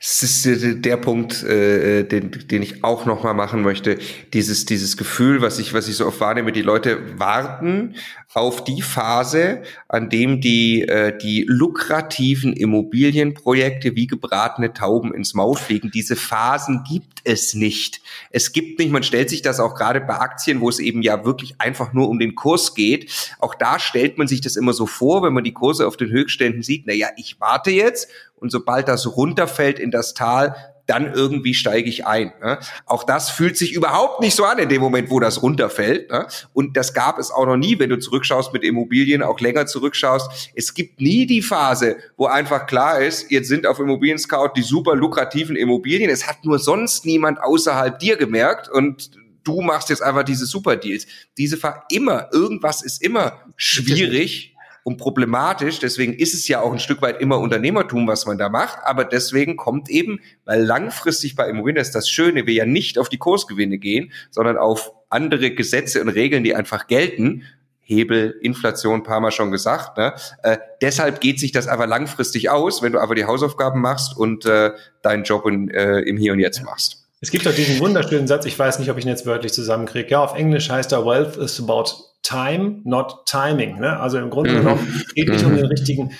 [0.00, 0.46] Das ist
[0.84, 3.98] der Punkt, äh, den, den ich auch noch mal machen möchte.
[4.32, 7.94] Dieses, dieses Gefühl, was ich, was ich so oft wahrnehme, die Leute warten
[8.34, 15.56] auf die Phase, an dem die, äh, die lukrativen Immobilienprojekte wie gebratene Tauben ins Maul
[15.56, 15.90] fliegen.
[15.92, 18.00] Diese Phasen gibt es nicht.
[18.30, 21.24] Es gibt nicht, man stellt sich das auch gerade bei Aktien, wo es eben ja
[21.24, 23.34] wirklich einfach nur um den Kurs geht.
[23.38, 26.10] Auch da stellt man sich das immer so vor, wenn man die Kurse auf den
[26.10, 31.12] Höchstständen sieht, na ja, ich warte jetzt und sobald das runterfällt in das Tal, dann
[31.12, 32.32] irgendwie steige ich ein.
[32.42, 32.58] Ne?
[32.86, 36.10] Auch das fühlt sich überhaupt nicht so an in dem Moment, wo das runterfällt.
[36.10, 36.26] Ne?
[36.52, 40.50] Und das gab es auch noch nie, wenn du zurückschaust mit Immobilien, auch länger zurückschaust.
[40.54, 44.62] Es gibt nie die Phase, wo einfach klar ist, jetzt sind auf Immobilien Scout die
[44.62, 46.10] super lukrativen Immobilien.
[46.10, 49.10] Es hat nur sonst niemand außerhalb dir gemerkt und
[49.44, 51.06] du machst jetzt einfach diese Super Deals.
[51.36, 54.53] Diese Ver immer, irgendwas ist immer schwierig
[54.84, 55.80] und problematisch.
[55.80, 58.78] Deswegen ist es ja auch ein Stück weit immer Unternehmertum, was man da macht.
[58.84, 63.08] Aber deswegen kommt eben, weil langfristig bei Immobilien ist das Schöne, wir ja nicht auf
[63.08, 67.42] die Kursgewinne gehen, sondern auf andere Gesetze und Regeln, die einfach gelten.
[67.86, 69.98] Hebel, Inflation, paar Mal schon gesagt.
[69.98, 70.14] Ne?
[70.42, 74.46] Äh, deshalb geht sich das aber langfristig aus, wenn du aber die Hausaufgaben machst und
[74.46, 77.04] äh, deinen Job in, äh, im Hier und Jetzt machst.
[77.20, 80.10] Es gibt doch diesen wunderschönen Satz, ich weiß nicht, ob ich ihn jetzt wörtlich zusammenkriege.
[80.10, 83.78] Ja, auf Englisch heißt er, Wealth is about time, not timing.
[83.78, 84.00] Ne?
[84.00, 84.56] Also im Grunde mhm.
[84.56, 86.10] genommen geht nicht um den richtigen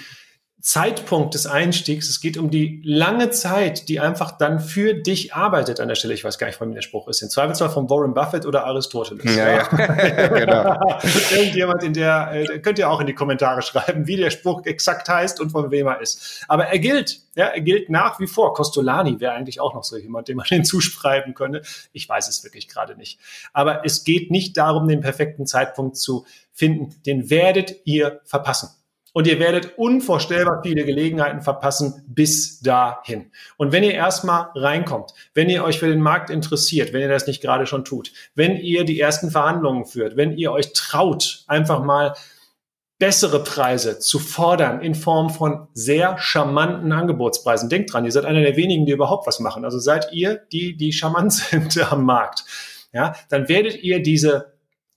[0.64, 2.08] Zeitpunkt des Einstiegs.
[2.08, 6.14] Es geht um die lange Zeit, die einfach dann für dich arbeitet an der Stelle.
[6.14, 7.20] Ich weiß gar nicht, von mir der Spruch ist.
[7.20, 9.36] In Zweifelsfall von Warren Buffett oder Aristoteles.
[9.36, 9.62] Ja, ja.
[10.28, 10.98] genau.
[11.36, 15.06] Irgendjemand in der, äh, könnt ihr auch in die Kommentare schreiben, wie der Spruch exakt
[15.06, 16.42] heißt und von wem er ist.
[16.48, 17.20] Aber er gilt.
[17.34, 18.54] Ja, er gilt nach wie vor.
[18.54, 21.60] Costolani wäre eigentlich auch noch so jemand, dem man den zuschreiben könnte.
[21.92, 23.20] Ich weiß es wirklich gerade nicht.
[23.52, 26.24] Aber es geht nicht darum, den perfekten Zeitpunkt zu
[26.54, 26.94] finden.
[27.04, 28.70] Den werdet ihr verpassen.
[29.14, 33.30] Und ihr werdet unvorstellbar viele Gelegenheiten verpassen bis dahin.
[33.56, 37.28] Und wenn ihr erstmal reinkommt, wenn ihr euch für den Markt interessiert, wenn ihr das
[37.28, 41.84] nicht gerade schon tut, wenn ihr die ersten Verhandlungen führt, wenn ihr euch traut, einfach
[41.84, 42.14] mal
[42.98, 47.68] bessere Preise zu fordern in Form von sehr charmanten Angebotspreisen.
[47.68, 49.64] Denkt dran, ihr seid einer der wenigen, die überhaupt was machen.
[49.64, 52.44] Also seid ihr die, die charmant sind am Markt.
[52.92, 54.53] Ja, dann werdet ihr diese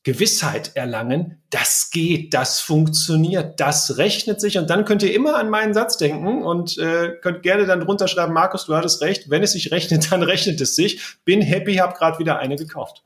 [0.07, 5.49] Gewissheit erlangen, das geht, das funktioniert, das rechnet sich und dann könnt ihr immer an
[5.49, 9.43] meinen Satz denken und äh, könnt gerne dann drunter schreiben, Markus, du hattest recht, wenn
[9.43, 11.17] es sich rechnet, dann rechnet es sich.
[11.25, 13.03] Bin happy, habe gerade wieder eine gekauft.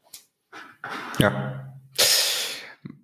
[1.17, 1.73] Ja.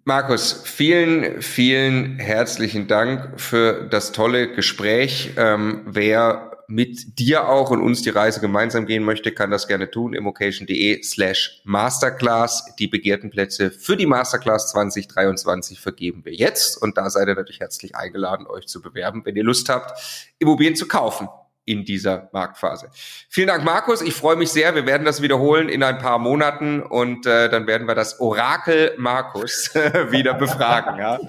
[0.03, 5.31] Markus, vielen, vielen herzlichen Dank für das tolle Gespräch.
[5.37, 9.89] Ähm, wer mit dir auch und uns die Reise gemeinsam gehen möchte, kann das gerne
[9.89, 10.13] tun.
[10.13, 12.75] immocation.de slash Masterclass.
[12.77, 16.81] Die begehrten Plätze für die Masterclass 2023 vergeben wir jetzt.
[16.81, 19.99] Und da seid ihr natürlich herzlich eingeladen, euch zu bewerben, wenn ihr Lust habt,
[20.39, 21.29] Immobilien zu kaufen
[21.67, 22.89] in dieser Marktphase.
[23.29, 24.01] Vielen Dank, Markus.
[24.01, 24.73] Ich freue mich sehr.
[24.73, 28.93] Wir werden das wiederholen in ein paar Monaten und äh, dann werden wir das Orakel
[28.97, 29.75] Markus
[30.09, 30.97] wieder befragen.
[30.97, 31.19] Ja?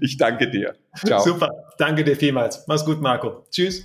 [0.00, 0.74] Ich danke dir.
[1.04, 1.20] Ciao.
[1.22, 1.50] Super.
[1.78, 2.64] Danke dir vielmals.
[2.68, 3.44] Mach's gut, Marco.
[3.50, 3.84] Tschüss.